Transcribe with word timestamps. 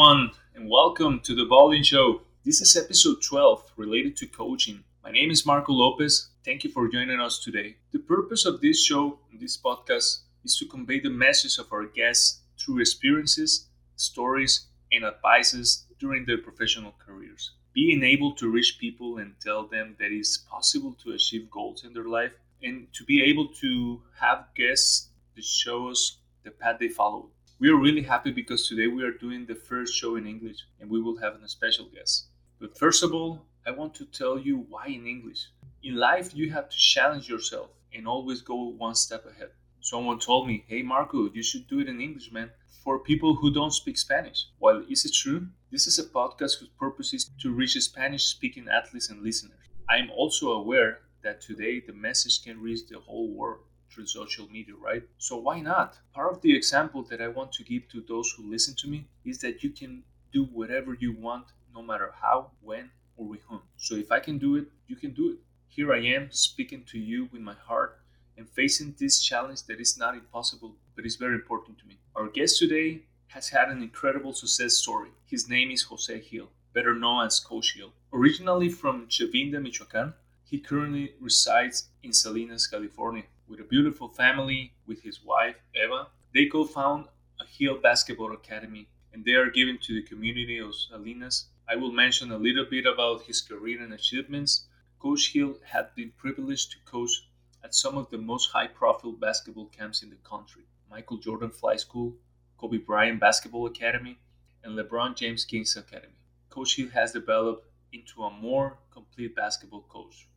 Everyone, 0.00 0.30
and 0.54 0.66
welcome 0.66 1.20
to 1.20 1.34
the 1.34 1.44
Bowling 1.44 1.82
Show. 1.82 2.22
This 2.42 2.62
is 2.62 2.74
episode 2.74 3.20
12 3.22 3.72
related 3.76 4.16
to 4.16 4.26
coaching. 4.26 4.82
My 5.04 5.10
name 5.10 5.30
is 5.30 5.44
Marco 5.44 5.74
Lopez. 5.74 6.30
Thank 6.42 6.64
you 6.64 6.70
for 6.70 6.88
joining 6.88 7.20
us 7.20 7.38
today. 7.38 7.76
The 7.92 7.98
purpose 7.98 8.46
of 8.46 8.62
this 8.62 8.82
show, 8.82 9.18
and 9.30 9.38
this 9.38 9.58
podcast, 9.58 10.20
is 10.42 10.56
to 10.56 10.64
convey 10.64 11.00
the 11.00 11.10
message 11.10 11.58
of 11.58 11.70
our 11.70 11.84
guests 11.84 12.40
through 12.58 12.80
experiences, 12.80 13.66
stories, 13.96 14.68
and 14.90 15.04
advices 15.04 15.84
during 15.98 16.24
their 16.24 16.38
professional 16.38 16.94
careers. 16.98 17.50
Being 17.74 18.02
able 18.02 18.32
to 18.36 18.50
reach 18.50 18.78
people 18.80 19.18
and 19.18 19.34
tell 19.38 19.66
them 19.66 19.96
that 19.98 20.12
it's 20.12 20.38
possible 20.38 20.96
to 21.04 21.12
achieve 21.12 21.50
goals 21.50 21.84
in 21.84 21.92
their 21.92 22.08
life, 22.08 22.32
and 22.62 22.86
to 22.94 23.04
be 23.04 23.22
able 23.22 23.48
to 23.48 24.00
have 24.18 24.46
guests 24.56 25.08
that 25.36 25.44
show 25.44 25.90
us 25.90 26.16
the 26.42 26.50
path 26.50 26.78
they 26.80 26.88
follow 26.88 27.28
we 27.60 27.68
are 27.68 27.76
really 27.76 28.00
happy 28.00 28.30
because 28.30 28.66
today 28.66 28.86
we 28.86 29.04
are 29.04 29.12
doing 29.12 29.44
the 29.44 29.54
first 29.54 29.94
show 29.94 30.16
in 30.16 30.26
English 30.26 30.56
and 30.80 30.88
we 30.88 30.98
will 30.98 31.18
have 31.18 31.34
a 31.34 31.46
special 31.46 31.84
guest. 31.94 32.28
But 32.58 32.78
first 32.78 33.02
of 33.02 33.12
all, 33.12 33.42
I 33.66 33.70
want 33.70 33.94
to 33.96 34.06
tell 34.06 34.38
you 34.38 34.64
why 34.70 34.86
in 34.86 35.06
English. 35.06 35.48
In 35.82 35.96
life, 35.96 36.34
you 36.34 36.50
have 36.52 36.70
to 36.70 36.76
challenge 36.78 37.28
yourself 37.28 37.68
and 37.94 38.08
always 38.08 38.40
go 38.40 38.70
one 38.78 38.94
step 38.94 39.26
ahead. 39.26 39.50
Someone 39.82 40.18
told 40.18 40.48
me, 40.48 40.64
Hey 40.68 40.82
Marco, 40.82 41.28
you 41.34 41.42
should 41.42 41.68
do 41.68 41.80
it 41.80 41.88
in 41.88 42.00
English, 42.00 42.32
man, 42.32 42.48
for 42.82 42.98
people 42.98 43.34
who 43.34 43.52
don't 43.52 43.74
speak 43.74 43.98
Spanish. 43.98 44.46
While 44.58 44.82
is 44.88 45.04
it 45.04 45.12
true? 45.12 45.48
This 45.70 45.86
is 45.86 45.98
a 45.98 46.04
podcast 46.04 46.60
whose 46.60 46.70
purpose 46.78 47.12
is 47.12 47.30
to 47.42 47.52
reach 47.52 47.78
Spanish 47.78 48.24
speaking 48.24 48.68
athletes 48.70 49.10
and 49.10 49.22
listeners. 49.22 49.68
I 49.86 49.98
am 49.98 50.10
also 50.10 50.52
aware 50.52 51.00
that 51.22 51.42
today 51.42 51.80
the 51.86 51.92
message 51.92 52.42
can 52.42 52.62
reach 52.62 52.88
the 52.88 53.00
whole 53.00 53.28
world 53.28 53.60
through 53.90 54.06
social 54.06 54.48
media, 54.50 54.74
right? 54.80 55.02
So 55.18 55.36
why 55.36 55.60
not? 55.60 55.98
Part 56.14 56.32
of 56.32 56.42
the 56.42 56.56
example 56.56 57.02
that 57.04 57.20
I 57.20 57.28
want 57.28 57.52
to 57.52 57.64
give 57.64 57.88
to 57.88 58.00
those 58.00 58.30
who 58.30 58.50
listen 58.50 58.74
to 58.78 58.88
me 58.88 59.06
is 59.24 59.38
that 59.40 59.62
you 59.62 59.70
can 59.70 60.02
do 60.32 60.44
whatever 60.44 60.96
you 60.98 61.12
want, 61.12 61.46
no 61.74 61.82
matter 61.82 62.12
how, 62.20 62.50
when, 62.62 62.90
or 63.16 63.26
with 63.26 63.42
whom. 63.48 63.62
So 63.76 63.96
if 63.96 64.12
I 64.12 64.20
can 64.20 64.38
do 64.38 64.56
it, 64.56 64.66
you 64.86 64.96
can 64.96 65.12
do 65.12 65.30
it. 65.30 65.38
Here 65.68 65.92
I 65.92 66.00
am 66.00 66.28
speaking 66.30 66.84
to 66.90 66.98
you 66.98 67.28
with 67.32 67.42
my 67.42 67.54
heart 67.54 67.98
and 68.36 68.48
facing 68.48 68.94
this 68.98 69.20
challenge 69.20 69.64
that 69.64 69.80
is 69.80 69.98
not 69.98 70.14
impossible, 70.14 70.74
but 70.96 71.04
is 71.06 71.16
very 71.16 71.34
important 71.34 71.78
to 71.78 71.86
me. 71.86 71.98
Our 72.16 72.28
guest 72.28 72.58
today 72.58 73.02
has 73.28 73.48
had 73.48 73.68
an 73.68 73.82
incredible 73.82 74.32
success 74.32 74.74
story. 74.74 75.10
His 75.26 75.48
name 75.48 75.70
is 75.70 75.82
Jose 75.82 76.20
Gil, 76.30 76.48
better 76.72 76.94
known 76.94 77.26
as 77.26 77.38
Coach 77.38 77.76
Gil. 77.76 77.92
Originally 78.12 78.68
from 78.68 79.06
Chavinda, 79.06 79.62
Michoacan, 79.62 80.14
he 80.42 80.58
currently 80.58 81.12
resides 81.20 81.88
in 82.02 82.12
Salinas, 82.12 82.66
California, 82.66 83.22
with 83.50 83.58
a 83.58 83.64
beautiful 83.64 84.08
family 84.08 84.72
with 84.86 85.02
his 85.02 85.24
wife, 85.24 85.56
Eva. 85.74 86.06
They 86.32 86.46
co 86.46 86.64
found 86.64 87.06
a 87.40 87.44
Gil 87.58 87.78
Basketball 87.78 88.32
Academy 88.32 88.86
and 89.12 89.24
they 89.24 89.32
are 89.32 89.50
given 89.50 89.76
to 89.78 89.92
the 89.92 90.06
community 90.06 90.58
of 90.58 90.72
Salinas. 90.72 91.46
I 91.68 91.74
will 91.74 91.90
mention 91.90 92.30
a 92.30 92.38
little 92.38 92.64
bit 92.64 92.86
about 92.86 93.22
his 93.22 93.40
career 93.40 93.82
and 93.82 93.92
achievements. 93.92 94.66
Coach 95.00 95.32
Gil 95.32 95.56
had 95.64 95.92
been 95.96 96.12
privileged 96.16 96.70
to 96.70 96.78
coach 96.84 97.26
at 97.64 97.74
some 97.74 97.98
of 97.98 98.08
the 98.10 98.18
most 98.18 98.50
high 98.52 98.68
profile 98.68 99.12
basketball 99.12 99.66
camps 99.66 100.04
in 100.04 100.10
the 100.10 100.22
country 100.22 100.62
Michael 100.88 101.18
Jordan 101.18 101.50
Flight 101.50 101.80
School, 101.80 102.14
Kobe 102.56 102.78
Bryant 102.78 103.18
Basketball 103.18 103.66
Academy, 103.66 104.18
and 104.62 104.78
LeBron 104.78 105.16
James 105.16 105.44
Kings 105.44 105.76
Academy. 105.76 106.20
Coach 106.50 106.76
Gil 106.76 106.90
has 106.90 107.12
developed 107.12 107.66
into 107.92 108.22
a 108.22 108.30
more 108.30 108.78
complete 108.92 109.34
basketball 109.34 109.82
coach 109.88 110.28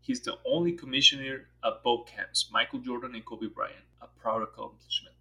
He's 0.00 0.20
the 0.20 0.38
only 0.46 0.72
commissioner 0.72 1.48
at 1.64 1.82
both 1.82 2.06
camps, 2.06 2.48
Michael 2.50 2.80
Jordan 2.80 3.14
and 3.14 3.24
Kobe 3.24 3.46
Bryant, 3.46 3.84
a 4.00 4.06
proud 4.06 4.42
accomplishment. 4.42 5.14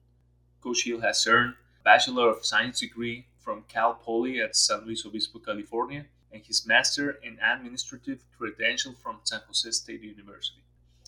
Coach 0.62 0.86
Gil 0.86 1.02
has 1.02 1.28
earned 1.28 1.56
a 1.80 1.84
Bachelor 1.84 2.30
of 2.30 2.46
Science 2.46 2.80
degree 2.80 3.26
from 3.38 3.64
Cal 3.68 3.96
Poly 3.96 4.42
at 4.42 4.56
San 4.56 4.86
Luis 4.86 5.06
Obispo, 5.06 5.40
California, 5.40 6.06
and 6.32 6.46
his 6.46 6.66
Master 6.66 7.12
in 7.24 7.38
Administrative 7.42 8.24
credential 8.38 8.94
from 8.94 9.20
San 9.24 9.42
Jose 9.48 9.72
State 9.72 10.02
University. 10.02 10.62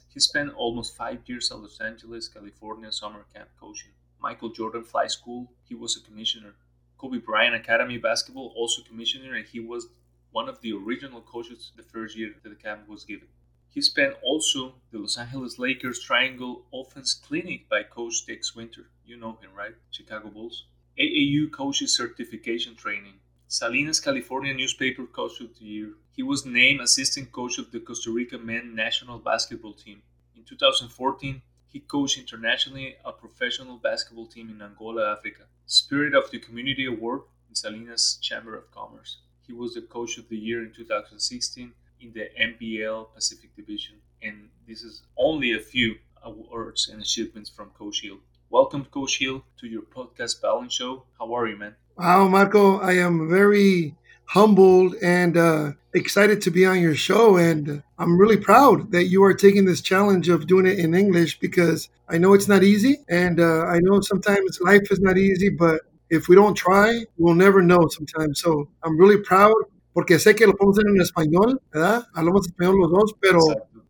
He 0.09 0.19
spent 0.19 0.53
almost 0.53 0.95
five 0.95 1.19
years 1.25 1.51
at 1.51 1.59
Los 1.59 1.79
Angeles, 1.79 2.27
California 2.27 2.91
summer 2.91 3.25
camp 3.33 3.49
coaching. 3.59 3.91
Michael 4.21 4.49
Jordan 4.49 4.83
Flight 4.83 5.11
School, 5.11 5.51
he 5.63 5.75
was 5.75 5.95
a 5.95 6.01
commissioner. 6.01 6.55
Kobe 6.97 7.19
Bryant 7.19 7.55
Academy 7.55 7.97
Basketball, 7.97 8.51
also 8.55 8.81
commissioner, 8.81 9.35
and 9.35 9.45
he 9.45 9.59
was 9.59 9.87
one 10.31 10.49
of 10.49 10.61
the 10.61 10.73
original 10.73 11.21
coaches 11.21 11.71
the 11.75 11.83
first 11.83 12.17
year 12.17 12.33
that 12.43 12.49
the 12.49 12.55
camp 12.55 12.87
was 12.87 13.03
given. 13.03 13.27
He 13.71 13.81
spent 13.81 14.15
also 14.23 14.73
the 14.91 14.97
Los 14.97 15.15
Angeles 15.15 15.59
Lakers 15.59 15.99
Triangle 15.99 16.65
Offense 16.73 17.13
Clinic 17.13 17.69
by 17.69 17.83
Coach 17.83 18.25
Tex 18.25 18.55
Winter. 18.55 18.89
You 19.05 19.15
know 19.15 19.37
him, 19.41 19.51
right? 19.55 19.75
Chicago 19.91 20.29
Bulls. 20.29 20.65
AAU 20.97 21.51
Coaches 21.51 21.95
Certification 21.95 22.75
Training. 22.75 23.19
Salinas, 23.47 23.99
California 23.99 24.55
Newspaper 24.55 25.05
Coach 25.05 25.39
of 25.39 25.57
the 25.59 25.65
Year. 25.65 25.93
He 26.15 26.23
was 26.23 26.47
named 26.47 26.81
assistant 26.81 27.31
coach 27.31 27.59
of 27.59 27.71
the 27.71 27.79
Costa 27.79 28.09
Rica 28.09 28.39
men 28.39 28.73
national 28.73 29.19
basketball 29.19 29.73
team. 29.73 30.01
In 30.35 30.43
2014, 30.43 31.41
he 31.67 31.79
coached 31.79 32.17
internationally 32.17 32.95
a 33.05 33.11
professional 33.11 33.77
basketball 33.77 34.25
team 34.25 34.49
in 34.49 34.63
Angola, 34.63 35.13
Africa. 35.13 35.43
Spirit 35.67 36.15
of 36.15 36.31
the 36.31 36.39
Community 36.39 36.85
Award 36.85 37.21
in 37.47 37.53
Salinas 37.53 38.17
Chamber 38.19 38.55
of 38.55 38.71
Commerce. 38.71 39.17
He 39.45 39.53
was 39.53 39.75
the 39.75 39.81
coach 39.81 40.17
of 40.17 40.27
the 40.29 40.37
year 40.37 40.63
in 40.63 40.73
2016 40.73 41.73
in 42.01 42.13
the 42.13 42.29
NBL 42.39 43.13
Pacific 43.13 43.55
Division. 43.55 43.95
And 44.21 44.49
this 44.67 44.83
is 44.83 45.03
only 45.17 45.53
a 45.53 45.59
few 45.59 45.95
awards 46.23 46.89
and 46.89 47.01
achievements 47.01 47.49
from 47.49 47.69
Coach 47.77 48.01
Gil. 48.01 48.17
Welcome, 48.49 48.85
Coach 48.85 49.19
Gil, 49.19 49.43
to 49.59 49.67
your 49.67 49.83
podcast 49.83 50.41
Balance 50.41 50.73
Show. 50.73 51.03
How 51.17 51.33
are 51.33 51.47
you, 51.47 51.57
man? 51.57 51.75
Wow, 51.97 52.27
Marco, 52.27 52.79
I 52.79 52.93
am 52.93 53.29
very 53.29 53.95
humbled 54.25 54.95
and 55.01 55.35
uh, 55.37 55.71
excited 55.93 56.41
to 56.41 56.51
be 56.51 56.65
on 56.65 56.79
your 56.81 56.95
show. 56.95 57.37
And 57.37 57.83
I'm 57.97 58.17
really 58.17 58.37
proud 58.37 58.91
that 58.91 59.05
you 59.05 59.23
are 59.23 59.33
taking 59.33 59.65
this 59.65 59.81
challenge 59.81 60.29
of 60.29 60.47
doing 60.47 60.65
it 60.65 60.79
in 60.79 60.93
English 60.93 61.39
because 61.39 61.89
I 62.07 62.17
know 62.17 62.33
it's 62.33 62.47
not 62.47 62.63
easy. 62.63 62.99
And 63.09 63.39
uh, 63.39 63.65
I 63.65 63.79
know 63.79 63.99
sometimes 64.01 64.59
life 64.61 64.91
is 64.91 64.99
not 64.99 65.17
easy, 65.17 65.49
but 65.49 65.81
if 66.09 66.27
we 66.27 66.35
don't 66.35 66.55
try, 66.55 67.05
we'll 67.17 67.35
never 67.35 67.61
know 67.61 67.87
sometimes. 67.89 68.41
So 68.41 68.69
I'm 68.83 68.97
really 68.97 69.17
proud 69.17 69.53
porque 69.93 70.19
sé 70.19 70.35
que 70.35 70.45
lo 70.45 70.55
podemos 70.55 70.77
hacer 70.77 70.89
en 70.89 71.01
español, 71.01 71.61
¿verdad? 71.71 72.07
Hablamos 72.13 72.47
español 72.47 72.77
los 72.79 72.91
dos, 72.91 73.15
pero, 73.19 73.39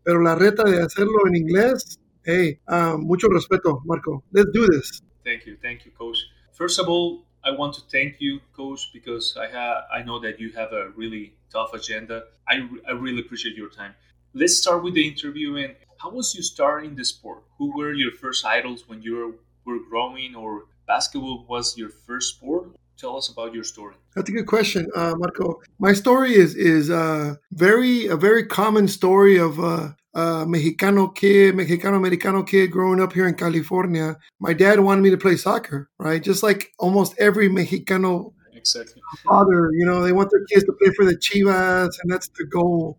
pero 0.04 0.22
la 0.22 0.36
reta 0.36 0.64
de 0.64 0.82
hacerlo 0.82 1.28
en 1.28 1.36
inglés, 1.36 2.00
hey, 2.24 2.60
uh, 2.68 2.98
mucho 2.98 3.28
respeto, 3.28 3.82
Marco. 3.86 4.24
Let's 4.32 4.52
do 4.52 4.66
this. 4.68 5.04
Thank 5.24 5.46
you, 5.46 5.58
thank 5.62 5.86
you, 5.86 5.92
Coach. 5.92 6.18
First 6.54 6.80
of 6.80 6.88
all, 6.88 7.26
I 7.44 7.52
want 7.52 7.74
to 7.76 7.82
thank 7.90 8.20
you, 8.20 8.42
Coach, 8.56 8.92
because 8.94 9.38
I 9.38 9.48
have 9.48 9.86
I 9.92 10.04
know 10.04 10.20
that 10.20 10.40
you 10.40 10.52
have 10.56 10.74
a 10.74 10.90
really 10.96 11.34
tough 11.52 11.74
agenda. 11.74 12.24
I, 12.48 12.68
I 12.88 12.92
really 12.92 13.22
appreciate 13.22 13.56
your 13.56 13.70
time. 13.70 13.94
Let's 14.34 14.58
start 14.58 14.84
with 14.84 14.94
the 14.94 15.08
interview. 15.08 15.56
And 15.56 15.76
how 15.98 16.12
was 16.12 16.36
you 16.36 16.44
starting 16.44 16.96
the 16.96 17.06
sport? 17.06 17.44
Who 17.58 17.76
were 17.76 17.94
your 17.94 18.12
first 18.12 18.46
idols 18.46 18.88
when 18.88 19.02
you 19.02 19.16
were, 19.16 19.74
were 19.74 19.84
growing, 19.90 20.36
or 20.36 20.66
basketball 20.86 21.46
was 21.48 21.78
your 21.78 21.90
first 21.90 22.36
sport? 22.36 22.76
Tell 23.00 23.18
us 23.18 23.30
about 23.30 23.54
your 23.54 23.64
story. 23.64 23.96
That's 24.16 24.30
a 24.30 24.34
good 24.34 24.48
question, 24.48 24.88
uh, 24.96 25.16
Marco. 25.18 25.62
My 25.80 25.94
story 25.94 26.34
is 26.34 26.56
is 26.56 26.90
uh, 26.90 27.36
very 27.52 28.08
a 28.08 28.18
very 28.18 28.46
common 28.46 28.88
story 28.88 29.38
of 29.38 29.60
uh, 29.60 29.90
a 30.14 30.46
Mexicano 30.46 31.16
kid, 31.16 31.56
Mexicano 31.56 31.96
Americano 31.96 32.44
kid 32.44 32.68
growing 32.68 33.02
up 33.02 33.14
here 33.14 33.28
in 33.28 33.36
California. 33.36 34.18
My 34.40 34.54
dad 34.54 34.80
wanted 34.82 35.02
me 35.02 35.10
to 35.12 35.18
play 35.18 35.38
soccer, 35.38 35.90
right? 35.98 36.22
Just 36.22 36.44
like 36.44 36.72
almost 36.80 37.16
every 37.18 37.50
Mexicano 37.50 38.34
exactly. 38.54 39.02
father, 39.24 39.72
you 39.74 39.86
know, 39.86 40.04
they 40.04 40.12
want 40.12 40.30
their 40.32 40.46
kids 40.46 40.66
to 40.66 40.74
play 40.74 40.94
for 40.94 41.06
the 41.06 41.16
Chivas, 41.16 41.96
and 42.02 42.12
that's 42.12 42.30
the 42.38 42.46
goal. 42.46 42.98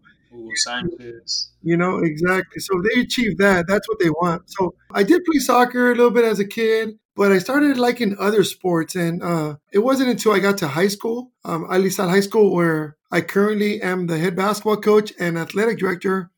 Sanchez. 0.54 1.50
You 1.62 1.76
know, 1.76 1.98
exactly. 1.98 2.60
So 2.60 2.80
they 2.80 3.00
achieve 3.00 3.36
that. 3.38 3.66
That's 3.66 3.88
what 3.88 3.98
they 3.98 4.10
want. 4.10 4.42
So 4.46 4.74
I 4.92 5.02
did 5.02 5.24
play 5.24 5.40
soccer 5.40 5.90
a 5.90 5.94
little 5.94 6.10
bit 6.10 6.24
as 6.24 6.38
a 6.38 6.46
kid 6.46 6.90
but 7.20 7.32
I 7.32 7.38
started 7.38 7.76
liking 7.76 8.16
other 8.18 8.42
sports. 8.44 8.94
And 8.94 9.22
uh, 9.22 9.56
it 9.74 9.80
wasn't 9.80 10.08
until 10.08 10.32
I 10.32 10.38
got 10.38 10.56
to 10.58 10.68
high 10.68 10.88
school, 10.88 11.32
um, 11.44 11.66
Alisal 11.66 12.08
High 12.08 12.20
School, 12.20 12.54
where 12.54 12.96
I 13.12 13.20
currently 13.20 13.82
am 13.82 14.06
the 14.06 14.16
head 14.16 14.34
basketball 14.34 14.78
coach 14.78 15.12
and 15.20 15.36
athletic 15.36 15.78
director. 15.78 16.30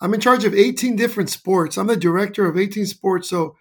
I'm 0.00 0.14
in 0.14 0.22
charge 0.22 0.46
of 0.46 0.54
18 0.54 0.96
different 0.96 1.28
sports. 1.28 1.76
I'm 1.76 1.88
the 1.88 1.96
director 1.96 2.46
of 2.46 2.56
18 2.56 2.86
sports. 2.86 3.28
So 3.28 3.56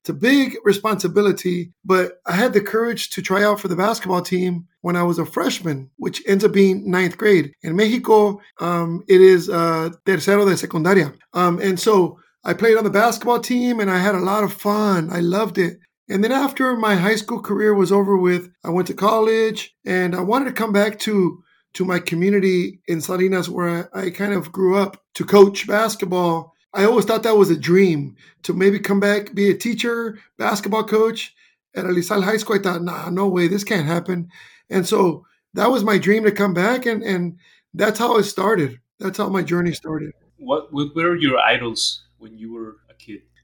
it's 0.00 0.08
a 0.08 0.14
big 0.14 0.56
responsibility, 0.64 1.74
but 1.84 2.22
I 2.24 2.32
had 2.32 2.54
the 2.54 2.62
courage 2.62 3.10
to 3.10 3.20
try 3.20 3.44
out 3.44 3.60
for 3.60 3.68
the 3.68 3.76
basketball 3.76 4.22
team 4.22 4.68
when 4.80 4.96
I 4.96 5.02
was 5.02 5.18
a 5.18 5.26
freshman, 5.26 5.90
which 5.96 6.22
ends 6.26 6.44
up 6.44 6.52
being 6.52 6.90
ninth 6.90 7.18
grade. 7.18 7.52
In 7.62 7.76
Mexico, 7.76 8.40
um, 8.58 9.04
it 9.06 9.20
is 9.20 9.50
uh, 9.50 9.90
tercero 10.06 10.46
de 10.46 10.54
secundaria. 10.54 11.14
Um, 11.34 11.60
and 11.60 11.78
so 11.78 12.18
I 12.42 12.54
played 12.54 12.78
on 12.78 12.84
the 12.84 12.90
basketball 12.90 13.40
team 13.40 13.80
and 13.80 13.90
I 13.90 13.98
had 13.98 14.14
a 14.14 14.20
lot 14.20 14.44
of 14.44 14.52
fun. 14.54 15.10
I 15.12 15.20
loved 15.20 15.58
it. 15.58 15.78
And 16.08 16.22
then 16.22 16.32
after 16.32 16.76
my 16.76 16.94
high 16.94 17.16
school 17.16 17.40
career 17.40 17.74
was 17.74 17.90
over 17.90 18.16
with, 18.16 18.50
I 18.64 18.70
went 18.70 18.86
to 18.88 18.94
college 18.94 19.74
and 19.84 20.14
I 20.14 20.20
wanted 20.20 20.46
to 20.46 20.52
come 20.52 20.72
back 20.72 20.98
to 21.00 21.42
to 21.74 21.84
my 21.84 21.98
community 21.98 22.80
in 22.88 23.02
Salinas 23.02 23.50
where 23.50 23.90
I, 23.94 24.06
I 24.06 24.10
kind 24.10 24.32
of 24.32 24.50
grew 24.50 24.78
up 24.78 25.02
to 25.14 25.24
coach 25.26 25.66
basketball. 25.66 26.54
I 26.72 26.84
always 26.84 27.04
thought 27.04 27.22
that 27.24 27.36
was 27.36 27.50
a 27.50 27.56
dream 27.56 28.16
to 28.44 28.54
maybe 28.54 28.78
come 28.78 28.98
back, 28.98 29.34
be 29.34 29.50
a 29.50 29.56
teacher, 29.56 30.18
basketball 30.38 30.84
coach 30.84 31.34
at 31.74 31.84
Alisal 31.84 32.24
High 32.24 32.38
School. 32.38 32.56
I 32.56 32.62
thought, 32.62 32.82
nah, 32.82 33.10
no 33.10 33.28
way, 33.28 33.46
this 33.48 33.64
can't 33.64 33.86
happen. 33.86 34.30
And 34.70 34.86
so 34.86 35.26
that 35.52 35.70
was 35.70 35.84
my 35.84 35.98
dream 35.98 36.24
to 36.24 36.32
come 36.32 36.54
back 36.54 36.86
and 36.86 37.02
and 37.02 37.38
that's 37.74 37.98
how 37.98 38.16
it 38.16 38.24
started. 38.24 38.80
That's 38.98 39.18
how 39.18 39.28
my 39.28 39.42
journey 39.42 39.72
started. 39.72 40.12
What, 40.38 40.72
what 40.72 40.94
were 40.94 41.16
your 41.16 41.38
idols 41.38 42.04
when 42.18 42.38
you 42.38 42.52
were? 42.54 42.76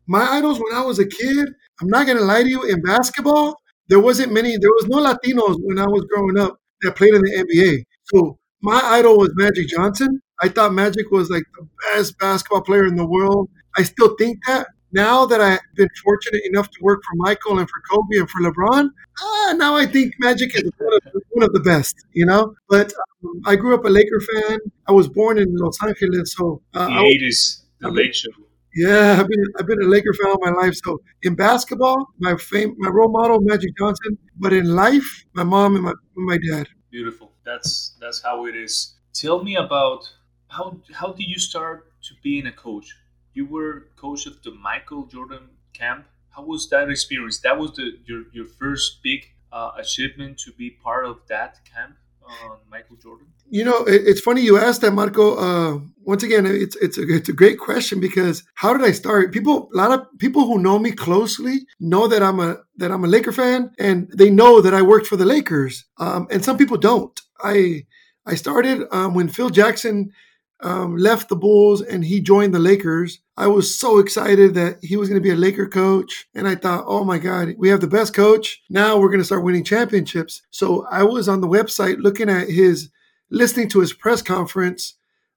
My 0.06 0.22
idols 0.22 0.58
when 0.58 0.74
I 0.74 0.84
was 0.84 0.98
a 0.98 1.06
kid, 1.06 1.48
I'm 1.80 1.88
not 1.88 2.06
gonna 2.06 2.20
lie 2.20 2.42
to 2.42 2.48
you, 2.48 2.62
in 2.64 2.82
basketball, 2.82 3.56
there 3.88 4.00
wasn't 4.00 4.32
many, 4.32 4.56
there 4.56 4.70
was 4.70 4.86
no 4.88 4.98
Latinos 4.98 5.56
when 5.60 5.78
I 5.78 5.86
was 5.86 6.04
growing 6.04 6.38
up 6.38 6.58
that 6.82 6.96
played 6.96 7.14
in 7.14 7.22
the 7.22 7.44
NBA. 7.44 7.84
So 8.04 8.38
my 8.60 8.80
idol 8.82 9.18
was 9.18 9.30
Magic 9.34 9.68
Johnson. 9.68 10.20
I 10.40 10.48
thought 10.48 10.72
Magic 10.72 11.10
was 11.10 11.30
like 11.30 11.44
the 11.58 11.68
best 11.92 12.18
basketball 12.18 12.62
player 12.62 12.86
in 12.86 12.96
the 12.96 13.06
world. 13.06 13.48
I 13.76 13.82
still 13.82 14.14
think 14.16 14.38
that. 14.46 14.66
Now 14.94 15.24
that 15.24 15.40
I've 15.40 15.60
been 15.74 15.88
fortunate 16.04 16.42
enough 16.44 16.70
to 16.70 16.78
work 16.82 17.00
for 17.02 17.16
Michael 17.16 17.58
and 17.58 17.66
for 17.66 17.80
Kobe 17.90 18.18
and 18.18 18.28
for 18.28 18.42
LeBron, 18.42 18.90
ah, 19.22 19.54
now 19.56 19.74
I 19.74 19.86
think 19.86 20.12
Magic 20.18 20.54
is 20.54 20.70
one 20.76 20.92
of, 20.94 21.22
one 21.30 21.42
of 21.44 21.52
the 21.54 21.60
best, 21.60 21.96
you 22.12 22.26
know? 22.26 22.54
But 22.68 22.92
um, 23.24 23.40
I 23.46 23.56
grew 23.56 23.74
up 23.74 23.86
a 23.86 23.88
Laker 23.88 24.20
fan. 24.20 24.58
I 24.86 24.92
was 24.92 25.08
born 25.08 25.38
in 25.38 25.46
Los 25.56 25.82
Angeles, 25.82 26.34
so 26.34 26.60
uh, 26.74 26.88
the 26.88 27.06
eighties, 27.06 27.64
the 27.80 27.90
late 27.90 28.14
show. 28.14 28.28
Yeah, 28.74 29.18
I've 29.20 29.28
been 29.28 29.44
I've 29.58 29.66
been 29.66 29.82
a 29.82 29.86
Laker 29.86 30.14
fan 30.14 30.30
all 30.30 30.38
my 30.40 30.50
life. 30.50 30.74
So 30.82 31.00
in 31.22 31.34
basketball, 31.34 32.06
my 32.18 32.36
fame, 32.36 32.74
my 32.78 32.88
role 32.88 33.10
model, 33.10 33.38
Magic 33.40 33.76
Johnson. 33.78 34.16
But 34.38 34.52
in 34.52 34.74
life, 34.74 35.24
my 35.34 35.44
mom 35.44 35.74
and 35.76 35.84
my 35.84 35.92
my 36.16 36.38
dad. 36.38 36.68
Beautiful. 36.90 37.32
That's 37.44 37.94
that's 38.00 38.22
how 38.22 38.46
it 38.46 38.56
is. 38.56 38.94
Tell 39.12 39.42
me 39.44 39.56
about 39.56 40.10
how 40.48 40.80
how 40.94 41.12
did 41.12 41.26
you 41.28 41.38
start 41.38 41.92
to 42.04 42.14
being 42.22 42.46
a 42.46 42.52
coach? 42.52 42.96
You 43.34 43.46
were 43.46 43.88
coach 43.96 44.26
of 44.26 44.42
the 44.42 44.52
Michael 44.52 45.04
Jordan 45.06 45.50
camp. 45.74 46.06
How 46.30 46.42
was 46.42 46.68
that 46.70 46.88
experience? 46.88 47.40
That 47.40 47.58
was 47.58 47.72
the 47.72 47.98
your 48.06 48.22
your 48.32 48.46
first 48.46 49.02
big 49.02 49.20
uh, 49.52 49.72
achievement 49.76 50.38
to 50.44 50.52
be 50.52 50.70
part 50.70 51.04
of 51.04 51.20
that 51.28 51.60
camp 51.64 51.96
on 52.44 52.58
Michael 52.70 52.96
Jordan? 52.96 53.26
You 53.48 53.64
know, 53.64 53.84
it, 53.84 54.02
it's 54.06 54.20
funny 54.20 54.42
you 54.42 54.58
asked 54.58 54.80
that, 54.80 54.92
Marco. 54.92 55.36
Uh, 55.36 55.80
once 56.04 56.22
again, 56.22 56.46
it's 56.46 56.76
it's 56.76 56.98
a, 56.98 57.02
it's 57.02 57.28
a 57.28 57.32
great 57.32 57.58
question 57.58 58.00
because 58.00 58.42
how 58.54 58.76
did 58.76 58.86
I 58.86 58.92
start? 58.92 59.32
People, 59.32 59.68
a 59.74 59.76
lot 59.76 59.92
of 59.92 60.06
people 60.18 60.46
who 60.46 60.58
know 60.58 60.78
me 60.78 60.92
closely 60.92 61.66
know 61.78 62.08
that 62.08 62.22
I'm 62.22 62.40
a 62.40 62.58
that 62.76 62.90
I'm 62.90 63.04
a 63.04 63.08
Laker 63.08 63.32
fan, 63.32 63.70
and 63.78 64.10
they 64.16 64.30
know 64.30 64.60
that 64.60 64.74
I 64.74 64.82
worked 64.82 65.06
for 65.06 65.16
the 65.16 65.24
Lakers. 65.26 65.84
Um, 65.98 66.26
and 66.30 66.44
some 66.44 66.56
people 66.56 66.76
don't. 66.78 67.18
I 67.42 67.86
I 68.26 68.34
started 68.34 68.82
um, 68.90 69.14
when 69.14 69.28
Phil 69.28 69.50
Jackson 69.50 70.12
um, 70.62 70.96
left 70.96 71.28
the 71.28 71.36
Bulls 71.36 71.82
and 71.82 72.04
he 72.04 72.20
joined 72.20 72.54
the 72.54 72.58
Lakers. 72.58 73.20
I 73.36 73.48
was 73.48 73.74
so 73.74 73.98
excited 73.98 74.54
that 74.54 74.78
he 74.82 74.96
was 74.96 75.08
going 75.08 75.20
to 75.20 75.24
be 75.24 75.32
a 75.32 75.36
Laker 75.36 75.66
coach. 75.66 76.26
And 76.34 76.46
I 76.46 76.54
thought, 76.54 76.84
oh 76.86 77.04
my 77.04 77.18
God, 77.18 77.54
we 77.58 77.68
have 77.68 77.80
the 77.80 77.86
best 77.86 78.14
coach. 78.14 78.62
Now 78.70 78.98
we're 78.98 79.08
going 79.08 79.20
to 79.20 79.24
start 79.24 79.44
winning 79.44 79.64
championships. 79.64 80.42
So 80.50 80.86
I 80.90 81.02
was 81.02 81.28
on 81.28 81.40
the 81.40 81.48
website 81.48 81.98
looking 81.98 82.28
at 82.28 82.48
his, 82.48 82.90
listening 83.30 83.68
to 83.70 83.80
his 83.80 83.92
press 83.92 84.22
conference 84.22 84.94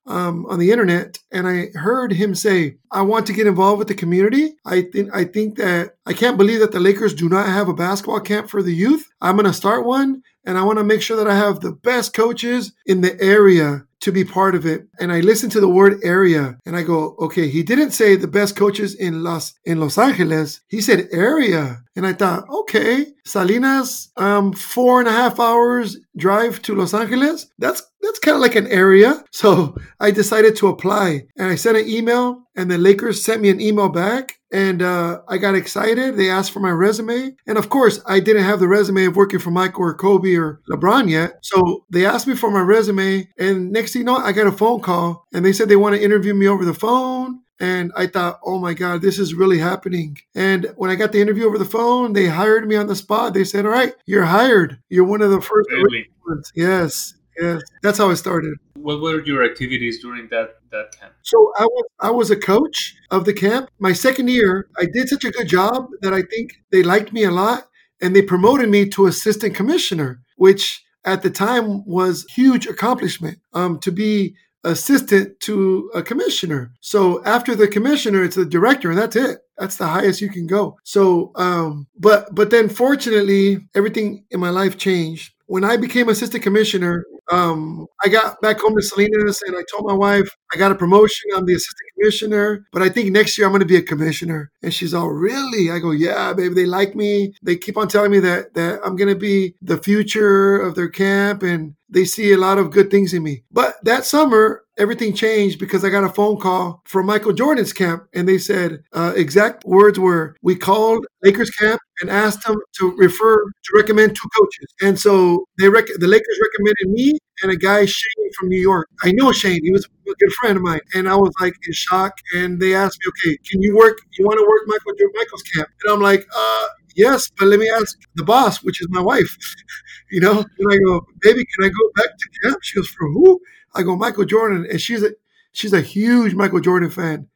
um, 0.08 0.46
on 0.48 0.60
the 0.60 0.72
internet, 0.72 1.18
and 1.32 1.48
I 1.48 1.70
heard 1.74 2.12
him 2.14 2.36
say, 2.36 2.78
"I 2.92 3.02
want 3.02 3.26
to 3.28 3.34
get 3.34 3.48
involved 3.48 3.80
with 3.80 3.88
the 3.88 3.96
community. 3.96 4.56
I 4.66 4.84
think 4.84 5.10
I 5.14 5.24
think 5.24 5.58
that 5.58 5.96
I 6.06 6.14
can't 6.14 6.38
believe 6.38 6.60
that 6.60 6.72
the 6.72 6.80
Lakers 6.80 7.14
do 7.14 7.28
not 7.28 7.48
have 7.48 7.68
a 7.68 7.74
basketball 7.74 8.20
camp 8.20 8.50
for 8.50 8.62
the 8.62 8.74
youth. 8.74 9.10
I'm 9.22 9.36
going 9.36 9.48
to 9.48 9.54
start 9.54 9.86
one, 9.86 10.22
and 10.46 10.58
I 10.58 10.64
want 10.64 10.78
to 10.78 10.84
make 10.84 11.02
sure 11.02 11.18
that 11.18 11.28
I 11.28 11.36
have 11.36 11.60
the 11.60 11.72
best 11.72 12.14
coaches 12.14 12.74
in 12.86 13.02
the 13.02 13.20
area 13.20 13.86
to 14.06 14.12
be 14.12 14.24
part 14.24 14.54
of 14.54 14.68
it. 14.68 14.88
And 15.00 15.12
I 15.12 15.20
listened 15.22 15.52
to 15.54 15.60
the 15.60 15.68
word 15.68 16.00
area 16.04 16.60
and 16.66 16.78
I 16.78 16.84
go, 16.84 17.16
okay, 17.20 17.50
he 17.50 17.64
didn't 17.64 17.92
say 17.92 18.16
the 18.16 18.28
best 18.28 18.56
coaches 18.56 18.94
in 18.94 19.24
Los 19.24 19.56
in 19.66 19.80
Los 19.80 19.98
Angeles. 19.98 20.62
He 20.70 20.80
said 20.80 21.10
area. 21.12 21.82
And 21.96 22.06
I 22.06 22.14
thought, 22.14 22.50
okay, 22.50 23.08
Salinas, 23.24 24.12
um, 24.18 24.52
four 24.54 25.00
and 25.00 25.08
a 25.08 25.12
half 25.12 25.40
hours 25.40 25.98
drive 26.18 26.62
to 26.64 26.76
Los 26.76 26.94
Angeles. 26.94 27.48
That's 27.58 27.82
that's 28.02 28.20
kind 28.20 28.36
of 28.36 28.42
like 28.42 28.56
an 28.56 28.68
area. 28.68 29.24
So 29.36 29.76
I 30.00 30.12
decided 30.12 30.56
to 30.58 30.68
apply 30.68 31.28
and 31.38 31.50
I 31.52 31.56
sent 31.56 31.78
an 31.78 31.88
email 31.88 32.44
and 32.56 32.72
the 32.72 32.78
Lakers 32.78 33.24
sent 33.24 33.42
me 33.42 33.50
an 33.50 33.60
email 33.60 33.90
back 33.90 34.40
and 34.52 34.82
uh, 34.82 35.20
I 35.28 35.38
got 35.38 35.56
excited. 35.56 36.16
They 36.16 36.30
asked 36.30 36.52
for 36.52 36.62
my 36.62 36.70
resume. 36.70 37.36
And 37.46 37.58
of 37.58 37.70
course, 37.70 38.00
I 38.08 38.22
didn't 38.22 38.46
have 38.46 38.62
the 38.62 38.70
resume 38.70 39.06
of 39.06 39.18
working 39.18 39.40
for 39.40 39.52
Michael 39.52 39.84
or 39.84 39.94
Kobe 39.94 40.36
or 40.36 40.62
LeBron 40.72 41.10
yet. 41.10 41.40
So 41.42 41.86
they 41.92 42.06
asked 42.06 42.28
me 42.28 42.36
for 42.36 42.50
my 42.50 42.62
resume. 42.62 43.28
And 43.38 43.72
next 43.72 43.92
thing 43.92 44.02
you 44.02 44.06
know, 44.06 44.16
I 44.16 44.32
got 44.32 44.48
a 44.48 44.52
phone 44.54 44.80
call 44.80 45.26
and 45.34 45.44
they 45.44 45.52
said 45.52 45.68
they 45.68 45.76
want 45.76 45.96
to 45.96 46.02
interview 46.02 46.34
me 46.34 46.48
over 46.48 46.64
the 46.64 46.74
phone. 46.74 47.42
And 47.60 47.92
I 47.96 48.08
thought, 48.08 48.40
oh 48.46 48.60
my 48.60 48.74
God, 48.74 49.02
this 49.02 49.18
is 49.18 49.34
really 49.34 49.60
happening. 49.60 50.18
And 50.36 50.74
when 50.76 50.90
I 50.90 50.96
got 50.96 51.12
the 51.12 51.22
interview 51.22 51.46
over 51.46 51.58
the 51.58 51.66
phone, 51.66 52.14
they 52.14 52.28
hired 52.28 52.68
me 52.68 52.76
on 52.76 52.88
the 52.88 52.96
spot. 52.96 53.34
They 53.34 53.46
said, 53.46 53.66
all 53.66 53.72
right, 53.72 53.94
you're 54.06 54.26
hired. 54.26 54.80
You're 54.90 55.06
one 55.06 55.22
of 55.22 55.32
the 55.32 55.42
first. 55.42 55.70
Really? 55.72 56.08
Yes. 56.56 57.14
Yes. 57.40 57.62
That's 57.82 57.98
how 57.98 58.10
I 58.10 58.14
started. 58.14 58.56
What 58.76 59.02
were 59.02 59.22
your 59.24 59.44
activities 59.44 60.02
during 60.02 60.28
that, 60.30 60.56
that 60.72 60.98
camp? 61.00 61.14
So 61.22 61.52
I 61.58 61.64
was 61.64 61.86
I 62.00 62.12
was 62.12 62.32
a 62.32 62.36
coach 62.36 62.96
of 63.12 63.26
the 63.26 63.34
camp. 63.34 63.70
My 63.80 63.94
second 63.94 64.30
year, 64.30 64.68
I 64.78 64.86
did 64.86 65.10
such 65.10 65.26
a 65.26 65.32
good 65.32 65.48
job 65.48 65.88
that 66.02 66.14
I 66.14 66.22
think 66.22 66.54
they 66.72 66.84
liked 66.84 67.12
me 67.12 67.24
a 67.24 67.32
lot 67.32 67.68
and 68.02 68.16
they 68.16 68.22
promoted 68.22 68.70
me 68.70 68.88
to 68.90 69.08
assistant 69.08 69.56
commissioner, 69.56 70.22
which 70.38 70.84
at 71.04 71.22
the 71.24 71.30
time 71.30 71.86
was 71.86 72.26
huge 72.30 72.68
accomplishment. 72.68 73.40
Um, 73.54 73.80
to 73.80 73.92
be 73.92 74.36
assistant 74.66 75.40
to 75.42 75.90
a 75.94 76.04
commissioner. 76.04 76.72
So 76.82 77.24
after 77.24 77.56
the 77.56 77.68
commissioner, 77.68 78.24
it's 78.24 78.36
the 78.36 78.46
director, 78.46 78.90
and 78.90 78.98
that's 79.00 79.16
it. 79.16 79.40
That's 79.58 79.78
the 79.78 79.88
highest 79.88 80.20
you 80.20 80.30
can 80.30 80.48
go. 80.48 80.78
So, 80.84 81.32
um, 81.36 81.88
but 81.98 82.34
but 82.36 82.50
then 82.50 82.68
fortunately, 82.68 83.66
everything 83.74 84.26
in 84.32 84.40
my 84.42 84.50
life 84.50 84.78
changed 84.78 85.32
when 85.48 85.64
I 85.64 85.78
became 85.78 86.10
assistant 86.10 86.44
commissioner, 86.44 87.06
um, 87.32 87.88
I 88.04 88.10
got 88.10 88.40
back 88.42 88.60
home 88.60 88.76
to 88.76 88.82
Salinas 88.82 89.42
and 89.42 89.56
I 89.56 89.64
told 89.72 89.86
my 89.86 89.94
wife, 89.94 90.30
I 90.54 90.58
got 90.58 90.72
a 90.72 90.76
promotion. 90.76 91.32
I'm 91.36 91.46
the 91.46 91.54
assistant 91.54 91.90
commissioner, 91.98 92.66
but 92.72 92.82
I 92.82 92.90
think 92.90 93.12
next 93.12 93.38
year 93.38 93.48
I'm 93.48 93.52
going 93.52 93.62
to 93.62 93.66
be 93.66 93.78
a 93.78 93.82
commissioner. 93.82 94.52
And 94.62 94.74
she's 94.74 94.94
all, 94.94 95.10
really? 95.10 95.72
I 95.72 95.80
go, 95.80 95.92
yeah, 95.92 96.34
baby. 96.34 96.54
They 96.54 96.66
like 96.66 96.96
me. 96.96 97.34
They 97.42 97.56
keep 97.58 97.78
on 97.78 97.88
telling 97.88 98.12
me 98.12 98.20
that, 98.20 98.54
that 98.54 98.80
I'm 98.86 98.96
going 98.96 99.14
to 99.14 99.20
be 99.20 99.56
the 99.62 99.78
future 99.78 100.60
of 100.60 100.76
their 100.76 100.90
camp 100.90 101.44
and 101.44 101.76
they 101.90 102.06
see 102.06 102.32
a 102.34 102.38
lot 102.38 102.58
of 102.58 102.72
good 102.72 102.92
things 102.92 103.14
in 103.14 103.24
me. 103.24 103.44
But 103.52 103.76
that 103.84 104.06
summer, 104.06 104.64
everything 104.78 105.14
changed 105.14 105.60
because 105.60 105.86
I 105.86 105.90
got 105.90 106.04
a 106.04 106.10
phone 106.10 106.38
call 106.40 106.82
from 106.86 107.06
Michael 107.06 107.34
Jordan's 107.34 107.74
camp, 107.74 108.08
and 108.14 108.28
they 108.28 108.38
said 108.38 108.84
uh, 108.94 109.14
exact 109.16 109.64
words 109.66 110.00
were, 110.00 110.36
"We 110.42 110.56
called 110.56 111.06
Lakers 111.24 111.52
camp 111.52 111.80
and 112.02 112.10
asked 112.10 112.46
them 112.46 112.56
to 112.80 112.96
refer 112.98 113.36
to 113.38 113.72
recommend 113.76 114.16
two 114.16 114.30
coaches." 114.36 114.68
And 114.82 115.00
so 115.00 115.46
they 115.60 115.70
rec- 115.70 115.86
the 115.98 116.08
Lakers 116.08 116.40
recommended 116.42 116.90
me 116.90 117.15
and 117.44 117.52
a 117.52 117.58
guy 117.58 117.86
Shane 117.86 118.32
from 118.40 118.50
New 118.50 118.60
York. 118.62 118.88
I 119.04 119.12
know 119.12 119.32
Shane; 119.32 119.62
he 119.64 119.72
was 119.72 119.86
a 119.86 120.14
good 120.20 120.34
friend 120.34 120.58
of 120.58 120.64
mine, 120.64 120.80
and 120.94 121.08
I 121.10 121.16
was 121.16 121.32
like 121.42 121.54
in 121.68 121.74
shock. 121.74 122.14
And 122.36 122.60
they 122.62 122.74
asked 122.76 123.00
me, 123.06 123.10
"Okay, 123.10 123.38
can 123.50 123.62
you 123.62 123.76
work? 123.76 123.98
You 124.18 124.26
want 124.26 124.40
to 124.40 124.46
work 124.48 124.64
Michael 124.68 124.94
Michael's 125.16 125.44
camp?" 125.44 125.70
And 125.84 125.94
I'm 125.94 126.02
like, 126.02 126.26
uh, 126.36 126.68
"Yes, 126.96 127.30
but 127.38 127.48
let 127.48 127.60
me 127.60 127.70
ask 127.70 127.98
the 128.16 128.24
boss, 128.24 128.64
which 128.64 128.82
is 128.82 128.88
my 128.90 129.02
wife." 129.02 129.38
you 130.12 130.20
know, 130.22 130.40
and 130.60 130.74
I 130.74 130.78
go, 130.86 131.06
"Baby, 131.22 131.46
can 131.46 131.66
I 131.66 131.70
go 131.70 131.92
back 131.96 132.10
to 132.18 132.28
camp?" 132.44 132.60
She 132.64 132.78
goes, 132.78 132.88
"For 132.90 133.10
who?" 133.12 133.40
I 133.76 133.84
go 133.84 133.96
Michael 133.96 134.26
Jordan, 134.26 134.66
and 134.70 134.80
she's 134.82 135.04
a 135.04 135.12
she's 135.52 135.74
a 135.74 135.82
huge 135.82 136.34
Michael 136.36 136.62
Jordan 136.62 136.90
fan. 136.90 137.28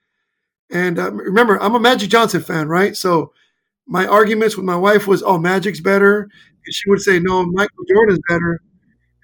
And 0.71 0.99
uh, 0.99 1.11
remember, 1.11 1.61
I'm 1.61 1.75
a 1.75 1.79
Magic 1.79 2.09
Johnson 2.09 2.41
fan, 2.41 2.67
right? 2.67 2.95
So 2.95 3.33
my 3.87 4.07
arguments 4.07 4.57
with 4.57 4.65
my 4.65 4.75
wife 4.77 5.07
was, 5.07 5.23
"Oh, 5.23 5.39
Magic's 5.39 5.81
better," 5.81 6.23
and 6.23 6.73
she 6.75 6.89
would 6.89 7.01
say, 7.01 7.19
"No, 7.19 7.45
Michael 7.45 7.85
Jordan's 7.89 8.19
better." 8.29 8.61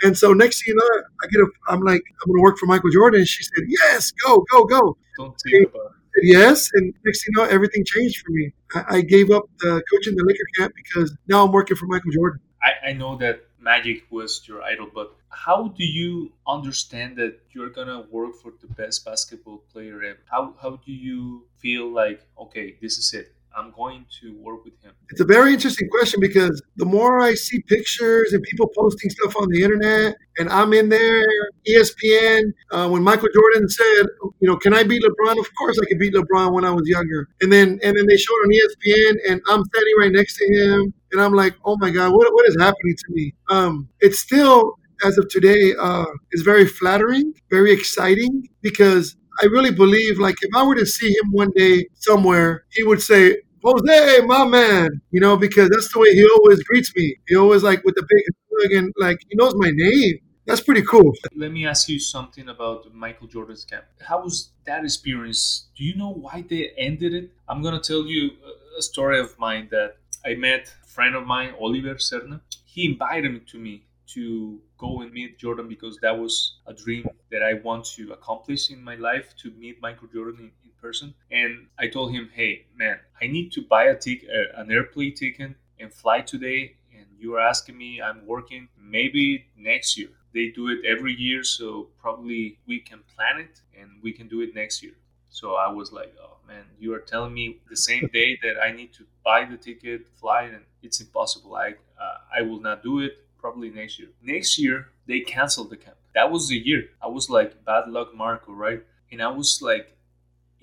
And 0.03 0.17
so 0.17 0.33
next 0.33 0.63
thing 0.63 0.75
you 0.75 0.75
know, 0.75 1.03
I 1.23 1.27
get 1.27 1.41
a, 1.41 1.47
I'm 1.67 1.81
like, 1.81 2.01
I'm 2.21 2.27
going 2.27 2.37
to 2.37 2.41
work 2.41 2.57
for 2.57 2.65
Michael 2.65 2.91
Jordan. 2.91 3.21
And 3.21 3.27
she 3.27 3.43
said, 3.43 3.65
"Yes, 3.67 4.11
go, 4.11 4.45
go, 4.51 4.65
go." 4.65 4.97
Don't 5.17 5.35
think 5.41 5.69
about 5.69 5.85
it. 5.85 5.91
Yes, 6.23 6.69
and 6.73 6.93
next 7.05 7.25
thing 7.25 7.33
you 7.35 7.41
know, 7.41 7.49
everything 7.49 7.83
changed 7.85 8.23
for 8.25 8.31
me. 8.31 8.53
I, 8.73 8.97
I 8.97 9.01
gave 9.01 9.31
up 9.31 9.45
the 9.59 9.83
coaching 9.91 10.15
the 10.15 10.23
Laker 10.23 10.45
camp 10.57 10.73
because 10.75 11.15
now 11.27 11.45
I'm 11.45 11.51
working 11.51 11.75
for 11.75 11.87
Michael 11.87 12.11
Jordan. 12.11 12.39
I, 12.63 12.89
I 12.89 12.93
know 12.93 13.17
that 13.17 13.41
Magic 13.59 14.03
was 14.09 14.47
your 14.47 14.61
idol, 14.61 14.89
but 14.93 15.15
how 15.29 15.69
do 15.69 15.83
you 15.83 16.31
understand 16.47 17.17
that 17.17 17.39
you're 17.51 17.69
gonna 17.69 18.05
work 18.11 18.35
for 18.35 18.53
the 18.61 18.67
best 18.67 19.03
basketball 19.03 19.57
player 19.73 20.01
ever? 20.03 20.19
How 20.29 20.53
how 20.61 20.77
do 20.85 20.91
you 20.91 21.45
feel 21.57 21.91
like 21.91 22.21
okay, 22.39 22.77
this 22.81 22.97
is 22.97 23.13
it? 23.13 23.33
I'm 23.55 23.71
going 23.71 24.05
to 24.21 24.37
work 24.39 24.65
with 24.65 24.73
him? 24.83 24.91
It's 25.09 25.21
a 25.21 25.25
very 25.25 25.53
interesting 25.53 25.89
question 25.89 26.19
because 26.19 26.61
the 26.75 26.85
more 26.85 27.21
I 27.21 27.33
see 27.35 27.61
pictures 27.61 28.33
and 28.33 28.43
people 28.43 28.69
posting 28.77 29.09
stuff 29.09 29.35
on 29.37 29.49
the 29.49 29.63
internet, 29.63 30.15
and 30.37 30.49
I'm 30.49 30.73
in 30.73 30.89
there, 30.89 31.25
ESPN, 31.67 32.51
uh, 32.71 32.89
when 32.89 33.03
Michael 33.03 33.29
Jordan 33.33 33.69
said, 33.69 34.05
you 34.39 34.49
know, 34.49 34.57
can 34.57 34.73
I 34.73 34.83
beat 34.83 35.01
LeBron? 35.03 35.39
Of 35.39 35.47
course 35.55 35.79
I 35.81 35.85
could 35.85 35.99
beat 35.99 36.13
LeBron 36.13 36.53
when 36.53 36.65
I 36.65 36.71
was 36.71 36.83
younger. 36.85 37.27
And 37.41 37.51
then 37.51 37.79
and 37.83 37.97
then 37.97 38.05
they 38.07 38.17
showed 38.17 38.33
on 38.33 38.51
ESPN, 38.51 39.15
and 39.29 39.41
I'm 39.49 39.63
standing 39.63 39.93
right 39.99 40.11
next 40.11 40.37
to 40.37 40.45
him, 40.53 40.93
and 41.11 41.21
I'm 41.21 41.33
like, 41.33 41.55
oh 41.63 41.77
my 41.77 41.91
God, 41.91 42.11
what, 42.11 42.33
what 42.33 42.47
is 42.49 42.57
happening 42.59 42.95
to 42.95 43.13
me? 43.13 43.33
Um, 43.49 43.87
it's 44.01 44.19
still 44.19 44.77
as 45.03 45.17
of 45.17 45.27
today 45.29 45.73
uh, 45.79 46.05
is 46.31 46.41
very 46.41 46.65
flattering, 46.65 47.33
very 47.49 47.71
exciting 47.71 48.47
because 48.61 49.15
I 49.41 49.45
really 49.47 49.71
believe 49.71 50.19
like 50.19 50.35
if 50.41 50.55
I 50.55 50.63
were 50.63 50.75
to 50.75 50.85
see 50.85 51.09
him 51.09 51.31
one 51.31 51.51
day 51.55 51.87
somewhere, 51.95 52.65
he 52.71 52.83
would 52.83 53.01
say, 53.01 53.37
Jose, 53.65 54.21
my 54.27 54.45
man, 54.45 55.01
you 55.09 55.19
know, 55.19 55.35
because 55.35 55.69
that's 55.69 55.91
the 55.91 55.99
way 55.99 56.09
he 56.13 56.23
always 56.37 56.61
greets 56.63 56.95
me. 56.95 57.15
He 57.27 57.35
always 57.35 57.63
like 57.63 57.83
with 57.83 57.95
the 57.95 58.05
big 58.07 58.23
hug 58.51 58.71
and 58.73 58.93
like 58.97 59.17
he 59.27 59.35
knows 59.35 59.55
my 59.55 59.71
name. 59.73 60.19
That's 60.45 60.61
pretty 60.61 60.83
cool. 60.83 61.11
Let 61.35 61.51
me 61.51 61.65
ask 61.65 61.89
you 61.89 61.99
something 61.99 62.47
about 62.49 62.93
Michael 62.93 63.25
Jordan's 63.25 63.65
camp. 63.65 63.85
How 64.07 64.21
was 64.21 64.51
that 64.67 64.83
experience? 64.83 65.69
Do 65.75 65.83
you 65.83 65.95
know 65.95 66.11
why 66.11 66.45
they 66.47 66.73
ended 66.77 67.15
it? 67.15 67.31
I'm 67.49 67.63
gonna 67.63 67.79
tell 67.79 68.05
you 68.05 68.31
a 68.77 68.83
story 68.83 69.19
of 69.19 69.37
mine 69.39 69.69
that 69.71 69.97
I 70.23 70.35
met 70.35 70.71
a 70.83 70.87
friend 70.87 71.15
of 71.15 71.25
mine, 71.25 71.55
Oliver 71.59 71.95
Serna. 71.95 72.41
He 72.65 72.85
invited 72.85 73.33
me 73.33 73.41
to 73.51 73.57
me 73.57 73.85
to 74.13 74.61
go 74.77 75.01
and 75.01 75.11
meet 75.11 75.39
Jordan 75.39 75.67
because 75.67 75.97
that 76.03 76.19
was 76.19 76.59
a 76.67 76.73
dream 76.73 77.07
that 77.31 77.41
I 77.41 77.53
want 77.53 77.85
to 77.95 78.11
accomplish 78.11 78.69
in 78.69 78.83
my 78.83 78.95
life 78.95 79.35
to 79.41 79.49
meet 79.51 79.81
Michael 79.81 80.07
Jordan 80.13 80.51
person. 80.85 81.13
And 81.31 81.67
I 81.79 81.87
told 81.87 82.11
him, 82.11 82.29
hey, 82.33 82.65
man, 82.75 82.97
I 83.21 83.27
need 83.27 83.51
to 83.53 83.61
buy 83.61 83.83
a 83.85 83.95
ticket, 84.05 84.29
uh, 84.29 84.61
an 84.61 84.71
airplane 84.71 85.13
ticket 85.15 85.51
and 85.79 85.93
fly 85.93 86.21
today. 86.21 86.61
And 86.95 87.05
you 87.19 87.35
are 87.35 87.41
asking 87.53 87.77
me, 87.77 88.01
I'm 88.01 88.25
working 88.25 88.67
maybe 88.79 89.45
next 89.57 89.97
year. 89.97 90.09
They 90.33 90.47
do 90.49 90.67
it 90.73 90.79
every 90.85 91.13
year, 91.13 91.43
so 91.43 91.87
probably 92.03 92.57
we 92.67 92.79
can 92.79 92.99
plan 93.15 93.39
it 93.39 93.61
and 93.79 93.89
we 94.03 94.11
can 94.11 94.27
do 94.27 94.41
it 94.41 94.53
next 94.53 94.83
year. 94.83 94.93
So 95.29 95.55
I 95.55 95.69
was 95.71 95.91
like, 95.91 96.13
oh 96.21 96.37
man, 96.47 96.63
you 96.79 96.93
are 96.93 96.99
telling 96.99 97.33
me 97.33 97.57
the 97.69 97.75
same 97.77 98.07
day 98.13 98.37
that 98.43 98.55
I 98.63 98.71
need 98.71 98.93
to 98.93 99.05
buy 99.23 99.45
the 99.45 99.57
ticket, 99.57 100.01
fly, 100.19 100.43
and 100.43 100.63
it's 100.83 100.99
impossible. 101.01 101.55
I 101.55 101.75
uh, 101.99 102.17
I 102.37 102.41
will 102.41 102.59
not 102.59 102.83
do 102.83 102.99
it 102.99 103.13
probably 103.39 103.69
next 103.69 103.99
year. 103.99 104.09
Next 104.21 104.57
year, 104.59 104.89
they 105.07 105.21
canceled 105.21 105.69
the 105.69 105.77
camp. 105.77 105.97
That 106.13 106.31
was 106.31 106.47
the 106.49 106.57
year. 106.57 106.89
I 107.01 107.07
was 107.07 107.29
like, 107.29 107.63
bad 107.65 107.89
luck, 107.89 108.13
Marco, 108.15 108.51
right? 108.53 108.81
And 109.11 109.21
I 109.21 109.27
was 109.29 109.61
like, 109.61 109.94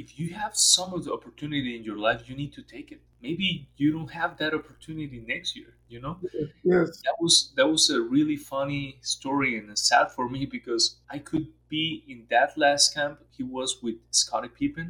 if 0.02 0.18
you 0.18 0.26
have 0.34 0.56
some 0.56 0.92
of 0.94 1.04
the 1.04 1.12
opportunity 1.12 1.76
in 1.76 1.82
your 1.84 1.98
life, 2.08 2.28
you 2.28 2.34
need 2.42 2.52
to 2.54 2.62
take 2.62 2.88
it. 2.92 3.00
Maybe 3.20 3.68
you 3.76 3.92
don't 3.92 4.10
have 4.10 4.36
that 4.38 4.52
opportunity 4.60 5.18
next 5.26 5.54
year, 5.56 5.72
you 5.88 6.00
know? 6.00 6.14
Yes. 6.64 7.00
That 7.06 7.16
was 7.20 7.34
that 7.58 7.68
was 7.74 7.84
a 7.90 8.00
really 8.14 8.36
funny 8.36 8.84
story 9.02 9.50
and 9.58 9.66
sad 9.78 10.06
for 10.16 10.28
me 10.34 10.42
because 10.46 10.84
I 11.16 11.18
could 11.18 11.46
be 11.68 12.04
in 12.12 12.26
that 12.30 12.50
last 12.64 12.94
camp. 12.94 13.20
He 13.36 13.42
was 13.42 13.70
with 13.82 13.98
Scottie 14.10 14.54
Pippen, 14.58 14.88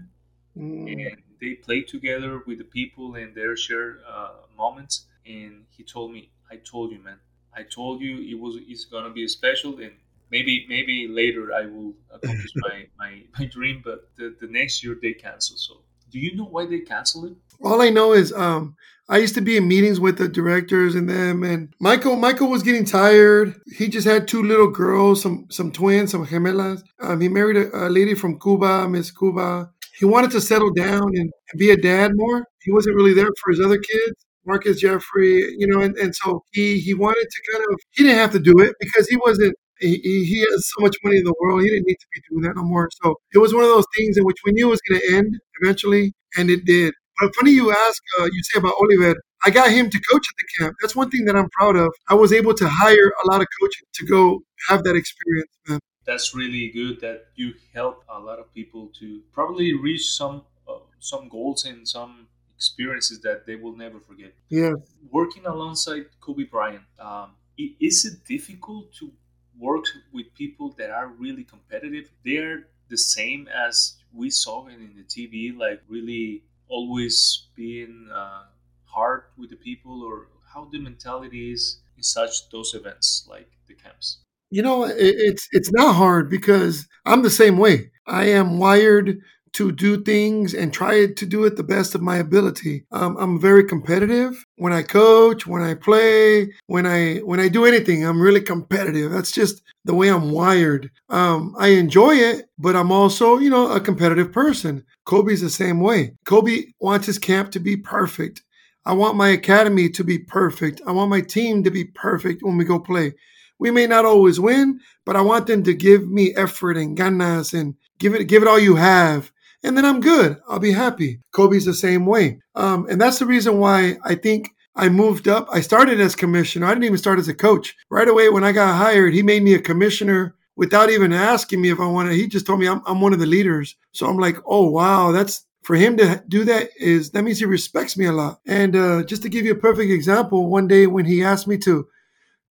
mm. 0.56 0.92
and 0.92 1.16
they 1.40 1.52
played 1.66 1.86
together 1.88 2.32
with 2.46 2.58
the 2.58 2.68
people 2.78 3.14
and 3.20 3.34
their 3.34 3.54
shared 3.56 3.96
uh, 4.14 4.32
moments. 4.56 4.94
And 5.26 5.54
he 5.76 5.82
told 5.84 6.08
me, 6.16 6.22
"I 6.50 6.56
told 6.72 6.92
you, 6.92 7.00
man, 7.08 7.20
I 7.60 7.62
told 7.64 8.00
you 8.00 8.14
it 8.32 8.38
was 8.44 8.54
it's 8.72 8.84
gonna 8.84 9.10
be 9.10 9.26
special, 9.28 9.72
and 9.78 9.94
maybe 10.32 10.66
maybe 10.68 11.06
later 11.08 11.52
I 11.54 11.66
will 11.66 11.94
accomplish 12.10 12.52
my, 12.56 12.86
my 12.98 13.22
my 13.38 13.44
dream. 13.46 13.82
But 13.84 14.08
the, 14.16 14.34
the 14.40 14.48
next 14.48 14.82
year 14.82 14.98
they 15.00 15.12
cancel. 15.12 15.56
So 15.56 15.82
do 16.10 16.18
you 16.18 16.34
know 16.34 16.46
why 16.46 16.66
they 16.66 16.80
cancel 16.80 17.26
it? 17.26 17.34
All 17.62 17.80
I 17.80 17.90
know 17.90 18.12
is 18.12 18.32
um, 18.32 18.74
I 19.08 19.18
used 19.18 19.34
to 19.34 19.40
be 19.40 19.56
in 19.56 19.68
meetings 19.68 20.00
with 20.00 20.18
the 20.18 20.28
directors 20.28 20.94
and 20.94 21.08
them, 21.08 21.44
and 21.44 21.72
Michael 21.80 22.16
Michael 22.16 22.48
was 22.48 22.62
getting 22.62 22.84
tired. 22.84 23.54
He 23.76 23.88
just 23.88 24.06
had 24.06 24.26
two 24.26 24.42
little 24.42 24.70
girls, 24.70 25.22
some 25.22 25.46
some 25.50 25.70
twins, 25.70 26.10
some 26.10 26.26
gemelas. 26.26 26.82
Um, 27.00 27.20
he 27.20 27.28
married 27.28 27.56
a, 27.56 27.86
a 27.86 27.88
lady 27.88 28.14
from 28.14 28.40
Cuba, 28.40 28.88
Miss 28.88 29.10
Cuba. 29.10 29.70
He 29.98 30.04
wanted 30.06 30.30
to 30.32 30.40
settle 30.40 30.72
down 30.72 31.12
and 31.14 31.30
be 31.56 31.70
a 31.70 31.76
dad 31.76 32.12
more. 32.14 32.44
He 32.62 32.72
wasn't 32.72 32.96
really 32.96 33.14
there 33.14 33.28
for 33.40 33.50
his 33.50 33.60
other 33.60 33.78
kids. 33.78 34.14
Marcus 34.44 34.80
Jeffrey, 34.80 35.54
you 35.56 35.66
know, 35.68 35.80
and, 35.80 35.96
and 35.98 36.14
so 36.14 36.42
he 36.52 36.80
he 36.80 36.94
wanted 36.94 37.26
to 37.30 37.52
kind 37.52 37.64
of 37.70 37.78
he 37.92 38.02
didn't 38.02 38.18
have 38.18 38.32
to 38.32 38.40
do 38.40 38.58
it 38.60 38.74
because 38.80 39.08
he 39.08 39.16
wasn't 39.16 39.54
he, 39.82 40.24
he 40.24 40.40
has 40.40 40.70
so 40.74 40.82
much 40.82 40.96
money 41.04 41.18
in 41.18 41.24
the 41.24 41.34
world 41.40 41.62
he 41.62 41.68
didn't 41.68 41.86
need 41.86 41.98
to 42.00 42.06
be 42.14 42.20
doing 42.28 42.42
that 42.42 42.56
no 42.56 42.62
more. 42.62 42.88
So 43.02 43.16
it 43.34 43.38
was 43.38 43.54
one 43.54 43.64
of 43.64 43.70
those 43.70 43.86
things 43.96 44.16
in 44.16 44.24
which 44.24 44.38
we 44.44 44.52
knew 44.52 44.68
it 44.68 44.70
was 44.70 44.80
going 44.88 45.00
to 45.00 45.16
end 45.16 45.38
eventually, 45.60 46.12
and 46.36 46.50
it 46.50 46.64
did. 46.64 46.94
But 47.20 47.34
funny 47.36 47.52
you 47.52 47.70
ask, 47.70 48.02
uh, 48.20 48.24
you 48.24 48.42
say 48.42 48.58
about 48.58 48.74
Oliver. 48.80 49.16
I 49.44 49.50
got 49.50 49.70
him 49.70 49.90
to 49.90 50.00
coach 50.10 50.26
at 50.30 50.36
the 50.38 50.44
camp. 50.58 50.76
That's 50.80 50.94
one 50.94 51.10
thing 51.10 51.24
that 51.26 51.36
I'm 51.36 51.48
proud 51.50 51.76
of. 51.76 51.92
I 52.08 52.14
was 52.14 52.32
able 52.32 52.54
to 52.54 52.68
hire 52.68 53.12
a 53.24 53.30
lot 53.30 53.40
of 53.40 53.48
coaches 53.60 53.82
to 53.94 54.06
go 54.06 54.42
have 54.68 54.84
that 54.84 54.96
experience, 54.96 55.50
man. 55.68 55.80
That's 56.04 56.34
really 56.34 56.68
good 56.70 57.00
that 57.00 57.26
you 57.36 57.54
help 57.74 58.04
a 58.08 58.18
lot 58.18 58.38
of 58.38 58.52
people 58.54 58.90
to 59.00 59.20
probably 59.32 59.74
reach 59.74 60.10
some 60.10 60.42
uh, 60.68 60.78
some 60.98 61.28
goals 61.28 61.64
and 61.64 61.86
some 61.86 62.28
experiences 62.56 63.20
that 63.22 63.46
they 63.46 63.56
will 63.56 63.76
never 63.76 63.98
forget. 64.00 64.32
Yeah. 64.48 64.72
Working 65.10 65.46
alongside 65.46 66.06
Kobe 66.20 66.44
Bryant, 66.44 66.84
um, 66.98 67.30
is 67.58 68.04
it 68.04 68.24
difficult 68.24 68.92
to 68.94 69.12
work 69.58 69.84
with 70.12 70.34
people 70.34 70.70
that 70.78 70.90
are 70.90 71.08
really 71.08 71.44
competitive? 71.44 72.10
They're 72.24 72.66
the 72.88 72.98
same 72.98 73.48
as 73.48 73.94
we 74.12 74.30
saw 74.30 74.66
in 74.66 74.94
the 74.96 75.04
TV, 75.04 75.56
like 75.56 75.82
really 75.88 76.42
always 76.68 77.46
being 77.54 78.08
uh, 78.12 78.44
hard 78.84 79.24
with 79.36 79.50
the 79.50 79.56
people, 79.56 80.02
or 80.02 80.28
how 80.52 80.68
the 80.70 80.78
mentality 80.78 81.52
is 81.52 81.78
in 81.96 82.02
such 82.02 82.50
those 82.50 82.74
events 82.74 83.26
like 83.28 83.50
the 83.68 83.74
camps. 83.74 84.18
You 84.50 84.62
know, 84.62 84.84
it's 84.84 85.48
it's 85.52 85.72
not 85.72 85.94
hard 85.94 86.28
because 86.28 86.86
I'm 87.06 87.22
the 87.22 87.30
same 87.30 87.56
way. 87.56 87.90
I 88.06 88.24
am 88.24 88.58
wired 88.58 89.20
to 89.54 89.70
do 89.70 90.02
things 90.02 90.54
and 90.54 90.72
try 90.72 91.06
to 91.06 91.26
do 91.26 91.44
it 91.44 91.56
the 91.56 91.62
best 91.62 91.94
of 91.94 92.00
my 92.00 92.16
ability. 92.16 92.84
Um, 92.90 93.16
I'm 93.18 93.40
very 93.40 93.64
competitive 93.64 94.44
when 94.56 94.72
I 94.72 94.82
coach, 94.82 95.46
when 95.46 95.62
I 95.62 95.74
play, 95.74 96.52
when 96.66 96.86
I 96.86 97.16
when 97.18 97.40
I 97.40 97.48
do 97.48 97.64
anything. 97.64 98.04
I'm 98.04 98.20
really 98.20 98.40
competitive. 98.40 99.12
That's 99.12 99.32
just 99.32 99.62
the 99.84 99.94
way 99.94 100.08
I'm 100.08 100.30
wired. 100.30 100.90
Um, 101.08 101.54
I 101.58 101.68
enjoy 101.68 102.14
it, 102.14 102.46
but 102.58 102.76
I'm 102.76 102.92
also, 102.92 103.38
you 103.38 103.50
know, 103.50 103.70
a 103.70 103.80
competitive 103.80 104.32
person. 104.32 104.84
Kobe's 105.04 105.40
the 105.40 105.50
same 105.50 105.80
way. 105.80 106.14
Kobe 106.24 106.64
wants 106.80 107.06
his 107.06 107.18
camp 107.18 107.50
to 107.52 107.60
be 107.60 107.76
perfect. 107.76 108.42
I 108.84 108.94
want 108.94 109.16
my 109.16 109.28
academy 109.28 109.88
to 109.90 110.02
be 110.02 110.18
perfect. 110.18 110.80
I 110.86 110.92
want 110.92 111.10
my 111.10 111.20
team 111.20 111.62
to 111.64 111.70
be 111.70 111.84
perfect 111.84 112.42
when 112.42 112.56
we 112.56 112.64
go 112.64 112.80
play. 112.80 113.14
We 113.58 113.70
may 113.70 113.86
not 113.86 114.04
always 114.04 114.40
win, 114.40 114.80
but 115.04 115.14
I 115.14 115.20
want 115.20 115.46
them 115.46 115.62
to 115.64 115.74
give 115.74 116.08
me 116.08 116.34
effort 116.34 116.76
and 116.76 116.96
ganas 116.96 117.54
and 117.54 117.74
give 117.98 118.14
it 118.14 118.24
give 118.24 118.42
it 118.42 118.48
all 118.48 118.58
you 118.58 118.76
have 118.76 119.30
and 119.62 119.76
then 119.76 119.84
I'm 119.84 120.00
good. 120.00 120.38
I'll 120.48 120.58
be 120.58 120.72
happy. 120.72 121.20
Kobe's 121.32 121.64
the 121.64 121.74
same 121.74 122.06
way. 122.06 122.40
Um, 122.54 122.86
and 122.88 123.00
that's 123.00 123.18
the 123.18 123.26
reason 123.26 123.58
why 123.58 123.98
I 124.04 124.14
think 124.14 124.50
I 124.74 124.88
moved 124.88 125.28
up. 125.28 125.48
I 125.52 125.60
started 125.60 126.00
as 126.00 126.14
commissioner. 126.14 126.66
I 126.66 126.70
didn't 126.70 126.84
even 126.84 126.98
start 126.98 127.18
as 127.18 127.28
a 127.28 127.34
coach. 127.34 127.76
Right 127.90 128.08
away, 128.08 128.28
when 128.28 128.44
I 128.44 128.52
got 128.52 128.76
hired, 128.76 129.14
he 129.14 129.22
made 129.22 129.42
me 129.42 129.54
a 129.54 129.60
commissioner 129.60 130.34
without 130.56 130.90
even 130.90 131.12
asking 131.12 131.60
me 131.60 131.70
if 131.70 131.80
I 131.80 131.86
wanted. 131.86 132.14
He 132.14 132.26
just 132.26 132.46
told 132.46 132.60
me 132.60 132.68
I'm, 132.68 132.82
I'm 132.86 133.00
one 133.00 133.12
of 133.12 133.18
the 133.18 133.26
leaders. 133.26 133.76
So 133.92 134.06
I'm 134.06 134.18
like, 134.18 134.36
oh, 134.46 134.68
wow, 134.68 135.12
that's 135.12 135.46
for 135.62 135.76
him 135.76 135.96
to 135.98 136.22
do 136.26 136.44
that 136.44 136.70
is 136.76 137.10
that 137.10 137.22
means 137.22 137.38
he 137.38 137.44
respects 137.44 137.96
me 137.96 138.06
a 138.06 138.12
lot. 138.12 138.40
And 138.46 138.74
uh, 138.74 139.04
just 139.04 139.22
to 139.22 139.28
give 139.28 139.44
you 139.44 139.52
a 139.52 139.56
perfect 139.56 139.92
example, 139.92 140.48
one 140.48 140.66
day 140.66 140.86
when 140.86 141.04
he 141.04 141.22
asked 141.22 141.46
me 141.46 141.58
to, 141.58 141.86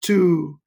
to, 0.03 0.59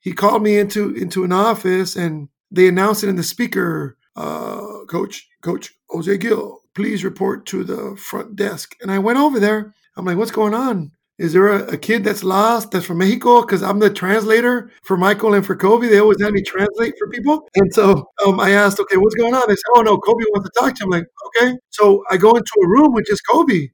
he 0.00 0.12
called 0.12 0.42
me 0.42 0.58
into 0.58 0.94
into 0.94 1.24
an 1.24 1.32
office 1.32 1.96
and 1.96 2.28
they 2.52 2.68
announced 2.68 3.02
it 3.02 3.08
in 3.08 3.16
the 3.16 3.24
speaker 3.24 3.96
uh, 4.16 4.84
coach, 4.88 5.28
Coach 5.42 5.74
Jose 5.90 6.16
Gil, 6.18 6.60
please 6.74 7.04
report 7.04 7.46
to 7.46 7.64
the 7.64 7.96
front 7.96 8.36
desk. 8.36 8.74
And 8.80 8.90
I 8.90 8.98
went 8.98 9.18
over 9.18 9.38
there. 9.38 9.74
I'm 9.96 10.04
like, 10.04 10.16
what's 10.16 10.30
going 10.30 10.54
on? 10.54 10.92
Is 11.18 11.32
there 11.32 11.48
a, 11.48 11.72
a 11.72 11.78
kid 11.78 12.04
that's 12.04 12.22
lost 12.22 12.70
that's 12.70 12.84
from 12.84 12.98
Mexico? 12.98 13.40
Because 13.40 13.62
I'm 13.62 13.78
the 13.78 13.88
translator 13.88 14.70
for 14.82 14.98
Michael 14.98 15.32
and 15.32 15.46
for 15.46 15.56
Kobe. 15.56 15.88
They 15.88 15.98
always 15.98 16.20
have 16.20 16.32
me 16.32 16.42
translate 16.42 16.94
for 16.98 17.08
people. 17.08 17.48
And 17.54 17.72
so 17.72 18.10
um, 18.26 18.38
I 18.38 18.50
asked, 18.50 18.78
okay, 18.80 18.98
what's 18.98 19.14
going 19.14 19.34
on? 19.34 19.44
They 19.48 19.54
said, 19.54 19.72
oh, 19.76 19.82
no, 19.82 19.96
Kobe 19.96 20.24
wants 20.34 20.50
to 20.50 20.60
talk 20.60 20.74
to 20.74 20.84
him. 20.84 20.92
I'm 20.92 21.00
like, 21.00 21.08
okay. 21.28 21.56
So 21.70 22.04
I 22.10 22.18
go 22.18 22.32
into 22.32 22.52
a 22.62 22.68
room 22.68 22.92
with 22.92 23.06
just 23.06 23.26
Kobe, 23.26 23.68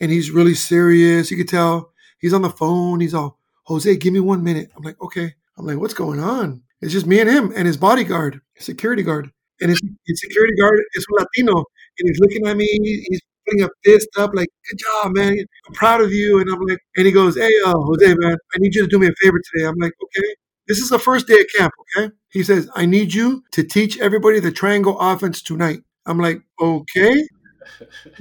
and 0.00 0.10
he's 0.10 0.30
really 0.30 0.54
serious. 0.54 1.30
You 1.30 1.36
could 1.36 1.48
tell 1.48 1.92
he's 2.18 2.32
on 2.32 2.42
the 2.42 2.50
phone. 2.50 3.00
He's 3.00 3.12
all, 3.12 3.38
Jose, 3.64 3.94
give 3.96 4.14
me 4.14 4.20
one 4.20 4.42
minute. 4.42 4.70
I'm 4.74 4.82
like, 4.82 5.00
okay. 5.02 5.34
I'm 5.58 5.66
like, 5.66 5.78
what's 5.78 5.94
going 5.94 6.20
on? 6.20 6.62
It's 6.80 6.92
just 6.92 7.06
me 7.06 7.20
and 7.20 7.28
him 7.28 7.52
and 7.54 7.66
his 7.66 7.76
bodyguard, 7.76 8.40
security 8.58 9.02
guard 9.02 9.30
and 9.60 9.70
his, 9.70 9.80
his 10.06 10.20
security 10.20 10.54
guard 10.60 10.80
is 10.94 11.06
Latino, 11.10 11.56
and 11.56 12.08
he's 12.08 12.18
looking 12.20 12.46
at 12.46 12.56
me. 12.56 12.66
He's 13.08 13.20
putting 13.46 13.62
a 13.64 13.68
fist 13.84 14.08
up, 14.18 14.32
like, 14.34 14.48
"Good 14.70 14.78
job, 14.78 15.14
man! 15.14 15.36
I'm 15.68 15.74
proud 15.74 16.00
of 16.00 16.12
you." 16.12 16.40
And 16.40 16.50
I'm 16.50 16.60
like, 16.66 16.78
and 16.96 17.06
he 17.06 17.12
goes, 17.12 17.36
"Hey, 17.36 17.52
uh, 17.66 17.74
Jose, 17.76 18.14
man, 18.18 18.36
I 18.54 18.58
need 18.58 18.74
you 18.74 18.82
to 18.82 18.88
do 18.88 18.98
me 18.98 19.08
a 19.08 19.12
favor 19.22 19.40
today." 19.52 19.66
I'm 19.66 19.76
like, 19.78 19.92
"Okay." 20.02 20.34
This 20.68 20.78
is 20.78 20.88
the 20.88 20.98
first 20.98 21.28
day 21.28 21.38
of 21.40 21.46
camp, 21.56 21.72
okay? 21.96 22.10
He 22.30 22.42
says, 22.42 22.68
I 22.74 22.86
need 22.86 23.14
you 23.14 23.44
to 23.52 23.62
teach 23.62 24.00
everybody 24.00 24.40
the 24.40 24.50
triangle 24.50 24.98
offense 24.98 25.40
tonight. 25.40 25.82
I'm 26.06 26.18
like, 26.18 26.40
okay. 26.60 27.14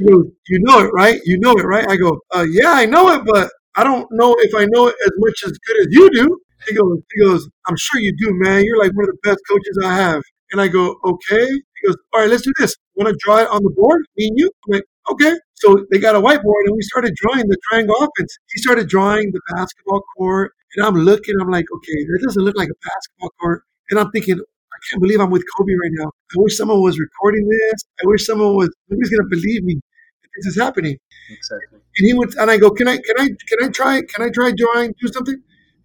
Goes, 0.08 0.26
"You 0.50 0.60
know 0.62 0.80
it, 0.80 0.92
right? 0.94 1.22
You 1.26 1.38
know 1.40 1.54
it, 1.54 1.64
right?" 1.66 1.88
I 1.88 1.96
go, 1.98 2.20
uh, 2.34 2.46
"Yeah, 2.50 2.72
I 2.72 2.86
know 2.86 3.10
it, 3.14 3.24
but 3.26 3.52
I 3.76 3.84
don't 3.84 4.08
know 4.12 4.36
if 4.40 4.54
I 4.56 4.66
know 4.72 4.88
it 4.88 4.96
as 5.06 5.12
much 5.18 5.44
as 5.46 5.58
good 5.66 5.80
as 5.82 5.88
you 5.90 6.10
do." 6.12 6.40
He 6.68 6.76
goes, 6.76 6.98
"He 7.14 7.22
goes, 7.22 7.48
I'm 7.68 7.78
sure 7.78 8.02
you 8.02 8.14
do, 8.18 8.34
man. 8.34 8.64
You're 8.64 8.80
like 8.80 8.92
one 8.96 9.06
of 9.06 9.16
the 9.16 9.30
best 9.30 9.40
coaches 9.50 9.80
I 9.84 9.96
have." 9.96 10.22
And 10.56 10.62
I 10.62 10.68
go, 10.70 10.84
"Okay." 11.14 11.46
He 11.48 11.80
goes, 11.86 11.98
"All 12.14 12.22
right, 12.22 12.30
let's 12.30 12.44
do 12.44 12.54
this. 12.60 12.74
Want 12.96 13.10
to 13.10 13.16
draw 13.24 13.40
it 13.44 13.50
on 13.50 13.62
the 13.68 13.74
board, 13.82 14.06
me 14.18 14.28
and 14.28 14.40
you?" 14.40 14.50
I'm 14.68 14.72
like, 14.76 14.86
"Okay." 15.12 15.34
So 15.56 15.68
they 15.92 16.00
got 16.00 16.16
a 16.16 16.22
whiteboard, 16.22 16.64
and 16.68 16.76
we 16.80 16.82
started 16.92 17.14
drawing 17.24 17.46
the 17.50 17.58
triangle 17.68 17.98
offense. 18.06 18.32
He 18.54 18.62
started 18.62 18.88
drawing 18.88 19.32
the 19.34 19.42
basketball 19.56 20.02
court, 20.16 20.54
and 20.76 20.86
I'm 20.86 20.96
looking. 21.10 21.36
I'm 21.42 21.52
like, 21.58 21.66
"Okay, 21.78 22.00
that 22.10 22.20
doesn't 22.26 22.46
look 22.48 22.58
like 22.64 22.70
a 22.70 22.80
basketball 22.90 23.32
court." 23.42 23.64
And 23.90 24.00
I'm 24.00 24.12
thinking, 24.12 24.40
I 24.40 24.78
can't 24.90 25.02
believe 25.02 25.20
I'm 25.20 25.32
with 25.32 25.44
Kobe 25.58 25.74
right 25.84 25.96
now. 26.02 26.10
I 26.34 26.36
wish 26.38 26.56
someone 26.58 26.82
was 26.82 26.98
recording 27.00 27.48
this. 27.50 27.80
I 28.02 28.08
wish 28.08 28.26
someone 28.26 28.56
was. 28.56 28.70
Nobody's 28.90 29.10
gonna 29.10 29.30
believe 29.30 29.64
me 29.64 29.76
that 29.76 30.30
this 30.38 30.46
is 30.52 30.58
happening. 30.66 30.98
Exactly. 31.30 31.80
And 31.98 32.08
he 32.08 32.14
would, 32.14 32.36
and 32.38 32.50
I 32.52 32.58
go, 32.58 32.70
can 32.72 32.88
I, 32.88 32.98
can 32.98 33.16
I, 33.20 33.28
can 33.50 33.60
I 33.64 33.70
try, 33.70 34.02
can 34.14 34.22
I 34.26 34.30
try 34.30 34.52
drawing, 34.56 34.94
do 35.02 35.08
something? 35.18 35.36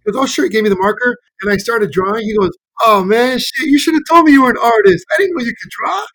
He 0.05 0.11
goes, 0.11 0.21
oh 0.21 0.25
sure. 0.25 0.45
He 0.45 0.49
gave 0.49 0.63
me 0.63 0.69
the 0.69 0.77
marker, 0.77 1.17
and 1.41 1.51
I 1.51 1.57
started 1.57 1.91
drawing. 1.91 2.23
He 2.23 2.35
goes, 2.37 2.51
oh 2.83 3.03
man, 3.03 3.39
shit, 3.39 3.67
you 3.67 3.79
should 3.79 3.93
have 3.93 4.03
told 4.09 4.25
me 4.25 4.33
you 4.33 4.43
were 4.43 4.51
an 4.51 4.57
artist. 4.57 5.05
I 5.13 5.17
didn't 5.17 5.37
know 5.37 5.43
you 5.43 5.53
could 5.61 5.69
draw. 5.69 6.05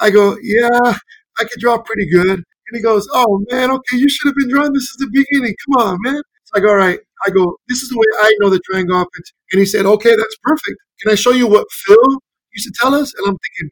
I 0.00 0.10
go, 0.10 0.36
yeah, 0.42 0.94
I 1.38 1.44
could 1.44 1.60
draw 1.60 1.78
pretty 1.78 2.08
good. 2.10 2.30
And 2.30 2.76
he 2.76 2.82
goes, 2.82 3.08
oh 3.12 3.44
man, 3.50 3.70
okay, 3.70 3.96
you 3.96 4.08
should 4.08 4.28
have 4.28 4.36
been 4.36 4.50
drawing 4.50 4.72
this 4.72 4.84
is 4.84 4.96
the 4.98 5.08
beginning. 5.12 5.54
Come 5.66 5.86
on, 5.86 5.98
man. 6.02 6.20
So 6.44 6.52
I 6.56 6.60
go, 6.60 6.70
all 6.70 6.76
right. 6.76 6.98
I 7.26 7.30
go, 7.30 7.56
this 7.68 7.82
is 7.82 7.88
the 7.88 7.96
way 7.96 8.06
I 8.20 8.34
know 8.40 8.50
the 8.50 8.60
triangle 8.70 8.96
offense. 8.96 9.32
And 9.52 9.60
he 9.60 9.66
said, 9.66 9.86
okay, 9.86 10.10
that's 10.10 10.36
perfect. 10.42 10.76
Can 11.00 11.12
I 11.12 11.14
show 11.14 11.30
you 11.30 11.46
what 11.46 11.66
Phil 11.70 12.20
used 12.54 12.66
to 12.66 12.74
tell 12.80 12.94
us? 12.94 13.12
And 13.16 13.26
I'm 13.28 13.36
thinking, 13.38 13.70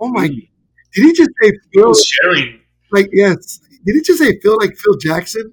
oh 0.00 0.08
my, 0.08 0.26
hmm. 0.26 0.34
did 0.94 1.04
he 1.04 1.12
just 1.12 1.30
say 1.42 1.52
Phil? 1.74 1.94
sharing. 1.94 2.60
Like, 2.92 3.08
yes. 3.12 3.60
Did 3.84 3.96
he 3.96 4.02
just 4.02 4.18
say 4.18 4.38
Phil 4.40 4.56
like 4.58 4.74
Phil 4.76 4.96
Jackson? 4.96 5.52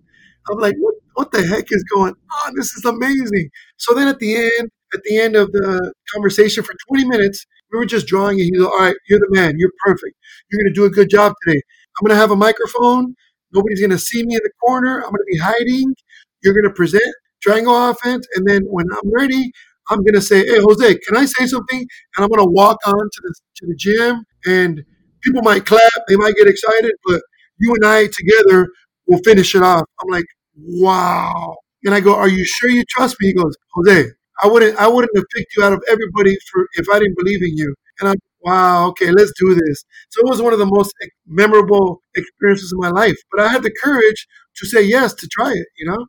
I'm 0.50 0.60
like, 0.60 0.76
what, 0.80 0.96
what 1.16 1.32
the 1.32 1.46
heck 1.46 1.66
is 1.70 1.84
going 1.94 2.14
on? 2.46 2.56
This 2.56 2.74
is 2.74 2.86
amazing. 2.86 3.50
So 3.78 3.94
then 3.94 4.08
at 4.08 4.20
the 4.20 4.36
end, 4.36 4.70
at 4.94 5.04
the 5.04 5.20
end 5.20 5.36
of 5.36 5.52
the 5.52 5.94
conversation 6.14 6.64
for 6.64 6.74
20 6.90 7.06
minutes, 7.06 7.46
we 7.72 7.80
were 7.80 7.86
just 7.86 8.08
drawing 8.08 8.40
and 8.40 8.46
he 8.46 8.52
goes, 8.52 8.68
all 8.68 8.80
right, 8.80 8.96
you're 9.10 9.20
the 9.20 9.28
man. 9.32 9.56
You're 9.58 9.72
perfect. 9.86 10.16
You're 10.52 10.62
going 10.62 10.74
to 10.74 10.80
do 10.80 10.86
a 10.86 10.90
good 10.90 11.10
job 11.10 11.34
today. 11.44 11.62
I'm 11.98 12.06
going 12.06 12.16
to 12.16 12.22
have 12.22 12.32
a 12.32 12.36
microphone. 12.36 13.16
Nobody's 13.52 13.80
going 13.80 13.92
to 13.92 14.00
see 14.00 14.24
me 14.26 14.36
in 14.36 14.42
the 14.44 14.52
corner. 14.64 14.98
I'm 14.98 15.10
going 15.10 15.14
to 15.14 15.32
be 15.32 15.38
hiding. 15.38 15.96
You're 16.44 16.54
going 16.54 16.66
to 16.66 16.74
present 16.74 17.04
triangle 17.42 17.90
offense. 17.90 18.28
And 18.36 18.48
then 18.48 18.64
when 18.70 18.86
I'm 18.92 19.12
ready, 19.14 19.52
I'm 19.90 20.00
going 20.00 20.14
to 20.14 20.22
say, 20.22 20.46
hey, 20.46 20.60
Jose, 20.60 20.98
can 21.00 21.18
I 21.18 21.26
say 21.26 21.46
something? 21.46 21.80
And 21.80 22.24
I'm 22.24 22.30
going 22.30 22.46
to 22.46 22.52
walk 22.52 22.78
on 22.86 22.94
to 22.94 23.22
the, 23.22 23.34
to 23.58 23.66
the 23.68 23.76
gym 23.76 24.24
and 24.46 24.84
people 25.22 25.42
might 25.42 25.66
clap. 25.66 25.92
They 26.08 26.16
might 26.16 26.36
get 26.36 26.48
excited, 26.48 26.94
but 27.06 27.22
you 27.58 27.74
and 27.74 27.86
I 27.86 28.08
together 28.08 28.68
will 29.08 29.20
finish 29.24 29.56
it 29.56 29.64
off. 29.64 29.86
I'm 30.02 30.10
like, 30.10 30.26
wow. 30.56 31.56
And 31.84 31.94
I 31.94 32.00
go, 32.00 32.16
are 32.16 32.30
you 32.30 32.46
sure 32.46 32.70
you 32.70 32.84
trust 32.90 33.18
me? 33.20 33.28
He 33.28 33.34
goes, 33.34 33.56
Jose, 33.74 34.10
I 34.42 34.48
wouldn't, 34.48 34.78
I 34.78 34.88
wouldn't 34.88 35.16
have 35.16 35.26
picked 35.36 35.56
you 35.56 35.64
out 35.64 35.74
of 35.74 35.84
everybody 35.90 36.38
for 36.52 36.68
if 36.74 36.88
I 36.92 37.00
didn't 37.00 37.18
believe 37.18 37.44
in 37.44 37.56
you. 37.58 37.76
And 38.00 38.10
I'm, 38.10 38.16
wow, 38.42 38.88
okay, 38.90 39.12
let's 39.12 39.32
do 39.40 39.54
this. 39.54 39.84
So 40.10 40.22
it 40.22 40.30
was 40.30 40.42
one 40.42 40.54
of 40.54 40.60
the 40.60 40.66
most 40.66 40.94
memorable 41.28 42.02
experiences 42.16 42.72
of 42.74 42.80
my 42.80 42.90
life. 42.90 43.18
But 43.32 43.42
I 43.42 43.48
had 43.50 43.64
the 43.64 43.74
courage 43.84 44.28
to 44.56 44.66
say 44.66 44.82
yes 44.82 45.14
to 45.16 45.28
try 45.28 45.52
it. 45.52 45.68
You 45.78 45.86
know? 45.92 46.06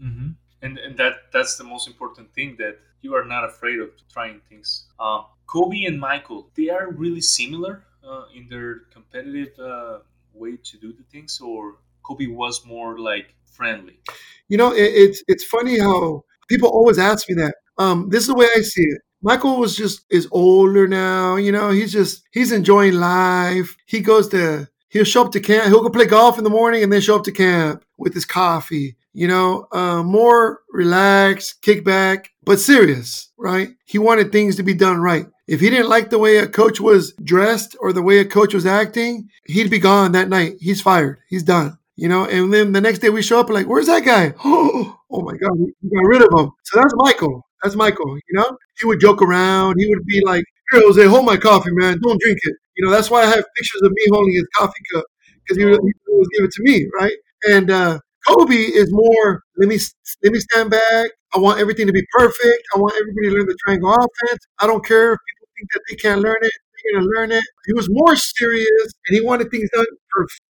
hmm 0.00 0.28
And 0.62 0.78
and 0.78 0.96
that 0.96 1.14
that's 1.32 1.56
the 1.56 1.64
most 1.64 1.86
important 1.88 2.32
thing 2.34 2.56
that 2.58 2.78
you 3.02 3.14
are 3.14 3.24
not 3.24 3.44
afraid 3.44 3.78
of 3.80 3.90
trying 4.12 4.40
things. 4.48 4.86
Um, 4.98 5.26
Kobe 5.46 5.84
and 5.84 6.00
Michael, 6.00 6.48
they 6.56 6.70
are 6.70 6.90
really 6.90 7.20
similar 7.20 7.84
uh, 8.02 8.24
in 8.34 8.48
their 8.48 8.70
competitive 8.90 9.52
uh, 9.58 9.98
way 10.32 10.56
to 10.56 10.78
do 10.78 10.92
the 10.92 11.04
things, 11.12 11.40
or 11.40 11.76
Kobe 12.02 12.26
was 12.26 12.64
more 12.64 12.98
like 12.98 13.34
friendly. 13.44 13.98
You 14.48 14.56
know, 14.56 14.72
it, 14.72 14.90
it's 15.04 15.22
it's 15.28 15.44
funny 15.44 15.78
how 15.78 16.24
people 16.48 16.68
always 16.68 16.98
ask 16.98 17.28
me 17.28 17.34
that. 17.36 17.54
Um, 17.78 18.08
this 18.08 18.22
is 18.22 18.28
the 18.28 18.34
way 18.34 18.46
I 18.56 18.60
see 18.60 18.82
it. 18.82 19.00
Michael 19.22 19.58
was 19.58 19.74
just 19.74 20.04
is 20.10 20.28
older 20.32 20.86
now. 20.86 21.36
You 21.36 21.50
know, 21.50 21.70
he's 21.70 21.92
just 21.92 22.22
he's 22.32 22.52
enjoying 22.52 22.94
life. 22.94 23.74
He 23.86 24.00
goes 24.00 24.28
to 24.28 24.68
he'll 24.90 25.04
show 25.04 25.24
up 25.24 25.32
to 25.32 25.40
camp. 25.40 25.66
He'll 25.66 25.82
go 25.82 25.88
play 25.88 26.06
golf 26.06 26.36
in 26.38 26.44
the 26.44 26.50
morning 26.50 26.82
and 26.82 26.92
then 26.92 27.00
show 27.00 27.16
up 27.16 27.24
to 27.24 27.32
camp 27.32 27.84
with 27.96 28.12
his 28.12 28.26
coffee. 28.26 28.96
You 29.14 29.28
know, 29.28 29.66
uh, 29.72 30.02
more 30.02 30.60
relaxed, 30.70 31.62
kick 31.62 31.84
back, 31.84 32.30
but 32.44 32.60
serious. 32.60 33.32
Right? 33.38 33.70
He 33.86 33.98
wanted 33.98 34.30
things 34.30 34.56
to 34.56 34.62
be 34.62 34.74
done 34.74 34.98
right. 34.98 35.26
If 35.46 35.60
he 35.60 35.70
didn't 35.70 35.88
like 35.88 36.10
the 36.10 36.18
way 36.18 36.38
a 36.38 36.46
coach 36.46 36.80
was 36.80 37.12
dressed 37.22 37.76
or 37.80 37.92
the 37.92 38.02
way 38.02 38.18
a 38.18 38.24
coach 38.24 38.54
was 38.54 38.66
acting, 38.66 39.28
he'd 39.46 39.70
be 39.70 39.78
gone 39.78 40.12
that 40.12 40.28
night. 40.28 40.56
He's 40.60 40.80
fired. 40.80 41.18
He's 41.28 41.42
done 41.42 41.78
you 41.96 42.08
know. 42.08 42.26
And 42.26 42.52
then 42.52 42.72
the 42.72 42.80
next 42.80 43.00
day 43.00 43.10
we 43.10 43.22
show 43.22 43.40
up 43.40 43.50
like, 43.50 43.66
where's 43.66 43.86
that 43.86 44.04
guy? 44.04 44.34
Oh, 44.44 44.98
oh 45.10 45.22
my 45.22 45.36
God, 45.36 45.52
we 45.58 45.72
got 45.90 46.06
rid 46.06 46.22
of 46.22 46.28
him. 46.38 46.50
So 46.64 46.78
that's 46.80 46.94
Michael. 46.96 47.46
That's 47.62 47.76
Michael. 47.76 48.16
You 48.16 48.34
know, 48.40 48.56
he 48.80 48.86
would 48.86 49.00
joke 49.00 49.22
around. 49.22 49.76
He 49.78 49.88
would 49.88 50.04
be 50.06 50.22
like, 50.24 50.44
here, 50.72 50.82
Jose, 50.82 51.04
hold 51.06 51.24
my 51.26 51.36
coffee, 51.36 51.70
man. 51.72 51.98
Don't 52.02 52.20
drink 52.20 52.38
it. 52.42 52.54
You 52.76 52.84
know, 52.84 52.90
that's 52.90 53.10
why 53.10 53.22
I 53.22 53.26
have 53.26 53.44
pictures 53.56 53.82
of 53.82 53.90
me 53.92 54.02
holding 54.10 54.34
his 54.34 54.46
coffee 54.56 54.82
cup 54.92 55.04
because 55.44 55.56
he 55.58 55.64
would 55.64 55.78
always 55.80 56.28
give 56.36 56.44
it 56.44 56.52
to 56.52 56.62
me, 56.62 56.86
right? 56.98 57.12
And 57.48 57.70
uh, 57.70 57.98
Kobe 58.26 58.54
is 58.54 58.88
more. 58.92 59.42
Let 59.56 59.68
me 59.68 59.78
let 60.22 60.32
me 60.32 60.40
stand 60.40 60.70
back. 60.70 61.10
I 61.34 61.38
want 61.38 61.60
everything 61.60 61.86
to 61.86 61.92
be 61.92 62.04
perfect. 62.12 62.62
I 62.74 62.78
want 62.78 62.94
everybody 63.00 63.28
to 63.30 63.34
learn 63.36 63.46
the 63.46 63.56
triangle 63.64 63.90
offense. 63.92 64.46
I 64.58 64.66
don't 64.66 64.84
care 64.84 65.12
if 65.14 65.18
people 65.28 65.48
think 65.56 65.68
that 65.72 65.80
they 65.88 65.96
can't 65.96 66.20
learn 66.20 66.38
it. 66.40 66.52
They're 66.84 67.00
gonna 67.00 67.12
learn 67.16 67.32
it. 67.32 67.44
He 67.66 67.72
was 67.72 67.88
more 67.90 68.16
serious, 68.16 68.92
and 69.06 69.16
he 69.16 69.20
wanted 69.20 69.50
things 69.50 69.70
done 69.70 69.86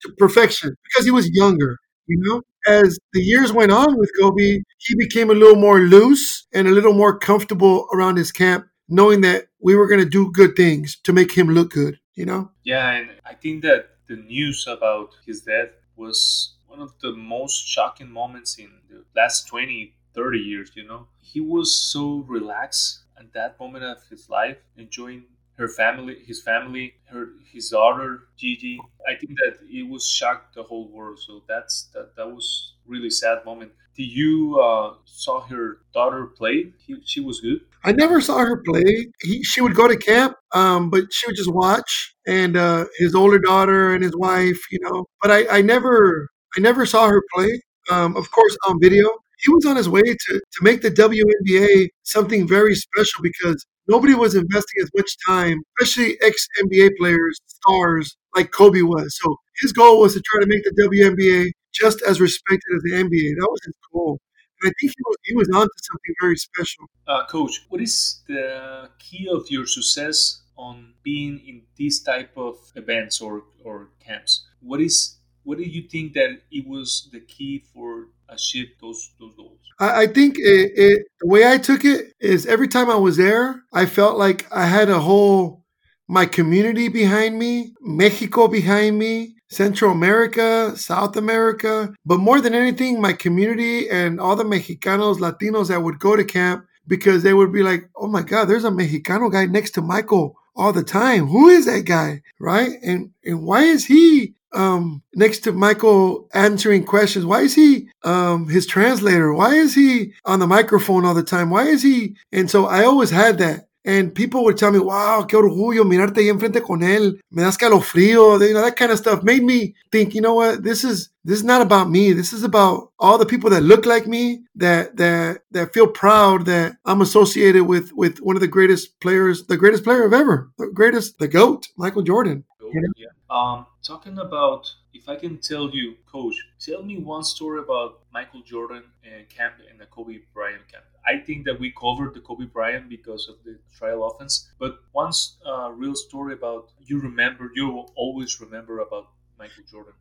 to 0.03 0.13
perfection 0.19 0.75
because 0.85 1.05
he 1.05 1.11
was 1.11 1.31
younger. 1.31 1.79
You 2.07 2.19
know, 2.21 2.43
as 2.67 2.99
the 3.13 3.21
years 3.23 3.53
went 3.53 3.73
on 3.73 3.99
with 3.99 4.11
Kobe, 4.21 4.59
he 4.79 4.95
became 4.99 5.31
a 5.31 5.35
little 5.35 5.57
more 5.57 5.81
loose 5.81 6.47
and 6.53 6.69
a 6.69 6.71
little 6.71 6.93
more 6.93 7.19
comfortable 7.19 7.89
around 7.95 8.17
his 8.17 8.31
camp, 8.31 8.67
knowing 8.89 9.23
that 9.23 9.47
we 9.61 9.75
were 9.75 9.89
gonna 9.89 10.05
do 10.05 10.31
good 10.33 10.57
things 10.57 10.97
to 11.05 11.13
make 11.13 11.33
him 11.33 11.49
look 11.49 11.73
good. 11.73 11.99
You 12.15 12.27
know. 12.27 12.51
Yeah, 12.63 12.91
and 12.91 13.11
I 13.25 13.35
think 13.35 13.63
that 13.63 13.97
the 14.07 14.17
news 14.17 14.67
about 14.67 15.15
his 15.27 15.41
death 15.43 15.71
was 15.97 16.55
one 16.67 16.81
of 16.81 16.93
the 17.01 17.13
most 17.13 17.67
shocking 17.67 18.11
moments 18.11 18.59
in 18.59 18.71
the 18.89 19.05
last 19.17 19.47
20, 19.47 19.95
30 20.15 20.39
years, 20.39 20.71
you 20.75 20.87
know. 20.87 21.07
He 21.21 21.41
was 21.41 21.75
so 21.75 22.25
relaxed 22.29 23.01
at 23.19 23.33
that 23.33 23.59
moment 23.59 23.85
of 23.85 23.99
his 24.11 24.29
life, 24.29 24.59
enjoying 24.77 25.25
her 25.57 25.69
family, 25.69 26.19
his 26.27 26.43
family, 26.43 26.95
her 27.07 27.31
his 27.53 27.71
daughter 27.71 28.29
Gigi. 28.37 28.79
I 29.09 29.15
think 29.15 29.33
that 29.45 29.59
it 29.69 29.89
was 29.89 30.09
shocked 30.09 30.55
the 30.55 30.63
whole 30.63 30.89
world. 30.89 31.19
So 31.21 31.43
that's 31.49 31.89
that 31.95 32.17
that 32.17 32.29
was 32.29 32.75
really 32.87 33.11
sad 33.11 33.45
moment. 33.45 33.73
Did 33.97 34.09
you 34.11 34.59
uh, 34.59 34.95
saw 35.05 35.41
her 35.43 35.79
daughter 35.93 36.27
play? 36.27 36.73
He, 36.85 36.97
she 37.05 37.21
was 37.21 37.41
good. 37.41 37.61
I 37.85 37.93
never 37.93 38.21
saw 38.21 38.39
her 38.39 38.57
play. 38.57 39.07
He, 39.23 39.45
she 39.45 39.61
would 39.61 39.77
go 39.77 39.87
to 39.87 39.97
camp, 39.97 40.35
um, 40.53 40.91
but 40.91 41.13
she 41.13 41.29
would 41.29 41.37
just 41.37 41.53
watch. 41.53 42.15
And 42.27 42.57
uh, 42.57 42.87
his 42.99 43.15
older 43.15 43.39
daughter 43.39 43.95
and 43.95 44.03
his 44.03 44.17
wife, 44.17 44.59
you 44.73 44.81
know. 44.83 45.05
But 45.23 45.31
I, 45.31 45.59
I 45.59 45.63
never, 45.63 46.29
I 46.57 46.61
never 46.61 46.87
saw 46.87 47.07
her 47.07 47.23
play. 47.33 47.61
Um, 47.91 48.17
of 48.17 48.31
course, 48.33 48.57
on 48.67 48.81
video. 48.81 49.09
He 49.39 49.53
was 49.53 49.67
on 49.67 49.77
his 49.77 49.89
way 49.89 50.03
to 50.03 50.33
to 50.41 50.63
make 50.63 50.81
the 50.83 50.91
WNBA 50.91 51.89
something 52.03 52.49
very 52.49 52.75
special 52.75 53.23
because 53.23 53.65
nobody 53.89 54.15
was 54.15 54.35
investing 54.35 54.83
as 54.83 54.91
much 54.97 55.17
time, 55.27 55.63
especially 55.81 56.17
ex 56.23 56.47
NBA 56.65 56.91
players, 56.99 57.39
stars 57.47 58.17
like 58.35 58.51
Kobe 58.51 58.83
was. 58.83 59.19
So 59.23 59.37
his 59.61 59.73
goal 59.73 60.01
was 60.01 60.15
to 60.15 60.23
try 60.25 60.41
to 60.41 60.47
make 60.47 60.65
the 60.65 60.89
WNBA 60.89 61.51
just 61.73 62.03
as 62.03 62.21
respected 62.21 62.77
as 62.77 62.83
the 62.83 62.93
NBA. 62.93 63.37
That 63.39 63.49
was 63.51 63.61
his 63.65 63.75
goal. 63.93 64.19
And 64.63 64.71
I 64.71 64.73
think 64.81 64.93
he 64.97 65.03
was, 65.07 65.17
he 65.25 65.35
was 65.35 65.49
onto 65.49 65.69
something 65.83 66.15
very 66.21 66.37
special. 66.37 66.85
Uh, 67.07 67.27
coach, 67.27 67.67
what 67.69 67.81
is 67.81 68.23
the 68.29 68.91
key 68.99 69.29
of 69.31 69.51
your 69.51 69.67
success 69.67 70.43
on 70.57 70.95
being 71.03 71.41
in 71.47 71.63
these 71.77 72.01
type 72.03 72.31
of 72.37 72.57
events 72.77 73.21
or, 73.21 73.43
or 73.65 73.89
camps? 74.01 74.47
What 74.61 74.81
is 74.81 75.17
what 75.45 75.59
do 75.59 75.65
you 75.65 75.83
think 75.89 76.15
that 76.15 76.41
it 76.51 76.67
was 76.67 77.09
the 77.13 77.21
key 77.21 77.65
for 77.73 78.09
achieve 78.29 78.69
those 78.81 79.13
those 79.21 79.35
goals? 79.37 79.59
I, 79.79 80.03
I 80.03 80.07
think 80.07 80.39
it, 80.39 80.73
it, 80.77 81.07
the 81.21 81.29
way 81.29 81.51
I 81.51 81.59
took 81.59 81.85
it 81.85 82.13
is 82.21 82.47
every 82.47 82.69
time 82.69 82.91
I 82.91 82.97
was 82.97 83.17
there, 83.17 83.63
I 83.73 83.87
felt 83.87 84.19
like 84.19 84.47
I 84.53 84.67
had 84.67 84.89
a 84.89 85.01
whole 85.01 85.65
my 86.09 86.27
community 86.27 86.89
behind 86.89 87.39
me, 87.39 87.73
Mexico 87.81 88.47
behind 88.47 88.99
me, 88.99 89.37
Central 89.49 89.93
America, 89.93 90.77
South 90.77 91.17
America, 91.17 91.95
but 92.05 92.19
more 92.19 92.41
than 92.41 92.55
anything, 92.55 93.01
my 93.01 93.13
community 93.13 93.89
and 93.89 94.21
all 94.21 94.37
the 94.37 94.45
Mexicanos, 94.45 95.19
Latinos 95.19 95.69
that 95.69 95.83
would 95.83 95.99
go 95.99 96.15
to 96.17 96.25
camp 96.25 96.67
because 96.87 97.23
they 97.23 97.33
would 97.33 97.53
be 97.53 97.63
like, 97.63 97.89
"Oh 97.97 98.09
my 98.09 98.23
God, 98.23 98.47
there's 98.47 98.65
a 98.65 98.71
Mexicano 98.71 99.31
guy 99.31 99.47
next 99.47 99.73
to 99.73 99.83
Michael 99.83 100.37
all 100.57 100.73
the 100.73 100.85
time. 100.85 101.27
Who 101.27 101.49
is 101.49 101.67
that 101.67 101.85
guy, 101.85 102.23
right? 102.39 102.73
And 102.83 103.11
and 103.25 103.45
why 103.45 103.63
is 103.63 103.85
he 103.87 104.35
um, 104.55 105.03
next 105.15 105.41
to 105.41 105.53
Michael 105.53 106.29
answering 106.33 106.85
questions? 106.85 107.25
Why 107.25 107.41
is 107.43 107.55
he 107.55 107.89
um, 108.03 108.49
his 108.49 108.67
translator? 108.67 109.33
Why 109.33 109.55
is 109.55 109.75
he 109.75 110.13
on 110.25 110.39
the 110.39 110.47
microphone 110.47 111.05
all 111.05 111.15
the 111.15 111.23
time? 111.23 111.51
Why 111.51 111.65
is 111.65 111.83
he? 111.83 112.17
And 112.33 112.51
so 112.51 112.67
I 112.67 112.85
always 112.85 113.11
had 113.11 113.39
that. 113.39 113.69
And 113.87 114.15
people 114.15 114.45
would 114.45 114.57
tell 114.57 114.73
me, 114.73 114.79
wow, 114.79 115.27
qué 115.29 115.37
orgullo 115.37 115.85
mirarte 115.85 116.17
ahí 116.17 116.31
enfrente 116.31 116.63
con 116.63 116.81
él. 116.81 117.21
Me 117.31 117.43
das 117.43 117.59
calofrío. 117.59 118.41
You 118.41 118.55
know, 118.55 118.63
that 118.63 118.77
kind 118.77 118.91
of 118.91 118.97
stuff 118.97 119.23
made 119.23 119.43
me 119.43 119.75
think, 119.93 120.15
you 120.15 120.23
know 120.23 120.35
what, 120.35 120.63
this 120.63 120.85
is 120.85 121.11
this 121.25 121.39
is 121.39 121.45
not 121.45 121.61
about 121.61 121.91
me. 121.91 122.13
This 122.15 122.33
is 122.33 122.45
about 122.45 122.93
all 122.99 123.19
the 123.19 123.27
people 123.27 123.51
that 123.51 123.63
look 123.63 123.85
like 123.85 124.07
me, 124.07 124.43
that 124.55 124.97
that 124.97 125.43
that 125.51 125.75
feel 125.75 125.87
proud 125.87 126.47
that 126.47 126.77
I'm 126.87 127.03
associated 127.03 127.65
with 127.65 127.93
with 127.93 128.21
one 128.21 128.37
of 128.37 128.41
the 128.41 128.49
greatest 128.49 128.99
players, 129.01 129.45
the 129.47 129.59
greatest 129.59 129.85
player 129.85 130.05
of 130.05 130.15
ever, 130.15 130.51
the 130.57 130.69
greatest, 130.69 131.19
the 131.19 131.29
GOAT, 131.29 131.69
Michael 131.77 132.03
Jordan. 132.03 132.45
You 132.61 132.81
know? 132.81 132.93
Yeah. 132.97 133.14
Um, 133.35 133.67
talking 133.83 134.19
about 134.19 134.73
if 134.93 135.09
I 135.09 135.17
can 135.17 135.39
tell 135.39 135.69
you, 135.71 135.97
coach, 136.07 136.37
tell 136.61 136.85
me 136.85 136.99
one 136.99 137.25
story 137.25 137.59
about 137.59 137.99
Michael 138.13 138.43
Jordan 138.43 138.85
and 139.03 139.29
camp 139.29 139.55
and 139.69 139.81
the 139.81 139.87
Kobe 139.87 140.21
Bryant 140.33 140.69
camp. 140.71 140.85
I 141.05 141.19
think 141.19 141.45
that 141.47 141.59
we 141.59 141.73
covered 141.73 142.15
the 142.15 142.21
Kobe 142.21 142.45
Bryant 142.45 142.89
because 142.89 143.29
of 143.29 143.43
the 143.45 143.59
triangle 143.77 144.09
offense, 144.09 144.49
but 144.61 144.79
one 144.93 145.13
uh, 145.45 145.73
real 145.73 145.97
story 145.97 146.33
about 146.35 146.71
you 146.87 147.01
remember, 147.01 147.51
you 147.57 147.69
will 147.71 147.93
always 147.97 148.41
remember 148.41 148.79
about 148.79 149.09
Michael 149.37 149.65
Jordan. 149.69 149.95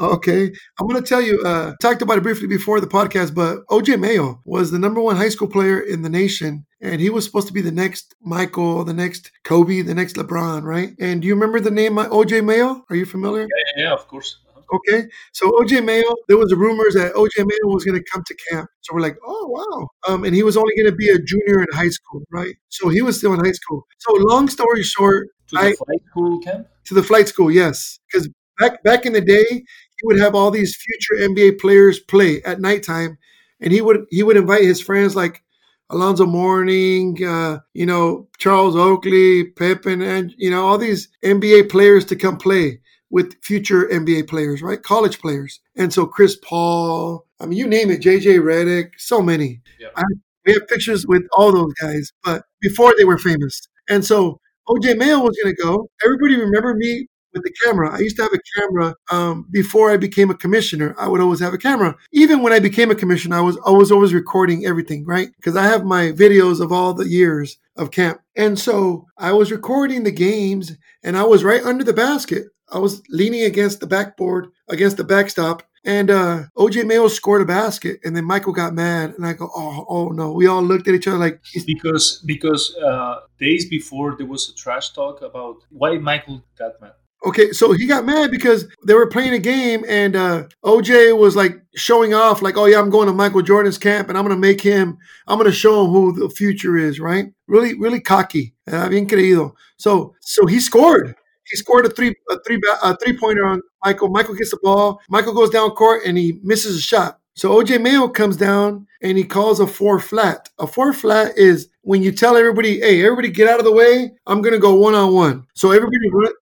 Okay, 0.00 0.50
I'm 0.78 0.88
going 0.88 1.02
to 1.02 1.06
tell 1.06 1.20
you. 1.20 1.42
Uh, 1.44 1.74
talked 1.82 2.00
about 2.00 2.16
it 2.16 2.22
briefly 2.22 2.46
before 2.46 2.80
the 2.80 2.86
podcast, 2.86 3.34
but 3.34 3.66
OJ 3.66 4.00
Mayo 4.00 4.40
was 4.46 4.70
the 4.70 4.78
number 4.78 4.98
one 4.98 5.16
high 5.16 5.28
school 5.28 5.46
player 5.46 5.78
in 5.78 6.00
the 6.00 6.08
nation, 6.08 6.64
and 6.80 7.02
he 7.02 7.10
was 7.10 7.26
supposed 7.26 7.46
to 7.48 7.52
be 7.52 7.60
the 7.60 7.70
next 7.70 8.14
Michael, 8.22 8.82
the 8.84 8.94
next 8.94 9.30
Kobe, 9.44 9.82
the 9.82 9.94
next 9.94 10.16
LeBron, 10.16 10.62
right? 10.62 10.94
And 10.98 11.20
do 11.20 11.28
you 11.28 11.34
remember 11.34 11.60
the 11.60 11.70
name 11.70 11.96
OJ 11.96 12.42
Mayo? 12.42 12.82
Are 12.88 12.96
you 12.96 13.04
familiar? 13.04 13.42
Yeah, 13.42 13.82
yeah, 13.84 13.92
of 13.92 14.08
course. 14.08 14.38
Uh-huh. 14.48 14.76
Okay, 14.76 15.06
so 15.32 15.50
OJ 15.60 15.84
Mayo, 15.84 16.14
there 16.28 16.38
was 16.38 16.54
rumors 16.54 16.94
that 16.94 17.12
OJ 17.12 17.36
Mayo 17.38 17.74
was 17.74 17.84
going 17.84 17.98
to 17.98 18.10
come 18.10 18.22
to 18.26 18.34
camp. 18.50 18.70
So 18.80 18.94
we're 18.94 19.02
like, 19.02 19.18
oh 19.26 19.48
wow, 19.48 19.88
um, 20.08 20.24
and 20.24 20.34
he 20.34 20.42
was 20.42 20.56
only 20.56 20.74
going 20.76 20.90
to 20.90 20.96
be 20.96 21.10
a 21.10 21.18
junior 21.18 21.60
in 21.60 21.66
high 21.74 21.90
school, 21.90 22.22
right? 22.32 22.54
So 22.70 22.88
he 22.88 23.02
was 23.02 23.18
still 23.18 23.34
in 23.34 23.40
high 23.44 23.52
school. 23.52 23.86
So 23.98 24.14
long 24.14 24.48
story 24.48 24.82
short, 24.82 25.28
to 25.48 25.56
the 25.56 25.60
I, 25.60 25.72
flight 25.72 26.00
school 26.10 26.40
camp. 26.40 26.68
To 26.86 26.94
the 26.94 27.02
flight 27.02 27.28
school, 27.28 27.50
yes, 27.50 27.98
because 28.10 28.30
back 28.60 28.82
back 28.82 29.06
in 29.06 29.12
the 29.12 29.20
day, 29.20 29.64
he 30.00 30.06
would 30.06 30.18
have 30.18 30.34
all 30.34 30.50
these 30.50 30.76
future 30.76 31.28
NBA 31.28 31.60
players 31.60 32.00
play 32.00 32.42
at 32.42 32.60
nighttime, 32.60 33.18
and 33.60 33.72
he 33.72 33.80
would 33.80 34.06
he 34.10 34.22
would 34.22 34.36
invite 34.36 34.62
his 34.62 34.80
friends 34.80 35.14
like 35.14 35.42
Alonzo 35.90 36.26
Mourning, 36.26 37.22
uh, 37.24 37.60
you 37.74 37.86
know 37.86 38.28
Charles 38.38 38.76
Oakley, 38.76 39.44
Pippen, 39.44 40.00
and 40.00 40.32
you 40.38 40.50
know 40.50 40.66
all 40.66 40.78
these 40.78 41.08
NBA 41.24 41.70
players 41.70 42.04
to 42.06 42.16
come 42.16 42.38
play 42.38 42.80
with 43.10 43.34
future 43.42 43.88
NBA 43.88 44.28
players, 44.28 44.62
right? 44.62 44.82
College 44.82 45.20
players, 45.20 45.60
and 45.76 45.92
so 45.92 46.06
Chris 46.06 46.36
Paul, 46.42 47.26
I 47.40 47.46
mean 47.46 47.58
you 47.58 47.66
name 47.66 47.90
it, 47.90 48.00
JJ 48.00 48.40
Redick, 48.40 48.92
so 48.96 49.20
many. 49.20 49.60
Yep. 49.78 49.92
I, 49.96 50.02
we 50.46 50.54
have 50.54 50.68
pictures 50.68 51.06
with 51.06 51.22
all 51.36 51.52
those 51.52 51.74
guys, 51.74 52.12
but 52.24 52.44
before 52.62 52.94
they 52.96 53.04
were 53.04 53.18
famous, 53.18 53.60
and 53.88 54.04
so 54.04 54.40
OJ 54.68 54.96
Mayo 54.96 55.18
was 55.18 55.36
going 55.42 55.54
to 55.54 55.62
go. 55.62 55.88
Everybody 56.04 56.36
remember 56.36 56.74
me 56.74 57.08
with 57.32 57.42
the 57.42 57.52
camera. 57.64 57.94
I 57.94 57.98
used 57.98 58.16
to 58.16 58.22
have 58.22 58.32
a 58.32 58.60
camera 58.60 58.94
um, 59.10 59.46
before 59.50 59.90
I 59.90 59.96
became 59.96 60.30
a 60.30 60.36
commissioner. 60.36 60.94
I 60.98 61.08
would 61.08 61.20
always 61.20 61.40
have 61.40 61.54
a 61.54 61.58
camera. 61.58 61.96
Even 62.12 62.42
when 62.42 62.52
I 62.52 62.58
became 62.58 62.90
a 62.90 62.94
commissioner, 62.94 63.36
I 63.36 63.40
was 63.40 63.58
I 63.66 63.70
was 63.70 63.92
always 63.92 64.14
recording 64.14 64.66
everything, 64.66 65.04
right? 65.06 65.30
Because 65.36 65.56
I 65.56 65.64
have 65.64 65.84
my 65.84 66.12
videos 66.12 66.60
of 66.60 66.72
all 66.72 66.94
the 66.94 67.08
years 67.08 67.58
of 67.76 67.90
camp. 67.90 68.20
And 68.36 68.58
so 68.58 69.06
I 69.18 69.32
was 69.32 69.50
recording 69.50 70.04
the 70.04 70.10
games 70.10 70.76
and 71.02 71.16
I 71.16 71.24
was 71.24 71.44
right 71.44 71.62
under 71.62 71.84
the 71.84 71.92
basket. 71.92 72.48
I 72.72 72.78
was 72.78 73.02
leaning 73.08 73.42
against 73.42 73.80
the 73.80 73.86
backboard, 73.86 74.48
against 74.68 74.96
the 74.96 75.04
backstop, 75.04 75.64
and 75.84 76.10
uh, 76.10 76.42
OJ 76.56 76.86
Mayo 76.86 77.08
scored 77.08 77.42
a 77.42 77.46
basket, 77.46 78.00
and 78.04 78.14
then 78.14 78.24
Michael 78.24 78.52
got 78.52 78.74
mad, 78.74 79.14
and 79.16 79.26
I 79.26 79.32
go, 79.32 79.50
"Oh, 79.54 79.86
oh 79.88 80.08
no!" 80.08 80.32
We 80.32 80.46
all 80.46 80.62
looked 80.62 80.86
at 80.88 80.94
each 80.94 81.08
other 81.08 81.16
like 81.16 81.40
because 81.66 82.22
because 82.26 82.76
uh, 82.76 83.20
days 83.38 83.68
before 83.68 84.14
there 84.16 84.26
was 84.26 84.50
a 84.50 84.54
trash 84.54 84.92
talk 84.92 85.22
about 85.22 85.56
why 85.70 85.96
Michael 85.96 86.44
got 86.58 86.80
mad. 86.80 86.92
Okay, 87.26 87.52
so 87.52 87.72
he 87.72 87.86
got 87.86 88.06
mad 88.06 88.30
because 88.30 88.66
they 88.86 88.94
were 88.94 89.06
playing 89.06 89.34
a 89.34 89.38
game 89.38 89.84
and 89.86 90.16
uh, 90.16 90.44
OJ 90.64 91.18
was 91.18 91.36
like 91.36 91.60
showing 91.74 92.14
off, 92.14 92.40
like, 92.40 92.56
"Oh 92.56 92.64
yeah, 92.64 92.78
I'm 92.78 92.88
going 92.88 93.08
to 93.08 93.12
Michael 93.12 93.42
Jordan's 93.42 93.76
camp 93.76 94.08
and 94.08 94.16
I'm 94.16 94.24
going 94.24 94.34
to 94.34 94.40
make 94.40 94.60
him, 94.62 94.96
I'm 95.26 95.38
going 95.38 95.50
to 95.50 95.56
show 95.56 95.84
him 95.84 95.90
who 95.90 96.18
the 96.18 96.30
future 96.30 96.78
is." 96.78 96.98
Right? 96.98 97.26
Really, 97.46 97.78
really 97.78 98.00
cocky, 98.00 98.54
uh, 98.72 98.88
bien 98.88 99.06
creído. 99.06 99.52
So, 99.76 100.14
so 100.20 100.46
he 100.46 100.60
scored. 100.60 101.14
He 101.50 101.56
scored 101.56 101.84
a 101.84 101.90
three, 101.90 102.14
a 102.30 102.36
three, 102.46 102.60
a 102.82 102.96
three 102.96 103.18
pointer 103.18 103.44
on 103.44 103.60
Michael. 103.84 104.08
Michael 104.08 104.34
gets 104.34 104.52
the 104.52 104.58
ball. 104.62 105.00
Michael 105.10 105.34
goes 105.34 105.50
down 105.50 105.70
court 105.72 106.02
and 106.06 106.16
he 106.16 106.38
misses 106.42 106.78
a 106.78 106.80
shot. 106.80 107.18
So 107.34 107.50
OJ 107.50 107.80
Mayo 107.82 108.08
comes 108.08 108.36
down 108.36 108.86
and 109.02 109.16
he 109.18 109.24
calls 109.24 109.60
a 109.60 109.66
four 109.66 109.98
flat. 109.98 110.48
A 110.58 110.66
four 110.66 110.92
flat 110.92 111.36
is 111.36 111.68
when 111.82 112.02
you 112.02 112.12
tell 112.12 112.36
everybody, 112.36 112.80
"Hey, 112.80 113.02
everybody, 113.04 113.30
get 113.30 113.48
out 113.48 113.58
of 113.58 113.64
the 113.64 113.72
way. 113.72 114.12
I'm 114.26 114.42
gonna 114.42 114.58
go 114.58 114.74
one 114.74 114.94
on 114.94 115.14
one." 115.14 115.44
So 115.54 115.70
everybody, 115.70 115.96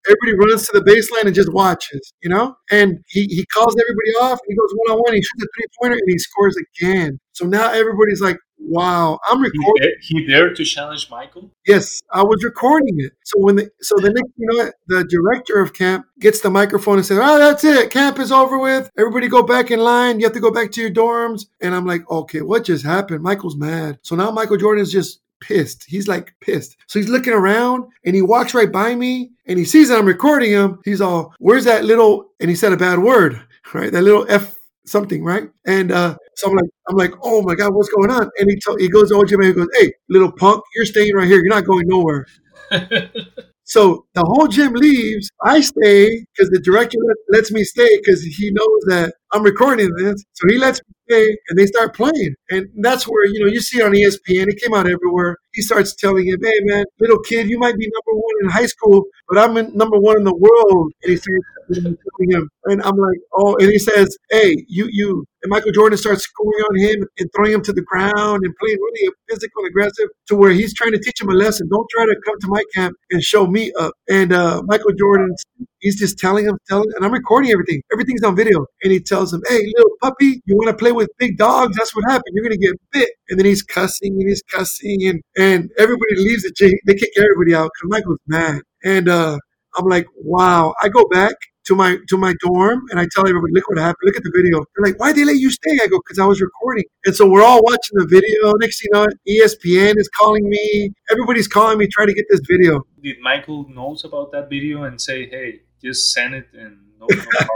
everybody 0.07 0.49
runs 0.49 0.67
to 0.67 0.73
the 0.73 0.85
baseline 0.85 1.27
and 1.27 1.35
just 1.35 1.53
watches, 1.53 2.13
you 2.23 2.29
know. 2.29 2.57
And 2.71 2.99
he, 3.07 3.25
he 3.25 3.47
calls 3.47 3.77
everybody 3.81 4.11
off. 4.33 4.41
he 4.49 4.55
goes 4.55 4.73
one 4.75 4.97
on 4.97 5.03
one. 5.05 5.15
He 5.15 5.23
shoots 5.23 5.45
a 5.45 5.47
three 5.57 5.67
pointer 5.81 5.95
and 5.95 6.11
he 6.11 6.19
scores 6.19 6.57
again. 6.57 7.19
So 7.33 7.47
now 7.47 7.71
everybody's 7.71 8.21
like, 8.21 8.37
"Wow, 8.59 9.21
I'm 9.29 9.41
recording." 9.41 9.93
He, 10.03 10.19
he 10.19 10.27
dared 10.27 10.57
to 10.57 10.65
challenge 10.65 11.09
Michael. 11.09 11.53
Yes, 11.67 12.01
I 12.13 12.23
was 12.25 12.43
recording 12.43 12.97
it. 12.99 13.13
So 13.25 13.35
when 13.39 13.57
the 13.57 13.71
so 13.81 13.95
the 13.97 14.11
next, 14.11 14.33
you 14.37 14.47
know, 14.51 14.73
the 14.89 15.05
director 15.05 15.61
of 15.61 15.73
camp 15.73 16.07
gets 16.19 16.41
the 16.41 16.51
microphone 16.51 16.97
and 16.97 17.07
says, 17.07 17.19
"Oh, 17.23 17.39
that's 17.39 17.63
it. 17.63 17.91
Camp 17.91 18.19
is 18.19 18.33
over 18.33 18.59
with. 18.59 18.91
Everybody 18.99 19.29
go 19.29 19.45
back 19.45 19.71
in 19.71 19.79
line. 19.79 20.19
You 20.19 20.27
have 20.27 20.35
to 20.35 20.41
go 20.41 20.51
back 20.51 20.73
to 20.73 20.81
your 20.81 20.91
dorms." 20.91 21.47
And 21.61 21.77
I'm 21.77 21.87
like, 21.87 22.11
"Okay, 22.11 22.41
what 22.43 22.65
just 22.65 22.85
happened?" 22.85 23.23
Michael's 23.23 23.57
mad. 23.57 24.01
So 24.03 24.17
now 24.17 24.33
Michael 24.33 24.57
Jordan 24.57 24.83
is 24.83 24.91
just 24.91 25.21
pissed. 25.41 25.85
He's 25.87 26.09
like 26.09 26.35
pissed. 26.41 26.77
So 26.87 26.99
he's 26.99 27.09
looking 27.09 27.33
around 27.33 27.85
and 28.05 28.15
he 28.15 28.23
walks 28.23 28.55
right 28.55 28.71
by 28.71 28.95
me 28.95 29.31
and 29.47 29.59
he 29.59 29.65
sees 29.65 29.89
that 29.89 29.99
I'm 29.99 30.07
recording 30.07 30.51
him. 30.51 30.81
He's 30.85 31.01
all, 31.01 31.35
where's 31.39 31.65
that 31.65 31.85
little, 31.85 32.31
and 32.41 32.51
he 32.51 32.57
said 32.57 32.73
a 32.73 32.77
bad 32.77 32.99
word, 32.99 33.41
right? 33.75 33.93
That 33.93 34.03
little 34.03 34.27
F 34.29 34.59
something, 34.87 35.23
right? 35.25 35.49
And 35.67 35.93
uh, 35.93 36.17
so 36.37 36.51
I'm 36.51 36.57
like, 36.57 36.71
I'm 36.89 36.97
like, 36.97 37.13
oh 37.23 37.43
my 37.43 37.55
God, 37.55 37.75
what's 37.75 37.91
going 37.91 38.11
on? 38.11 38.31
And 38.39 38.51
he, 38.51 38.57
t- 38.57 38.83
he 38.83 38.89
goes 38.89 39.11
to 39.11 39.17
OJ 39.17 39.35
and 39.35 39.45
he 39.45 39.53
goes, 39.53 39.69
hey, 39.79 39.93
little 40.09 40.33
punk, 40.33 40.63
you're 40.75 40.87
staying 40.87 41.15
right 41.15 41.27
here. 41.27 41.37
You're 41.37 41.55
not 41.55 41.67
going 41.67 41.87
nowhere. 41.87 42.27
So 43.69 44.07
the 44.15 44.25
whole 44.25 44.49
gym 44.49 44.73
leaves. 44.73 45.31
I 45.45 45.61
stay 45.61 46.25
because 46.33 46.49
the 46.51 46.61
director 46.61 46.97
lets 47.29 47.53
me 47.53 47.65
stay 47.65 47.99
because 47.99 48.23
he 48.23 48.51
knows 48.51 48.81
that 48.89 49.15
I'm 49.33 49.43
recording 49.43 49.91
this. 49.99 50.25
So 50.33 50.49
he 50.49 50.57
lets 50.57 50.81
me 50.81 50.95
stay 51.07 51.37
and 51.49 51.59
they 51.59 51.67
start 51.67 51.95
playing. 51.95 52.35
And 52.49 52.67
that's 52.81 53.05
where, 53.07 53.27
you 53.27 53.45
know, 53.45 53.51
you 53.53 53.61
see 53.61 53.83
on 53.83 53.93
ESPN, 53.93 54.49
it 54.49 54.59
came 54.63 54.73
out 54.73 54.89
everywhere. 54.91 55.37
He 55.53 55.61
starts 55.61 55.95
telling 55.95 56.27
him, 56.27 56.39
hey, 56.43 56.59
man, 56.63 56.87
little 56.99 57.19
kid, 57.21 57.51
you 57.51 57.59
might 57.59 57.77
be 57.77 57.91
number 57.93 58.19
one 58.19 58.35
in 58.43 58.49
high 58.49 58.67
school, 58.67 59.05
but 59.29 59.37
I'm 59.37 59.55
number 59.77 59.99
one 59.99 60.17
in 60.17 60.25
the 60.25 60.35
world. 60.35 60.93
And 61.03 61.11
he 61.11 61.17
starts 61.17 61.45
and 61.69 62.83
I'm 62.83 62.97
like, 62.97 63.19
oh, 63.35 63.57
and 63.59 63.71
he 63.71 63.79
says, 63.79 64.17
hey, 64.31 64.65
you, 64.69 64.89
you, 64.91 65.25
and 65.43 65.51
Michael 65.51 65.73
Jordan 65.73 65.97
starts 65.97 66.25
scoring 66.25 66.61
on 66.71 66.79
him 66.79 67.09
and 67.19 67.31
throwing 67.35 67.53
him 67.53 67.63
to 67.63 67.73
the 67.73 67.83
ground 67.83 68.41
and 68.45 68.55
playing 68.61 68.79
really 68.81 69.13
physical 69.29 69.63
and 69.63 69.69
aggressive 69.69 70.09
to 70.27 70.37
where 70.37 70.51
he's 70.51 70.75
trying 70.75 70.93
to 70.93 70.99
teach 70.99 71.21
him 71.21 71.29
a 71.29 71.35
lesson. 71.35 71.69
Don't 71.71 71.87
try 71.95 72.07
to 72.07 72.17
come 72.25 72.41
to 72.41 72.49
my 72.49 72.63
camp 72.75 72.97
and 73.11 73.23
show 73.23 73.47
me 73.47 73.73
up. 73.79 73.93
And 74.09 74.33
uh, 74.33 74.63
Michael 74.65 74.93
Jordan, 74.99 75.35
he's 75.79 75.99
just 75.99 76.19
telling 76.19 76.47
him, 76.47 76.59
telling, 76.69 76.89
and 76.97 77.05
I'm 77.05 77.13
recording 77.13 77.53
everything. 77.53 77.83
Everything's 77.93 78.25
on 78.25 78.35
video. 78.35 78.67
And 78.83 78.93
he 78.93 79.01
tells 79.01 79.33
him, 79.33 79.43
hey, 79.49 79.61
little 79.77 79.93
puppy, 80.03 80.41
you 80.45 80.57
want 80.57 80.69
to 80.69 80.77
play 80.77 80.93
with 80.93 81.09
big 81.19 81.39
dogs? 81.39 81.77
That's 81.77 81.95
what 81.95 82.05
happened. 82.09 82.33
You're 82.33 82.45
going 82.45 82.59
to 82.59 82.67
get 82.67 82.75
bit. 82.93 83.11
And 83.29 83.39
then 83.39 83.47
he's 83.47 83.63
cussing 83.63 84.15
and 84.15 84.29
he's 84.29 84.43
cussing. 84.51 85.07
And, 85.07 85.23
and 85.37 85.71
everybody 85.79 86.17
leaves 86.17 86.43
the 86.43 86.53
gym. 86.57 86.73
They 86.87 86.95
kick 86.95 87.11
everybody 87.17 87.55
out 87.55 87.71
because 87.75 87.91
Michael's 87.91 88.19
mad. 88.27 88.63
And 88.83 89.09
uh, 89.09 89.39
I'm 89.77 89.87
like, 89.87 90.07
wow. 90.17 90.75
I 90.83 90.89
go 90.89 91.05
back 91.09 91.35
to 91.69 91.77
my 91.77 91.99
to 92.09 92.17
my 92.17 92.35
dorm 92.41 92.83
and 92.91 92.99
I 92.99 93.07
tell 93.15 93.29
everybody, 93.29 93.53
look 93.53 93.69
what 93.69 93.79
happened. 93.79 94.03
Look 94.03 94.17
at 94.17 94.23
the 94.23 94.33
video. 94.35 94.65
They're 94.75 94.87
like, 94.87 94.99
why 94.99 95.13
did 95.13 95.21
they 95.21 95.33
let 95.33 95.37
you 95.37 95.51
stay? 95.51 95.79
I 95.83 95.87
go, 95.87 95.99
because 95.99 96.19
I 96.19 96.25
was 96.25 96.41
recording. 96.41 96.85
And 97.05 97.15
so 97.15 97.29
we're 97.29 97.45
all 97.45 97.63
watching 97.63 97.99
the 97.99 98.07
video. 98.07 98.53
Next 98.55 98.81
thing 98.81 98.89
you 98.93 98.99
know, 98.99 99.07
ESPN 99.45 99.99
is 99.99 100.09
calling 100.19 100.49
me. 100.49 100.93
Everybody's 101.11 101.47
calling 101.47 101.79
me 101.79 101.87
trying 101.87 102.09
to 102.09 102.15
get 102.15 102.25
this 102.31 102.41
video. 102.49 102.83
Did 103.03 103.21
Michael 103.21 103.69
knows 103.69 104.05
about 104.05 104.33
that 104.33 104.49
video 104.49 104.85
and 104.85 105.01
say, 105.01 105.29
hey, 105.29 105.61
just 105.83 106.13
send 106.13 106.35
it 106.35 106.49
and 106.55 106.79
no, 106.99 107.07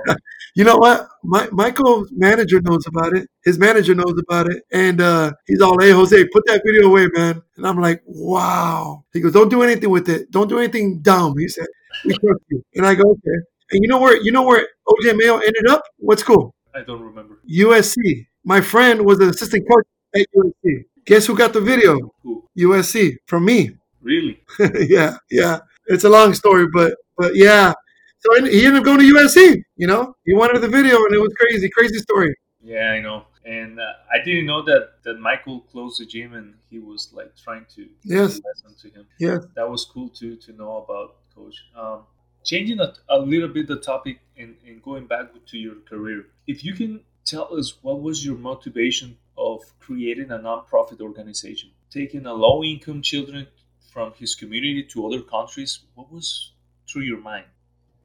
no 0.06 0.14
you 0.54 0.64
know 0.64 0.76
what? 0.76 1.08
My 1.24 1.48
Michael's 1.50 2.10
manager 2.12 2.60
knows 2.60 2.86
about 2.86 3.14
it. 3.14 3.28
His 3.44 3.58
manager 3.58 3.94
knows 3.94 4.14
about 4.28 4.50
it. 4.50 4.62
And 4.72 5.00
uh, 5.00 5.32
he's 5.46 5.60
all, 5.60 5.80
hey, 5.80 5.90
Jose, 5.90 6.24
put 6.28 6.44
that 6.46 6.62
video 6.64 6.88
away, 6.88 7.06
man. 7.12 7.42
And 7.56 7.66
I'm 7.66 7.80
like, 7.80 8.02
wow. 8.04 9.04
He 9.12 9.20
goes, 9.20 9.32
don't 9.32 9.48
do 9.48 9.62
anything 9.62 9.90
with 9.90 10.08
it. 10.08 10.30
Don't 10.30 10.48
do 10.48 10.58
anything 10.58 11.00
dumb. 11.00 11.36
He 11.38 11.48
said, 11.48 11.66
we 12.04 12.12
trust 12.12 12.42
you. 12.50 12.62
And 12.74 12.86
I 12.86 12.94
go, 12.94 13.10
okay. 13.10 13.51
And 13.72 13.82
you 13.82 13.88
know 13.88 13.98
where 13.98 14.20
you 14.20 14.32
know 14.32 14.42
where 14.42 14.66
OJ 14.88 15.16
Mayo 15.16 15.38
ended 15.38 15.66
up? 15.68 15.82
What 15.98 16.20
school? 16.20 16.54
I 16.74 16.82
don't 16.82 17.00
remember. 17.02 17.40
USC. 17.48 18.26
My 18.44 18.60
friend 18.60 19.04
was 19.04 19.18
an 19.20 19.28
assistant 19.30 19.66
coach 19.70 19.86
at 20.14 20.26
USC. 20.36 20.84
Guess 21.06 21.26
who 21.26 21.36
got 21.36 21.52
the 21.52 21.60
video? 21.60 21.98
Who? 22.22 22.48
USC 22.58 23.16
from 23.26 23.44
me. 23.44 23.70
Really? 24.00 24.42
yeah, 24.88 25.16
yeah. 25.30 25.58
It's 25.86 26.04
a 26.04 26.08
long 26.08 26.34
story, 26.34 26.66
but 26.72 26.94
but 27.16 27.34
yeah. 27.34 27.72
So 28.20 28.44
he 28.44 28.64
ended 28.66 28.80
up 28.80 28.84
going 28.84 28.98
to 29.00 29.04
USC. 29.04 29.62
You 29.76 29.86
know, 29.86 30.14
he 30.24 30.34
wanted 30.34 30.60
the 30.60 30.68
video, 30.68 30.96
and 31.04 31.14
it 31.14 31.18
was 31.18 31.32
crazy, 31.38 31.68
crazy 31.70 31.98
story. 31.98 32.34
Yeah, 32.62 32.90
I 32.90 33.00
know. 33.00 33.24
And 33.44 33.80
uh, 33.80 33.92
I 34.12 34.22
didn't 34.24 34.46
know 34.46 34.62
that 34.62 35.02
that 35.04 35.18
Michael 35.18 35.60
closed 35.60 36.00
the 36.00 36.06
gym 36.06 36.34
and 36.34 36.54
he 36.70 36.78
was 36.78 37.10
like 37.12 37.34
trying 37.36 37.66
to 37.74 37.88
yes 38.04 38.40
listen 38.44 38.76
to 38.82 38.96
him. 38.96 39.06
Yeah. 39.18 39.38
that 39.56 39.68
was 39.68 39.84
cool 39.84 40.08
to 40.10 40.36
to 40.36 40.52
know 40.52 40.76
about, 40.76 41.16
Coach. 41.34 41.56
Um, 41.76 42.04
changing 42.44 42.80
a, 42.80 42.94
a 43.08 43.18
little 43.18 43.48
bit 43.48 43.66
the 43.66 43.76
topic 43.76 44.20
and, 44.36 44.56
and 44.66 44.82
going 44.82 45.06
back 45.06 45.26
to 45.46 45.58
your 45.58 45.76
career, 45.88 46.26
if 46.46 46.64
you 46.64 46.74
can 46.74 47.00
tell 47.24 47.54
us 47.56 47.74
what 47.82 48.00
was 48.02 48.24
your 48.24 48.36
motivation 48.36 49.16
of 49.36 49.60
creating 49.80 50.30
a 50.30 50.38
nonprofit 50.38 51.00
organization, 51.00 51.70
taking 51.90 52.26
a 52.26 52.32
low 52.34 52.62
income 52.64 53.02
children 53.02 53.46
from 53.92 54.12
his 54.14 54.34
community 54.34 54.82
to 54.82 55.06
other 55.06 55.20
countries, 55.22 55.80
what 55.94 56.12
was 56.12 56.52
through 56.88 57.02
your 57.02 57.20
mind? 57.20 57.46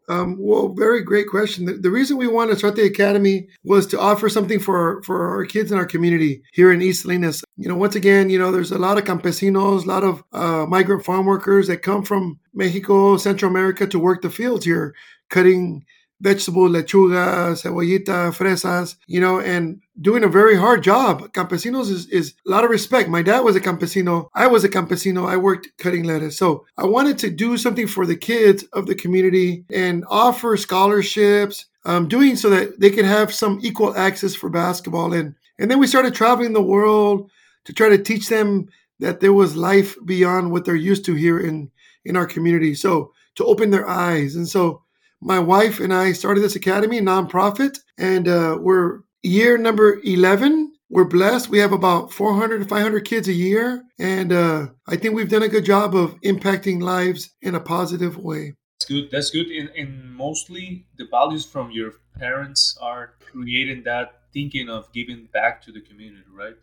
Um, 0.10 0.38
well, 0.40 0.70
very 0.70 1.02
great 1.02 1.28
question. 1.28 1.66
The, 1.66 1.74
the, 1.74 1.92
reason 1.92 2.16
we 2.16 2.28
wanted 2.28 2.54
to 2.54 2.60
start 2.60 2.78
the 2.78 2.84
academy 2.84 3.50
was 3.66 3.86
to 3.88 4.00
offer 4.00 4.30
something 4.30 4.58
for 4.58 5.02
for 5.04 5.28
our 5.30 5.46
kids 5.46 5.70
in 5.70 5.78
our 5.78 5.86
community 5.86 6.44
here 6.54 6.72
in 6.72 6.82
East 6.82 7.02
Salinas. 7.02 7.44
You 7.58 7.68
know, 7.68 7.76
once 7.76 7.96
again, 7.96 8.30
you 8.30 8.40
know, 8.40 8.52
there's 8.52 8.72
a 8.72 8.78
lot 8.78 8.98
of 8.98 9.04
campesinos, 9.04 9.84
a 9.84 9.88
lot 9.88 10.06
of 10.06 10.24
uh, 10.32 10.66
migrant 10.66 11.04
farm 11.04 11.26
workers 11.26 11.68
that 11.68 11.82
come 11.82 12.04
from 12.04 12.40
Mexico, 12.54 13.18
Central 13.18 13.52
America 13.52 13.86
to 13.86 14.00
work 14.00 14.22
the 14.22 14.30
fields 14.30 14.64
here, 14.64 14.96
cutting 15.30 15.84
vegetable, 16.20 16.68
lechuga, 16.68 17.54
cebollita, 17.54 18.34
fresas, 18.36 18.96
you 19.06 19.20
know, 19.20 19.40
and 19.40 19.82
doing 20.02 20.24
a 20.24 20.28
very 20.28 20.56
hard 20.56 20.84
job. 20.84 21.32
Campesinos 21.34 21.90
is, 21.90 22.08
is 22.08 22.34
a 22.48 22.50
lot 22.50 22.64
of 22.64 22.70
respect. 22.70 23.10
My 23.10 23.22
dad 23.22 23.42
was 23.42 23.56
a 23.56 23.62
campesino. 23.62 24.30
I 24.34 24.48
was 24.48 24.64
a 24.64 24.70
campesino. 24.70 25.30
I 25.30 25.38
worked 25.38 25.70
cutting 25.78 26.04
lettuce. 26.04 26.38
So 26.38 26.66
I 26.78 26.86
wanted 26.86 27.18
to 27.20 27.30
do 27.30 27.58
something 27.58 27.88
for 27.88 28.06
the 28.06 28.16
kids 28.16 28.64
of 28.74 28.88
the 28.88 28.96
community 28.96 29.66
and 29.72 30.06
offer 30.10 30.58
scholarships, 30.58 31.66
um, 31.86 32.08
doing 32.08 32.36
so 32.36 32.50
that 32.50 32.80
they 32.80 32.90
could 32.90 33.06
have 33.06 33.34
some 33.34 33.60
equal 33.62 33.96
access 33.96 34.36
for 34.36 34.50
basketball. 34.50 35.14
And, 35.14 35.36
and 35.60 35.70
then 35.70 35.80
we 35.80 35.88
started 35.88 36.16
traveling 36.16 36.54
the 36.54 36.62
world 36.62 37.30
to 37.66 37.74
try 37.74 37.90
to 37.90 37.98
teach 37.98 38.30
them 38.30 38.70
that 39.00 39.20
there 39.20 39.34
was 39.34 39.56
life 39.56 39.96
beyond 40.04 40.52
what 40.52 40.66
they're 40.66 40.76
used 40.76 41.06
to 41.06 41.14
here 41.14 41.40
in, 41.40 41.70
in 42.04 42.18
our 42.18 42.26
community. 42.26 42.74
So 42.74 43.14
to 43.36 43.46
open 43.46 43.70
their 43.70 43.88
eyes. 43.88 44.36
And 44.36 44.48
so 44.48 44.82
my 45.22 45.40
wife 45.40 45.80
and 45.80 45.94
I 45.94 46.12
started 46.14 46.42
this 46.42 46.56
academy, 46.56 47.02
nonprofit, 47.02 47.80
and 47.98 48.28
uh, 48.28 48.58
we're 48.60 49.02
year 49.24 49.58
number 49.58 50.00
11. 50.04 50.74
We're 50.90 51.06
blessed. 51.06 51.50
We 51.50 51.60
have 51.60 51.74
about 51.74 52.14
400 52.14 52.60
to 52.60 52.66
500 52.66 53.04
kids 53.04 53.28
a 53.28 53.34
year. 53.34 53.84
And 54.00 54.32
uh, 54.32 54.68
I 54.88 54.96
think 54.96 55.16
we've 55.16 55.30
done 55.30 55.44
a 55.44 55.50
good 55.50 55.66
job 55.66 55.96
of 55.96 56.20
impacting 56.22 56.82
lives 56.82 57.36
in 57.42 57.56
a 57.56 57.60
positive 57.60 58.18
way. 58.18 58.54
That's 58.80 58.90
good. 58.90 59.12
That's 59.12 59.30
good. 59.32 59.48
And, 59.48 59.70
and 59.70 60.16
mostly 60.16 60.86
the 60.98 61.08
values 61.10 61.46
from 61.46 61.72
your 61.72 61.94
parents 62.18 62.78
are 62.82 63.16
creating 63.20 63.84
that 63.84 64.22
thinking 64.34 64.70
of 64.70 64.92
giving 64.94 65.28
back 65.34 65.62
to 65.64 65.72
the 65.72 65.82
community, 65.82 66.24
right? 66.32 66.56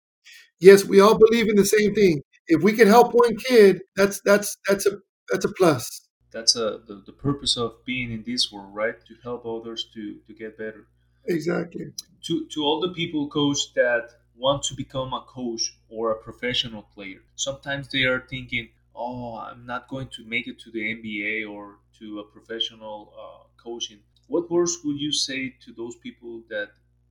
Yes, 0.60 0.84
we 0.84 1.00
all 1.00 1.18
believe 1.18 1.48
in 1.48 1.56
the 1.56 1.66
same 1.66 1.94
thing. 1.94 2.22
If 2.46 2.62
we 2.62 2.72
can 2.72 2.88
help 2.88 3.12
one 3.12 3.36
kid, 3.36 3.82
that's 3.96 4.20
that's 4.24 4.56
that's 4.68 4.86
a 4.86 4.98
that's 5.30 5.44
a 5.44 5.52
plus 5.52 6.03
that's 6.34 6.54
a 6.56 6.66
the, 6.88 6.96
the 7.06 7.12
purpose 7.28 7.56
of 7.56 7.84
being 7.86 8.12
in 8.12 8.22
this 8.24 8.52
world 8.52 8.74
right? 8.74 8.98
To 9.08 9.14
help 9.22 9.46
others 9.46 9.82
to 9.94 10.02
to 10.26 10.34
get 10.34 10.58
better. 10.58 10.86
Exactly. 11.26 11.92
To 12.26 12.46
to 12.48 12.64
all 12.64 12.80
the 12.80 12.92
people 12.92 13.28
coach 13.28 13.72
that 13.74 14.10
want 14.34 14.62
to 14.64 14.74
become 14.74 15.12
a 15.12 15.20
coach 15.20 15.78
or 15.88 16.10
a 16.10 16.18
professional 16.28 16.82
player 16.82 17.20
sometimes 17.36 17.88
they 17.88 18.02
are 18.02 18.20
thinking 18.34 18.68
oh 18.96 19.36
i'm 19.36 19.64
not 19.64 19.86
going 19.88 20.08
to 20.08 20.24
make 20.24 20.48
it 20.48 20.58
to 20.58 20.70
the 20.72 20.82
nba 20.96 21.48
or 21.54 21.78
to 22.00 22.18
a 22.18 22.24
professional 22.24 22.98
uh, 23.22 23.44
coaching. 23.62 24.00
What 24.26 24.50
words 24.50 24.78
would 24.84 24.98
you 24.98 25.12
say 25.12 25.50
to 25.64 25.72
those 25.72 25.94
people 25.96 26.42
that 26.48 26.70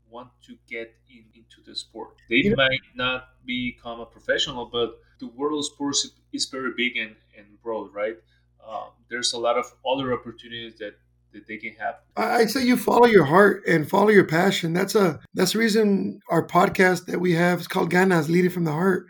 want 0.10 0.32
to 0.48 0.58
get 0.68 0.94
in, 1.10 1.24
into 1.34 1.62
the 1.66 1.74
sport? 1.76 2.18
They 2.30 2.44
yeah. 2.44 2.56
might 2.56 2.84
not 2.94 3.46
become 3.46 4.02
a 4.02 4.06
professional 4.06 4.66
but 4.66 5.00
the 5.20 5.28
world 5.28 5.60
of 5.60 5.66
sports 5.66 6.06
is 6.34 6.46
very 6.48 6.74
big 6.76 6.98
and, 6.98 7.16
and 7.38 7.62
broad 7.62 7.94
right 7.94 8.18
um, 8.68 8.88
there's 9.10 9.34
a 9.34 9.38
lot 9.38 9.58
of 9.58 9.66
other 9.86 10.14
opportunities 10.14 10.76
that 10.80 10.94
that 11.34 11.48
they 11.48 11.58
can 11.58 11.74
have. 11.74 11.96
I 12.16 12.46
say 12.46 12.64
you 12.64 12.78
follow 12.78 13.08
your 13.08 13.26
heart 13.26 13.64
and 13.68 13.90
follow 13.90 14.10
your 14.10 14.24
passion. 14.24 14.74
That's 14.74 14.96
a 14.96 15.20
that's 15.34 15.54
the 15.54 15.60
reason 15.60 16.20
our 16.30 16.46
podcast 16.46 17.06
that 17.08 17.20
we 17.20 17.34
have 17.34 17.60
is 17.60 17.68
called 17.68 17.92
Ganas, 17.92 18.30
leading 18.30 18.52
from 18.52 18.66
the 18.66 18.72
heart, 18.72 19.08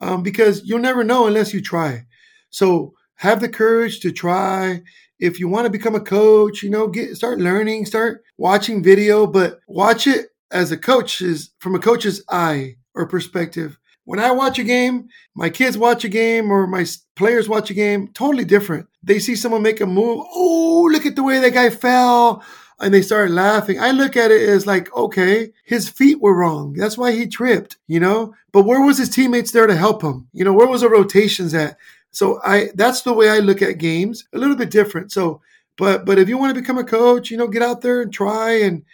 um, 0.00 0.22
because 0.22 0.62
you'll 0.64 0.78
never 0.80 1.04
know 1.04 1.26
unless 1.26 1.52
you 1.52 1.60
try. 1.60 2.06
So 2.50 2.94
have 3.16 3.40
the 3.40 3.48
courage 3.48 4.00
to 4.00 4.12
try. 4.12 4.82
If 5.18 5.40
you 5.40 5.48
want 5.48 5.66
to 5.66 5.70
become 5.70 5.94
a 5.94 6.00
coach, 6.00 6.62
you 6.62 6.70
know, 6.70 6.88
get 6.88 7.16
start 7.16 7.38
learning, 7.38 7.86
start 7.86 8.22
watching 8.36 8.82
video, 8.82 9.26
but 9.26 9.58
watch 9.66 10.06
it 10.06 10.28
as 10.50 10.72
a 10.72 10.76
coach 10.76 11.20
is 11.20 11.50
from 11.58 11.74
a 11.74 11.80
coach's 11.80 12.24
eye 12.30 12.76
or 12.94 13.06
perspective. 13.06 13.78
When 14.08 14.20
I 14.20 14.30
watch 14.30 14.58
a 14.58 14.64
game, 14.64 15.10
my 15.34 15.50
kids 15.50 15.76
watch 15.76 16.02
a 16.02 16.08
game 16.08 16.50
or 16.50 16.66
my 16.66 16.86
players 17.14 17.46
watch 17.46 17.68
a 17.68 17.74
game, 17.74 18.08
totally 18.14 18.46
different. 18.46 18.86
They 19.02 19.18
see 19.18 19.36
someone 19.36 19.60
make 19.60 19.82
a 19.82 19.86
move. 19.86 20.24
Oh, 20.34 20.88
look 20.90 21.04
at 21.04 21.14
the 21.14 21.22
way 21.22 21.38
that 21.40 21.52
guy 21.52 21.68
fell. 21.68 22.42
And 22.80 22.94
they 22.94 23.02
start 23.02 23.30
laughing. 23.30 23.78
I 23.78 23.90
look 23.90 24.16
at 24.16 24.30
it 24.30 24.48
as 24.48 24.66
like, 24.66 24.90
okay, 24.96 25.52
his 25.62 25.90
feet 25.90 26.22
were 26.22 26.34
wrong. 26.34 26.72
That's 26.72 26.96
why 26.96 27.12
he 27.12 27.26
tripped, 27.26 27.76
you 27.86 28.00
know? 28.00 28.32
But 28.50 28.62
where 28.62 28.80
was 28.80 28.96
his 28.96 29.10
teammates 29.10 29.50
there 29.50 29.66
to 29.66 29.76
help 29.76 30.00
him? 30.00 30.26
You 30.32 30.42
know, 30.42 30.54
where 30.54 30.68
was 30.68 30.80
the 30.80 30.88
rotations 30.88 31.52
at? 31.52 31.76
So 32.10 32.40
I 32.42 32.70
that's 32.74 33.02
the 33.02 33.12
way 33.12 33.28
I 33.28 33.40
look 33.40 33.60
at 33.60 33.76
games. 33.76 34.26
A 34.32 34.38
little 34.38 34.56
bit 34.56 34.70
different. 34.70 35.12
So 35.12 35.42
but 35.76 36.06
but 36.06 36.18
if 36.18 36.30
you 36.30 36.38
want 36.38 36.54
to 36.54 36.60
become 36.60 36.78
a 36.78 36.82
coach, 36.84 37.30
you 37.30 37.36
know, 37.36 37.46
get 37.46 37.60
out 37.60 37.82
there 37.82 38.00
and 38.00 38.10
try 38.10 38.52
and 38.52 38.84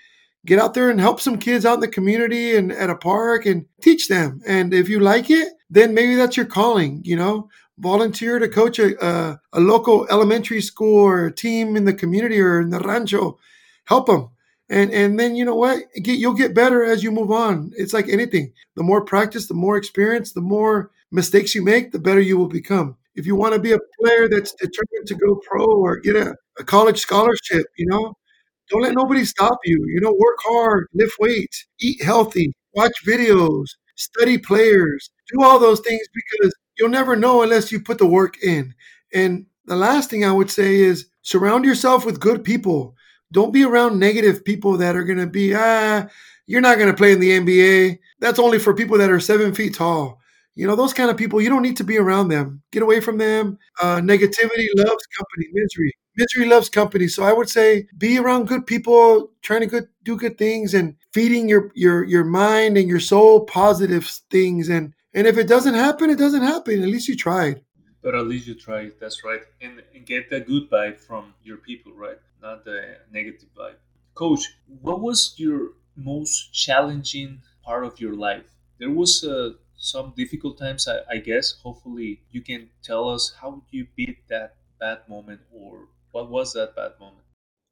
get 0.44 0.59
out 0.59 0.74
there 0.74 0.90
and 0.90 1.00
help 1.00 1.20
some 1.20 1.38
kids 1.38 1.64
out 1.64 1.74
in 1.74 1.80
the 1.80 1.88
community 1.88 2.57
and 2.57 2.72
at 2.72 2.90
a 2.90 2.96
park 2.96 3.46
and 3.46 3.66
teach 3.80 4.09
them. 4.09 4.40
And 4.46 4.74
if 4.74 4.88
you 4.88 5.00
like 5.00 5.30
it, 5.30 5.48
then 5.70 5.94
maybe 5.94 6.14
that's 6.14 6.37
your 6.37 6.46
calling, 6.46 7.00
you 7.04 7.16
know, 7.16 7.48
volunteer 7.78 8.38
to 8.38 8.48
coach 8.48 8.78
a, 8.78 9.04
a, 9.04 9.40
a 9.54 9.61
local 9.61 10.07
elementary 10.11 10.61
school 10.61 11.04
or 11.04 11.30
team 11.30 11.76
in 11.76 11.85
the 11.85 11.94
community 11.94 12.40
or 12.40 12.61
in 12.61 12.70
the 12.70 12.78
rancho, 12.80 13.38
help 13.87 14.07
them. 14.07 14.30
And, 14.70 14.90
and 14.92 15.18
then 15.18 15.37
you 15.37 15.44
know 15.44 15.54
what? 15.54 15.83
Get, 16.02 16.18
you'll 16.18 16.35
get 16.35 16.54
better 16.54 16.85
as 16.85 17.02
you 17.02 17.11
move 17.11 17.30
on. 17.30 17.72
It's 17.76 17.92
like 17.92 18.09
anything. 18.09 18.52
The 18.76 18.83
more 18.83 19.04
practice 19.04 19.46
the 19.46 19.54
more 19.54 19.76
experience 19.76 20.33
the 20.33 20.40
more 20.40 20.90
mistakes 21.11 21.54
you 21.54 21.62
make 21.62 21.92
the 21.92 21.98
better 21.98 22.20
you 22.20 22.38
will 22.38 22.48
become. 22.48 22.96
If 23.14 23.26
you 23.26 23.37
want 23.37 23.54
to 23.54 23.61
be 23.61 23.72
a 23.72 23.78
player 24.00 24.28
that's 24.28 24.52
determined 24.54 25.07
to 25.07 25.14
go 25.14 25.40
pro 25.46 25.64
or 25.64 25.98
get 25.98 26.16
a, 26.16 26.35
a 26.59 26.64
college 26.64 26.98
scholarship 26.98 27.66
you 27.76 27.87
know 27.87 28.14
don't 28.70 28.83
let 28.83 28.94
nobody 28.94 29.24
stop 29.24 29.59
you. 29.64 29.85
You 29.88 30.00
know, 30.00 30.12
work 30.12 30.38
hard, 30.44 30.88
lift 30.94 31.14
weights, 31.18 31.66
eat 31.81 32.03
healthy, 32.03 32.53
watch 32.74 32.92
videos, 33.07 33.66
study 33.96 34.38
players, 34.38 35.11
do 35.33 35.42
all 35.42 35.59
those 35.59 35.81
things 35.81 36.07
because 36.14 36.55
you'll 36.79 36.88
never 36.88 37.16
know 37.16 37.42
unless 37.42 37.70
you 37.70 37.81
put 37.81 37.98
the 37.98 38.07
work 38.07 38.42
in. 38.42 38.74
And 39.12 39.46
the 39.66 39.77
last 39.77 40.11
thing 40.11 40.24
I 40.24 40.33
would 40.33 40.50
say 40.50 40.77
is 40.77 41.07
surround 41.22 41.64
yourself 41.64 42.05
with 42.05 42.20
good 42.20 42.44
people. 42.44 42.94
Don't 43.33 43.53
be 43.53 43.64
around 43.64 43.98
negative 43.98 44.44
people 44.44 44.77
that 44.79 44.96
are 44.96 45.05
going 45.05 45.18
to 45.18 45.27
be, 45.27 45.55
ah, 45.55 46.07
you're 46.46 46.61
not 46.61 46.79
going 46.79 46.90
to 46.90 46.96
play 46.96 47.12
in 47.12 47.20
the 47.20 47.31
NBA. 47.31 47.98
That's 48.20 48.38
only 48.38 48.59
for 48.59 48.74
people 48.74 48.98
that 48.98 49.11
are 49.11 49.20
seven 49.20 49.55
feet 49.55 49.74
tall. 49.74 50.20
You 50.54 50.66
know, 50.66 50.76
those 50.76 50.92
kind 50.92 51.10
of 51.10 51.16
people, 51.16 51.40
you 51.40 51.48
don't 51.48 51.62
need 51.62 51.76
to 51.78 51.84
be 51.84 51.98
around 51.98 52.28
them. 52.28 52.62
Get 52.70 52.82
away 52.82 53.00
from 53.00 53.18
them. 53.18 53.58
Uh, 53.80 53.96
negativity 53.96 54.66
loves 54.76 55.06
company, 55.16 55.48
misery 55.52 55.92
misery 56.16 56.46
loves 56.46 56.68
company. 56.68 57.08
So 57.08 57.24
I 57.24 57.32
would 57.32 57.48
say 57.48 57.86
be 57.96 58.18
around 58.18 58.48
good 58.48 58.66
people, 58.66 59.30
trying 59.42 59.60
to 59.60 59.66
good, 59.66 59.88
do 60.02 60.16
good 60.16 60.38
things, 60.38 60.74
and 60.74 60.96
feeding 61.12 61.48
your 61.48 61.70
your 61.74 62.04
your 62.04 62.24
mind 62.24 62.76
and 62.76 62.88
your 62.88 63.00
soul 63.00 63.44
positive 63.44 64.06
things. 64.30 64.68
And 64.68 64.94
and 65.12 65.26
if 65.26 65.38
it 65.38 65.48
doesn't 65.48 65.74
happen, 65.74 66.10
it 66.10 66.18
doesn't 66.18 66.42
happen. 66.42 66.82
At 66.82 66.88
least 66.88 67.08
you 67.08 67.16
tried. 67.16 67.62
But 68.02 68.14
at 68.14 68.26
least 68.26 68.46
you 68.46 68.54
tried. 68.54 68.92
That's 69.00 69.24
right. 69.24 69.40
And, 69.62 69.82
and 69.94 70.04
get 70.04 70.28
that 70.30 70.46
good 70.46 70.68
vibe 70.70 70.98
from 70.98 71.32
your 71.42 71.56
people, 71.56 71.92
right? 71.94 72.18
Not 72.42 72.64
the 72.64 72.98
negative 73.10 73.48
vibe. 73.56 73.76
Coach, 74.14 74.54
what 74.82 75.00
was 75.00 75.34
your 75.38 75.70
most 75.96 76.52
challenging 76.52 77.40
part 77.62 77.84
of 77.86 77.98
your 77.98 78.14
life? 78.14 78.44
There 78.78 78.90
was 78.90 79.24
uh, 79.24 79.52
some 79.85 80.14
difficult 80.16 80.59
times, 80.59 80.88
I, 80.88 81.16
I 81.16 81.18
guess. 81.18 81.53
Hopefully, 81.62 82.23
you 82.31 82.42
can 82.42 82.70
tell 82.83 83.09
us 83.09 83.35
how 83.40 83.62
you 83.70 83.87
beat 83.97 84.29
that 84.29 84.57
bad 84.81 85.01
moment 85.09 85.40
or 85.53 85.88
what 86.12 86.31
was 86.31 86.53
that 86.55 86.75
bad 86.75 86.92
moment? 86.99 87.25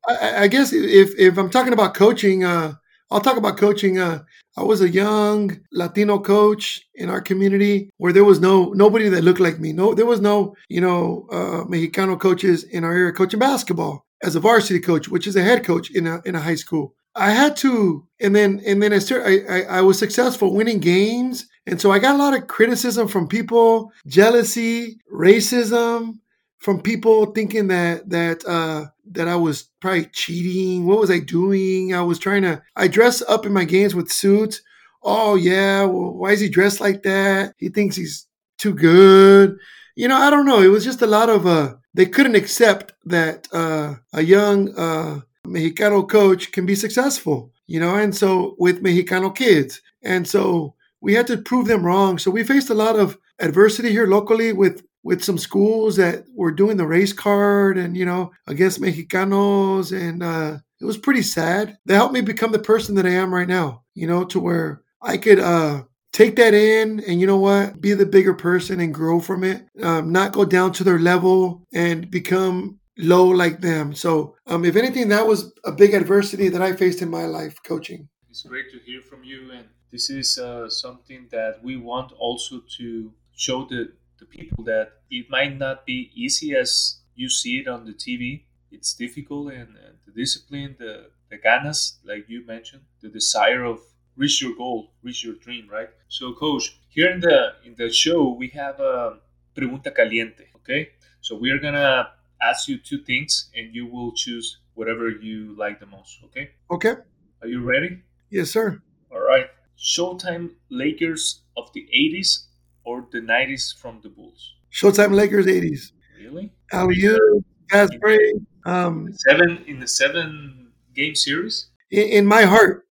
I, 0.09 0.45
I 0.45 0.49
guess 0.49 0.73
if 0.73 1.19
if 1.19 1.39
I'm 1.39 1.51
talking 1.51 1.73
about 1.73 1.95
coaching, 1.95 2.45
uh, 2.45 2.75
I'll 3.11 3.21
talk 3.21 3.37
about 3.37 3.57
coaching. 3.57 3.99
Uh, 3.99 4.25
I 4.57 4.63
was 4.63 4.81
a 4.81 4.89
young 4.89 5.61
Latino 5.73 6.19
coach 6.19 6.83
in 6.95 7.09
our 7.09 7.21
community 7.21 7.91
where 7.99 8.13
there 8.13 8.25
was 8.25 8.41
no 8.41 8.73
nobody 8.73 9.09
that 9.09 9.25
looked 9.25 9.41
like 9.41 9.61
me. 9.61 9.73
No, 9.73 9.95
there 9.95 10.07
was 10.07 10.21
no 10.21 10.57
you 10.69 10.81
know 10.81 11.27
uh, 11.31 11.65
Mexicano 11.65 12.19
coaches 12.19 12.65
in 12.65 12.85
our 12.85 12.93
area 12.93 13.13
coaching 13.13 13.41
basketball 13.41 14.07
as 14.23 14.37
a 14.37 14.41
varsity 14.41 14.81
coach, 14.81 15.09
which 15.09 15.27
is 15.27 15.37
a 15.37 15.43
head 15.43 15.65
coach 15.65 15.91
in 15.91 16.07
a 16.07 16.21
in 16.25 16.35
a 16.35 16.41
high 16.41 16.57
school. 16.57 16.95
I 17.15 17.31
had 17.31 17.57
to, 17.59 18.07
and 18.21 18.35
then 18.35 18.61
and 18.67 18.83
then 18.83 18.93
I, 18.93 18.99
started, 18.99 19.47
I, 19.49 19.59
I, 19.59 19.79
I 19.79 19.81
was 19.83 19.99
successful 19.99 20.55
winning 20.55 20.81
games, 20.81 21.47
and 21.67 21.81
so 21.81 21.91
I 21.93 21.99
got 21.99 22.15
a 22.15 22.19
lot 22.19 22.35
of 22.35 22.49
criticism 22.49 23.09
from 23.09 23.29
people, 23.29 23.93
jealousy, 24.07 24.99
racism, 25.13 26.19
from 26.59 26.81
people 26.81 27.27
thinking 27.27 27.69
that 27.69 28.09
that 28.11 28.45
uh, 28.47 28.87
that 29.13 29.29
I 29.29 29.37
was 29.37 29.65
probably 29.81 30.07
cheating. 30.07 30.87
What 30.87 30.99
was 31.01 31.11
I 31.11 31.19
doing? 31.19 31.95
I 31.95 32.03
was 32.03 32.19
trying 32.19 32.43
to. 32.43 32.63
I 32.77 32.89
dress 32.89 33.23
up 33.23 33.47
in 33.47 33.53
my 33.53 33.65
games 33.65 33.95
with 33.95 34.11
suits, 34.11 34.63
oh 35.03 35.35
yeah, 35.35 35.85
well, 35.85 36.13
why 36.13 36.33
is 36.33 36.41
he 36.41 36.49
dressed 36.49 36.81
like 36.81 37.03
that? 37.03 37.55
He 37.59 37.69
thinks 37.69 37.97
he's 37.97 38.27
too 38.59 38.75
good. 38.75 39.57
You 39.97 40.09
know, 40.09 40.17
I 40.17 40.31
don't 40.31 40.47
know. 40.47 40.63
It 40.63 40.69
was 40.69 40.85
just 40.85 41.03
a 41.03 41.07
lot 41.07 41.29
of 41.29 41.47
uh 41.47 41.75
they 41.95 42.07
couldn't 42.07 42.37
accept 42.37 42.93
that 43.05 43.49
uh 43.53 43.97
a 44.13 44.23
young 44.23 44.77
uh 44.77 45.21
Mexicano 45.47 46.09
coach 46.09 46.53
can 46.53 46.67
be 46.67 46.75
successful, 46.75 47.53
you 47.67 47.81
know, 47.81 47.97
and 47.97 48.15
so 48.15 48.55
with 48.59 48.83
Mexicano 48.83 49.35
kids. 49.35 49.83
And 50.03 50.27
so 50.27 50.75
we 51.03 51.15
had 51.15 51.27
to 51.27 51.37
prove 51.37 51.67
them 51.67 51.85
wrong. 51.85 52.17
So 52.17 52.31
we 52.31 52.45
faced 52.45 52.71
a 52.71 52.75
lot 52.75 52.99
of 52.99 53.19
adversity 53.41 53.91
here 53.91 54.07
locally 54.07 54.53
with 54.53 54.83
with 55.05 55.25
some 55.25 55.37
schools 55.37 55.97
that 55.97 56.25
were 56.33 56.53
doing 56.53 56.77
the 56.77 56.87
race 56.87 57.13
card 57.13 57.77
and 57.77 57.97
you 57.97 58.07
know 58.07 58.31
against 58.47 58.81
Mexicanos 58.81 59.93
and 59.93 60.23
uh 60.23 60.59
it 60.81 60.85
was 60.85 60.97
pretty 60.97 61.23
sad. 61.23 61.77
They 61.85 61.95
helped 61.95 62.15
me 62.15 62.23
become 62.23 62.53
the 62.53 62.59
person 62.59 62.95
that 62.97 63.07
I 63.07 63.11
am 63.11 63.33
right 63.33 63.47
now, 63.47 63.83
you 63.95 64.07
know, 64.07 64.25
to 64.25 64.41
where 64.41 64.83
I 65.03 65.17
could 65.19 65.41
uh 65.41 65.83
take 66.13 66.37
that 66.37 66.55
in 66.55 67.01
and 67.01 67.21
you 67.21 67.27
know 67.27 67.39
what 67.39 67.81
be 67.81 67.95
the 67.95 68.07
bigger 68.07 68.35
person 68.35 68.81
and 68.81 68.95
grow 68.95 69.19
from 69.19 69.43
it 69.45 69.67
um, 69.83 70.13
not 70.13 70.33
go 70.33 70.45
down 70.45 70.71
to 70.71 70.85
their 70.85 70.99
level 70.99 71.67
and 71.73 72.11
become 72.11 72.79
low 72.99 73.25
like 73.25 73.63
them 73.63 73.95
so 73.95 74.37
um, 74.47 74.65
if 74.65 74.77
anything 74.77 75.09
that 75.09 75.27
was 75.27 75.53
a 75.65 75.73
big 75.73 75.95
adversity 75.95 76.51
that 76.51 76.61
i 76.61 76.71
faced 76.71 77.01
in 77.01 77.09
my 77.09 77.25
life 77.25 77.57
coaching 77.65 78.07
it's 78.29 78.43
great 78.43 78.71
to 78.71 78.79
hear 78.81 79.01
from 79.01 79.25
you 79.25 79.51
and 79.53 79.65
this 79.93 80.11
is 80.11 80.39
uh, 80.39 80.69
something 80.69 81.29
that 81.31 81.63
we 81.63 81.77
want 81.77 82.13
also 82.19 82.63
to 82.79 83.13
show 83.37 83.65
the, 83.67 83.93
the 84.19 84.25
people 84.27 84.65
that 84.65 84.93
it 85.11 85.29
might 85.31 85.57
not 85.59 85.87
be 85.87 86.11
easy 86.15 86.55
as 86.55 86.99
you 87.15 87.29
see 87.29 87.59
it 87.59 87.69
on 87.69 87.85
the 87.85 87.93
tv 87.93 88.43
it's 88.71 88.95
difficult 88.95 89.53
and, 89.53 89.77
and 89.77 89.97
the 90.07 90.13
discipline 90.13 90.75
the, 90.79 91.11
the 91.31 91.39
ganas 91.39 91.97
like 92.05 92.25
you 92.29 92.45
mentioned 92.47 92.83
the 93.01 93.09
desire 93.09 93.65
of 93.65 93.81
reach 94.17 94.43
your 94.43 94.55
goal, 94.55 94.91
reach 95.03 95.25
your 95.25 95.35
dream, 95.37 95.67
right? 95.71 95.89
So, 96.09 96.35
coach, 96.35 96.79
here 96.91 97.11
in 97.11 97.21
the 97.21 97.55
in 97.65 97.75
the 97.77 97.91
show 97.91 98.29
we 98.29 98.49
have 98.49 98.79
a 98.81 99.19
pregunta 99.57 99.91
caliente. 99.95 100.49
Okay, 100.57 100.91
so 101.21 101.37
we 101.37 101.51
are 101.51 101.59
gonna 101.59 102.11
ask 102.41 102.69
you 102.69 102.79
two 102.79 102.99
things, 102.99 103.51
and 103.57 103.75
you 103.75 103.87
will 103.87 104.13
choose 104.13 104.59
whatever 104.75 105.09
you 105.09 105.55
like 105.57 105.81
the 105.81 105.87
most. 105.87 106.19
Okay. 106.25 106.51
Okay. 106.71 106.95
Are 107.41 107.49
you 107.49 107.61
ready? 107.63 108.03
Yes, 108.31 108.51
sir. 108.51 108.81
All 109.11 109.21
right. 109.21 109.47
Showtime 109.83 110.51
Lakers 110.71 111.41
of 111.57 111.73
the 111.75 111.87
'80s 111.95 112.47
or 112.85 113.07
the 113.13 113.21
'90s 113.21 113.77
from 113.77 114.01
the 114.03 114.09
Bulls? 114.09 114.55
Showtime 114.73 115.13
Lakers 115.13 115.47
'80s. 115.47 115.93
Really? 116.19 116.53
Alley-oop, 116.73 117.45
pass 117.69 117.91
break. 118.01 118.37
Um, 118.65 119.09
seven 119.29 119.65
in 119.67 119.81
the 119.81 119.89
seven 119.89 120.69
game 120.95 121.15
series. 121.17 121.67
In, 121.91 122.09
in 122.09 122.27
my 122.27 122.43
heart, 122.43 122.87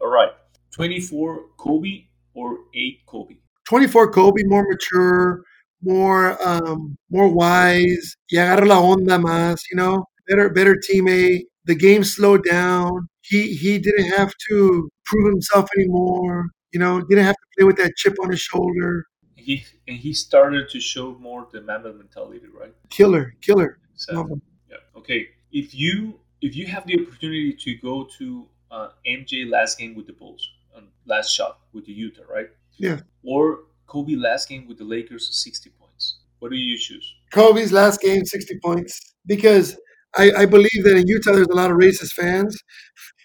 All 0.00 0.08
right. 0.08 0.30
24 0.72 1.40
Kobe 1.56 2.04
or 2.34 2.58
8 2.74 3.00
Kobe? 3.06 3.34
24 3.68 4.12
Kobe, 4.12 4.42
more 4.44 4.64
mature, 4.68 5.42
more 5.82 6.36
um, 6.46 6.96
more 7.10 7.28
wise. 7.28 8.16
Y 8.32 8.38
agarra 8.38 8.66
la 8.66 8.80
onda 8.80 9.18
más, 9.18 9.60
you 9.70 9.76
know. 9.76 10.04
Better 10.28 10.48
better 10.50 10.76
teammate. 10.76 11.44
The 11.64 11.74
game 11.74 12.04
slowed 12.04 12.44
down. 12.44 13.08
He 13.28 13.54
he 13.54 13.78
didn't 13.78 14.10
have 14.10 14.32
to 14.48 14.88
prove 15.04 15.26
himself 15.32 15.68
anymore. 15.76 16.46
You 16.72 16.80
know, 16.80 17.00
didn't 17.00 17.24
have 17.24 17.34
to 17.34 17.46
play 17.56 17.64
with 17.66 17.76
that 17.76 17.94
chip 17.96 18.16
on 18.22 18.30
his 18.30 18.40
shoulder. 18.40 19.04
He 19.36 19.64
and 19.86 19.96
he 19.96 20.12
started 20.12 20.68
to 20.70 20.80
show 20.80 21.14
more 21.18 21.46
the 21.52 21.60
Mamba 21.60 21.92
mentality, 21.92 22.46
right? 22.52 22.74
Killer, 22.90 23.34
killer. 23.40 23.78
So, 23.94 24.28
yeah. 24.70 24.76
Okay. 24.96 25.28
If 25.52 25.74
you 25.74 26.20
if 26.40 26.54
you 26.56 26.66
have 26.66 26.86
the 26.86 27.00
opportunity 27.00 27.52
to 27.54 27.74
go 27.76 28.08
to 28.18 28.46
uh, 28.70 28.88
MJ 29.06 29.50
last 29.50 29.78
game 29.78 29.94
with 29.94 30.06
the 30.06 30.12
Bulls, 30.12 30.50
um, 30.76 30.88
last 31.06 31.30
shot 31.32 31.60
with 31.72 31.86
the 31.86 31.92
Utah, 31.92 32.22
right? 32.30 32.48
Yeah. 32.78 33.00
Or 33.24 33.60
Kobe 33.86 34.14
last 34.14 34.48
game 34.48 34.68
with 34.68 34.78
the 34.78 34.84
Lakers, 34.84 35.28
60 35.42 35.70
points. 35.70 36.18
What 36.38 36.50
do 36.50 36.56
you 36.56 36.78
choose? 36.78 37.14
Kobe's 37.32 37.72
last 37.72 38.00
game, 38.00 38.24
60 38.24 38.58
points. 38.62 39.14
Because 39.26 39.76
I, 40.16 40.30
I 40.32 40.46
believe 40.46 40.84
that 40.84 40.96
in 40.96 41.06
Utah 41.06 41.32
there's 41.32 41.48
a 41.48 41.54
lot 41.54 41.70
of 41.70 41.76
racist 41.76 42.12
fans, 42.12 42.56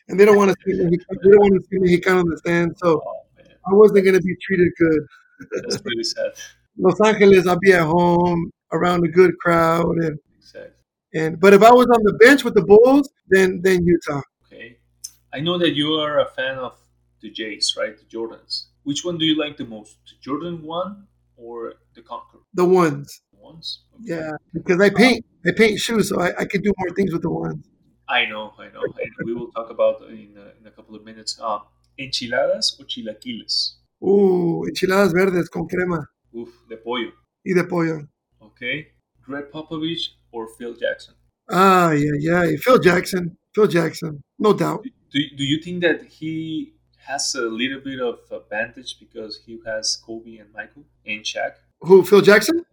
and 0.08 0.20
they 0.20 0.26
don't 0.26 0.38
want 0.38 0.52
to 0.52 0.58
see 0.66 0.84
me. 0.84 0.98
They 0.98 1.30
don't 1.30 1.40
want 1.40 1.54
to 1.54 1.68
see 1.70 1.80
me 1.80 1.98
Mexicano 1.98 2.22
in 2.22 2.30
the 2.30 2.38
stand. 2.38 2.78
So 2.78 3.02
oh, 3.06 3.44
I 3.66 3.74
wasn't 3.74 4.04
going 4.06 4.16
to 4.16 4.22
be 4.22 4.36
treated 4.42 4.70
good. 4.78 5.00
That's 5.52 5.82
pretty 5.82 6.04
sad. 6.04 6.32
Los 6.78 7.00
Angeles, 7.02 7.48
I'll 7.48 7.60
be 7.60 7.74
at 7.74 7.84
home 7.84 8.52
around 8.72 9.06
a 9.06 9.08
good 9.08 9.38
crowd, 9.40 9.96
and 9.98 10.18
exactly. 10.38 10.72
And 11.14 11.40
but 11.40 11.54
if 11.54 11.62
I 11.62 11.72
was 11.72 11.86
on 11.88 12.04
the 12.04 12.14
bench 12.14 12.44
with 12.44 12.56
the 12.56 12.64
Bulls, 12.64 13.10
then 13.28 13.62
then 13.64 13.86
Utah. 13.86 14.22
Okay, 14.48 14.78
I 15.34 15.40
know 15.40 15.58
that 15.58 15.76
you 15.76 15.94
are 15.94 16.20
a 16.20 16.26
fan 16.26 16.58
of 16.58 16.76
the 17.22 17.30
Jays, 17.30 17.76
right? 17.78 17.96
The 17.98 18.06
Jordans. 18.06 18.66
Which 18.84 19.06
one 19.06 19.18
do 19.18 19.26
you 19.26 19.38
like 19.40 19.56
the 19.58 19.66
most, 19.66 19.98
the 20.08 20.16
Jordan 20.22 20.64
one 20.64 21.08
or 21.38 21.76
the 21.96 22.02
Concord? 22.02 22.44
The 22.54 22.66
ones. 22.66 23.22
The 23.34 23.40
ones. 23.40 23.84
Okay. 23.96 24.16
Yeah, 24.16 24.32
because 24.54 24.82
I 24.82 24.90
paint. 24.90 25.26
I 25.46 25.52
paint 25.52 25.80
shoes, 25.80 26.10
so 26.10 26.20
I, 26.20 26.34
I 26.40 26.46
could 26.46 26.64
do 26.64 26.74
more 26.78 26.96
things 26.96 27.12
with 27.14 27.22
the 27.22 27.30
ones. 27.30 27.66
I 28.08 28.26
know, 28.26 28.54
I 28.60 28.66
know, 28.66 28.84
and 28.84 29.12
we 29.26 29.34
will 29.34 29.52
talk 29.52 29.70
about 29.70 30.02
in 30.10 30.36
a, 30.38 30.60
in 30.60 30.68
a 30.68 30.72
couple 30.72 30.96
of 30.96 31.04
minutes. 31.04 31.40
Um, 31.40 31.62
enchiladas 31.98 32.78
o 32.80 32.84
chilaquiles. 32.84 33.80
Uh, 34.02 34.68
enchiladas 34.68 35.14
verdes 35.14 35.50
con 35.50 35.68
crema. 35.68 36.08
Uf, 36.34 36.50
de 36.68 36.78
pollo. 36.78 37.12
Y 37.46 37.54
de 37.54 37.64
pollo. 37.64 38.08
Okay. 38.42 38.88
Gregg 39.26 39.52
Popovich 39.52 40.16
or 40.32 40.48
Phil 40.58 40.74
Jackson? 40.74 41.16
Ah, 41.50 41.92
yeah, 41.92 42.12
yeah. 42.20 42.58
Phil 42.62 42.80
Jackson. 42.80 43.38
Phil 43.56 43.68
Jackson. 43.68 44.22
No 44.38 44.54
doubt. 44.54 44.84
Do, 44.84 45.20
do 45.38 45.44
you 45.44 45.62
think 45.62 45.82
that 45.82 46.04
he 46.06 46.74
has 47.08 47.36
a 47.36 47.42
little 47.42 47.80
bit 47.80 48.00
of 48.00 48.20
advantage 48.32 48.98
because 49.00 49.40
he 49.46 49.62
has 49.66 49.98
Kobe 50.06 50.38
and 50.38 50.52
Michael 50.54 50.84
and 51.06 51.22
Shaq? 51.22 51.54
Who, 51.82 52.04
Phil 52.04 52.22
Jackson? 52.22 52.66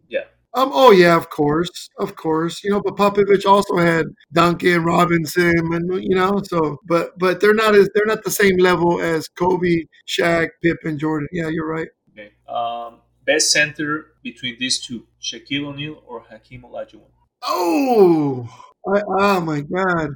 Um. 0.55 0.71
Oh 0.73 0.91
yeah, 0.91 1.17
of 1.17 1.31
course, 1.31 1.89
of 1.99 2.17
course. 2.17 2.63
You 2.65 2.71
know, 2.71 2.81
but 2.81 2.97
Popovich 2.97 3.47
also 3.47 3.77
had 3.77 4.07
Duncan 4.33 4.85
Robinson, 4.85 5.53
and 5.73 6.03
you 6.03 6.17
know, 6.17 6.41
so 6.45 6.79
but 6.87 7.19
but 7.19 7.41
they're 7.41 7.55
not 7.55 7.75
as 7.75 7.89
they're 7.95 8.07
not 8.07 8.25
the 8.25 8.31
same 8.31 8.57
level 8.59 9.01
as 9.01 9.29
Kobe, 9.29 9.85
Shaq, 10.09 10.49
Pip, 10.63 10.79
and 10.85 10.99
Jordan. 10.99 11.29
Yeah, 11.33 11.49
you're 11.49 11.69
right. 11.69 11.89
Okay. 12.13 12.33
Um. 12.49 13.01
Best 13.27 13.53
center 13.53 14.15
between 14.23 14.57
these 14.59 14.81
two, 14.85 15.07
Shaquille 15.23 15.67
O'Neal 15.67 16.03
or 16.07 16.25
Hakeem 16.29 16.63
Olajuwon? 16.63 17.11
Oh, 17.45 18.49
I, 18.89 19.03
oh 19.07 19.41
my 19.41 19.61
God! 19.61 20.09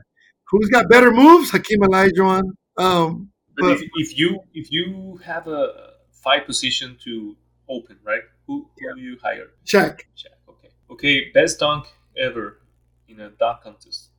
Who's 0.49 0.68
got 0.70 0.88
better 0.88 1.12
moves? 1.12 1.51
Hakeem 1.51 1.81
Olajuwon. 1.81 2.42
Um, 2.77 3.31
but, 3.57 3.62
but 3.62 3.73
if, 3.73 3.83
if, 3.97 4.18
you 4.18 4.40
if 4.53 4.73
you 4.73 5.20
have 5.25 5.47
a 5.47 5.92
five 6.12 6.47
position 6.47 6.97
to 7.05 7.37
open, 7.68 7.99
right? 8.03 8.23
Who, 8.46 8.68
who 8.78 9.00
you 9.00 9.18
hire? 9.22 9.48
Shaq. 9.64 10.02
Shaq. 10.16 10.37
Okay. 10.48 10.68
Okay. 10.90 11.30
Best 11.33 11.61
dunk 11.61 11.87
ever 12.16 12.61
in 13.09 13.20
a 13.20 13.30
dunk 13.30 13.62
contest: 13.62 14.11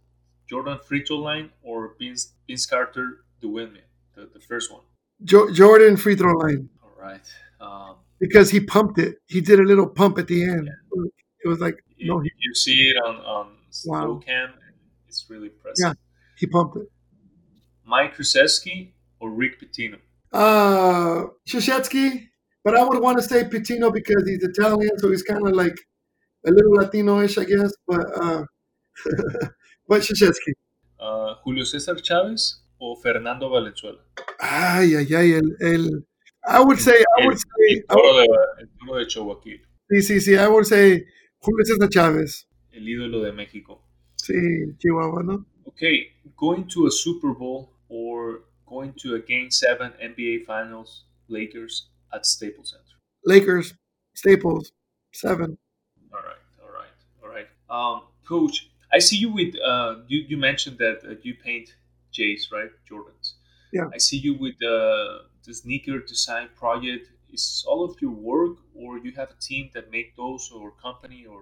Jordan 0.50 0.80
free 0.86 1.04
throw 1.04 1.18
line 1.18 1.52
or 1.64 1.96
Vince 2.00 2.34
Vince 2.48 2.66
Carter 2.66 3.26
the 3.42 3.48
windmill, 3.48 3.84
the, 4.16 4.30
the 4.34 4.40
first 4.40 4.72
one. 4.72 4.82
Jo- 5.24 5.52
Jordan 5.52 5.98
free 5.98 6.16
throw 6.16 6.34
line. 6.34 6.70
All 6.84 6.94
right. 7.00 7.28
Um, 7.62 7.96
because 8.20 8.50
he 8.50 8.60
pumped 8.60 8.98
it. 9.00 9.18
He 9.28 9.42
did 9.42 9.60
a 9.60 9.64
little 9.64 9.88
pump 9.88 10.18
at 10.18 10.28
the 10.28 10.44
end. 10.44 10.68
Yeah. 10.68 11.04
It 11.44 11.48
was 11.48 11.60
like 11.60 11.78
no. 12.00 12.20
He, 12.20 12.32
you 12.40 12.56
see 12.56 12.90
it 12.90 12.98
on 13.06 13.18
on 13.18 13.52
wow. 13.86 14.22
cam. 14.26 14.54
It's 15.08 15.26
really 15.30 15.48
impressive. 15.48 15.86
Yeah, 15.86 15.94
he 16.38 16.48
pumped 16.48 16.78
it. 16.78 16.92
Mike 17.86 18.16
Krzyzewski 18.18 18.92
or 19.20 19.30
Rick 19.30 19.62
Pitino? 19.62 20.00
Uh, 20.34 21.28
Krzyzewski, 21.48 22.28
but 22.66 22.76
I 22.76 22.84
would 22.84 23.00
want 23.00 23.18
to 23.20 23.24
say 23.24 23.44
Pitino 23.44 23.94
because 23.94 24.24
he's 24.28 24.44
Italian, 24.44 24.98
so 24.98 25.12
he's 25.12 25.22
kind 25.22 25.48
of 25.48 25.54
like 25.54 25.78
a 26.48 26.52
little 26.52 26.74
Latino-ish, 26.74 27.38
I 27.38 27.46
guess. 27.46 27.72
But 27.88 28.06
uh, 28.20 28.44
but 29.88 30.02
Krzyzewski. 30.02 30.54
Uh, 31.00 31.36
Julio 31.44 31.64
César 31.64 32.02
Chávez 32.02 32.56
or 32.80 32.98
Fernando 33.04 33.50
Valenzuela? 33.50 34.00
Ay, 34.42 34.96
ay, 34.96 35.08
ay, 35.16 35.34
el, 35.34 35.50
el 35.62 35.90
I 36.48 36.60
would 36.60 36.80
say, 36.80 36.98
I 37.20 37.26
would 37.26 37.38
say, 37.38 37.84
el 37.90 37.96
toro, 37.96 38.14
de, 38.18 38.28
el 38.62 38.68
toro 38.80 39.00
de 39.00 39.06
Chihuahua. 39.06 39.42
Sí, 39.92 40.02
sí, 40.02 40.20
sí, 40.20 40.38
I 40.38 40.48
would 40.48 40.66
say 40.66 41.06
Julio 41.40 41.66
César 41.66 41.90
Chávez. 41.90 42.48
El 42.72 42.90
ídolo 42.90 43.22
de 43.22 43.32
México. 43.32 43.84
Sí, 44.16 44.34
Chihuahua, 44.80 45.22
¿no? 45.22 45.46
Okay, 45.68 46.08
going 46.36 46.66
to 46.68 46.88
a 46.88 46.92
Super 46.92 47.34
Bowl 47.34 47.70
or 47.90 48.46
going 48.66 48.94
to 48.94 49.14
a 49.16 49.20
Game 49.20 49.52
7 49.52 49.94
NBA 50.02 50.46
Finals, 50.46 51.06
Lakers 51.28 51.90
at 52.16 52.26
Staples 52.26 52.72
Center? 52.72 52.84
Lakers, 53.26 53.74
Staples, 54.14 54.72
7. 55.14 55.58
All 56.14 56.20
right, 56.20 56.36
all 56.64 56.72
right, 56.74 56.88
all 57.24 57.30
right. 57.30 57.48
Um, 57.70 58.04
Coach, 58.28 58.70
I 58.94 59.00
see 59.00 59.18
you 59.18 59.32
with, 59.32 59.56
uh, 59.62 59.96
you, 60.08 60.20
you 60.28 60.38
mentioned 60.38 60.78
that 60.80 61.00
uh, 61.06 61.16
you 61.22 61.36
paint 61.36 61.76
Jays, 62.12 62.50
right? 62.52 62.70
Jordans. 62.90 63.34
Yeah. 63.74 63.90
I 63.94 63.98
see 63.98 64.18
you 64.18 64.36
with 64.36 64.56
uh, 64.64 65.26
the 65.46 65.54
sneaker 65.54 66.00
design 66.00 66.50
project 66.56 67.10
is 67.32 67.66
all 67.68 67.84
of 67.84 68.02
your 68.02 68.12
work 68.12 68.58
or 68.74 68.98
you 68.98 69.12
have 69.14 69.30
a 69.32 69.42
team 69.42 69.70
that 69.74 69.92
make 69.92 70.16
those 70.16 70.50
or 70.56 70.72
company 70.72 71.26
or 71.26 71.42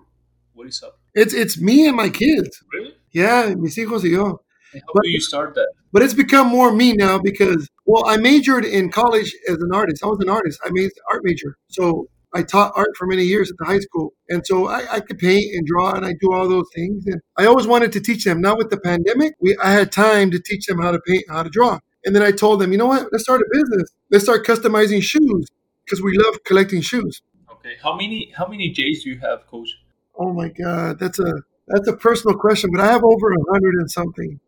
what 0.54 0.68
is 0.68 0.84
up? 0.84 1.00
It's 1.14 1.34
it's 1.34 1.60
me 1.60 1.88
and 1.88 1.96
my 1.96 2.10
kids. 2.10 2.64
Really? 2.72 2.96
Yeah, 3.12 3.54
mis 3.58 3.76
hijos 3.76 4.04
y 4.04 4.10
yo. 4.10 4.42
How 4.74 4.94
but, 4.94 5.04
do 5.04 5.10
you 5.10 5.22
start 5.22 5.56
that? 5.56 5.68
but 5.92 6.02
it's 6.02 6.14
become 6.14 6.48
more 6.48 6.72
me 6.72 6.94
now 6.94 7.20
because 7.20 7.70
well, 7.86 8.06
I 8.08 8.18
majored 8.18 8.66
in 8.66 8.92
college 8.92 9.36
as 9.48 9.58
an 9.58 9.74
artist. 9.74 10.04
I 10.04 10.08
was 10.08 10.20
an 10.20 10.30
artist. 10.30 10.60
I 10.64 10.70
made 10.72 10.92
art 11.12 11.22
major, 11.24 11.58
so 11.68 12.08
I 12.34 12.42
taught 12.42 12.74
art 12.76 12.90
for 12.98 13.06
many 13.06 13.24
years 13.24 13.52
at 13.52 13.58
the 13.58 13.66
high 13.66 13.80
school, 13.80 14.14
and 14.30 14.46
so 14.46 14.68
I, 14.68 14.96
I, 14.96 15.00
could 15.02 15.20
paint 15.20 15.54
and 15.54 15.68
draw, 15.68 15.94
and 15.94 16.04
I 16.04 16.14
do 16.20 16.34
all 16.34 16.50
those 16.50 16.66
things. 16.74 17.06
And 17.06 17.22
I 17.38 17.46
always 17.46 17.68
wanted 17.68 17.92
to 17.92 18.00
teach 18.00 18.24
them. 18.24 18.42
Now 18.42 18.56
with 18.56 18.72
the 18.72 18.80
pandemic, 18.80 19.34
we 19.40 19.56
I 19.58 19.72
had 19.72 19.92
time 19.92 20.32
to 20.32 20.40
teach 20.40 20.66
them 20.66 20.80
how 20.80 20.92
to 20.92 21.00
paint, 21.06 21.26
how 21.30 21.44
to 21.44 21.50
draw. 21.50 21.80
And 22.06 22.16
then 22.16 22.24
I 22.24 22.32
told 22.32 22.60
them, 22.60 22.72
you 22.72 22.78
know 22.78 22.88
what? 22.88 23.08
Let's 23.12 23.24
start 23.24 23.42
a 23.42 23.46
business. 23.52 23.92
Let's 24.10 24.24
start 24.24 24.46
customizing 24.46 25.02
shoes 25.02 25.48
because 25.86 26.02
we 26.02 26.18
love 26.18 26.44
collecting 26.44 26.82
shoes. 26.82 27.22
Okay, 27.52 27.76
how 27.82 27.96
many 27.96 28.34
how 28.36 28.48
many 28.48 28.70
J's 28.72 29.04
do 29.04 29.12
you 29.12 29.20
have, 29.20 29.46
Coach? 29.48 29.70
Oh 30.16 30.34
my 30.34 30.50
God, 30.50 31.00
that's 31.00 31.20
a 31.20 31.34
that's 31.68 31.88
a 31.88 31.96
personal 31.96 32.38
question, 32.38 32.72
but 32.72 32.82
I 32.82 32.88
have 32.88 33.04
over 33.04 33.32
a 33.32 33.52
hundred 33.52 33.76
and 33.76 33.90
something, 33.90 34.40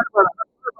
about 0.00 0.26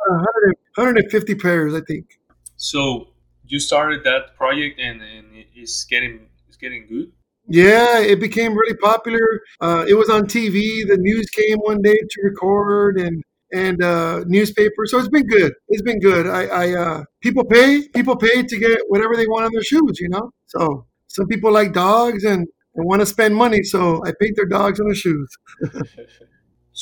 100, 0.08 0.56
150 0.76 1.34
pairs, 1.36 1.74
I 1.74 1.80
think. 1.80 2.18
So 2.56 3.08
you 3.46 3.60
started 3.60 4.04
that 4.04 4.36
project, 4.36 4.80
and, 4.80 5.02
and 5.02 5.26
it's 5.54 5.84
getting 5.84 6.28
it's 6.48 6.56
getting 6.56 6.86
good. 6.86 7.12
Yeah, 7.48 7.98
it 7.98 8.20
became 8.20 8.54
really 8.54 8.76
popular. 8.76 9.40
Uh, 9.60 9.84
it 9.88 9.94
was 9.94 10.08
on 10.08 10.22
TV. 10.22 10.86
The 10.86 10.96
news 10.98 11.28
came 11.30 11.58
one 11.58 11.82
day 11.82 11.98
to 11.98 12.22
record, 12.22 12.98
and 12.98 13.22
and 13.52 13.82
uh, 13.82 14.24
newspaper. 14.26 14.86
So 14.86 14.98
it's 14.98 15.08
been 15.08 15.26
good. 15.26 15.52
It's 15.68 15.82
been 15.82 15.98
good. 16.00 16.26
I, 16.26 16.46
I 16.46 16.74
uh, 16.74 17.04
people 17.20 17.44
pay 17.44 17.88
people 17.88 18.16
pay 18.16 18.42
to 18.42 18.58
get 18.58 18.80
whatever 18.88 19.16
they 19.16 19.26
want 19.26 19.44
on 19.44 19.52
their 19.52 19.62
shoes. 19.62 19.98
You 20.00 20.08
know. 20.08 20.30
So 20.46 20.86
some 21.08 21.26
people 21.26 21.52
like 21.52 21.72
dogs 21.72 22.24
and, 22.24 22.46
and 22.74 22.86
want 22.86 23.00
to 23.00 23.06
spend 23.06 23.36
money. 23.36 23.62
So 23.62 24.02
I 24.04 24.12
paint 24.18 24.36
their 24.36 24.46
dogs 24.46 24.80
on 24.80 24.86
their 24.86 24.94
shoes. 24.94 25.28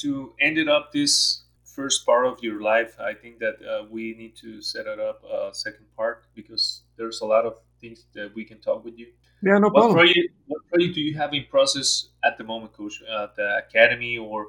to 0.03 0.33
end 0.41 0.57
it 0.57 0.69
up 0.69 0.93
this 0.93 1.43
first 1.75 2.05
part 2.05 2.27
of 2.27 2.43
your 2.43 2.61
life, 2.61 2.99
I 3.01 3.15
think 3.15 3.39
that 3.39 3.57
uh, 3.63 3.85
we 3.91 4.15
need 4.15 4.37
to 4.37 4.61
set 4.63 4.87
it 4.87 5.01
up 5.01 5.23
a 5.25 5.55
second 5.55 5.87
part 5.97 6.25
because 6.35 6.83
there's 6.97 7.21
a 7.21 7.27
lot 7.27 7.47
of 7.47 7.55
things 7.81 8.05
that 8.15 8.35
we 8.35 8.45
can 8.45 8.61
talk 8.61 8.85
with 8.85 8.99
you. 8.99 9.09
Yeah, 9.43 9.59
no 9.59 9.69
what 9.69 9.75
problem. 9.75 9.95
Project, 9.95 10.35
what 10.47 10.67
project 10.69 10.95
do 10.95 11.01
you 11.01 11.15
have 11.15 11.33
in 11.33 11.45
process 11.51 12.09
at 12.25 12.37
the 12.37 12.45
moment, 12.45 12.73
Coach? 12.73 13.03
Uh, 13.11 13.29
the 13.37 13.63
academy 13.67 14.19
or 14.19 14.49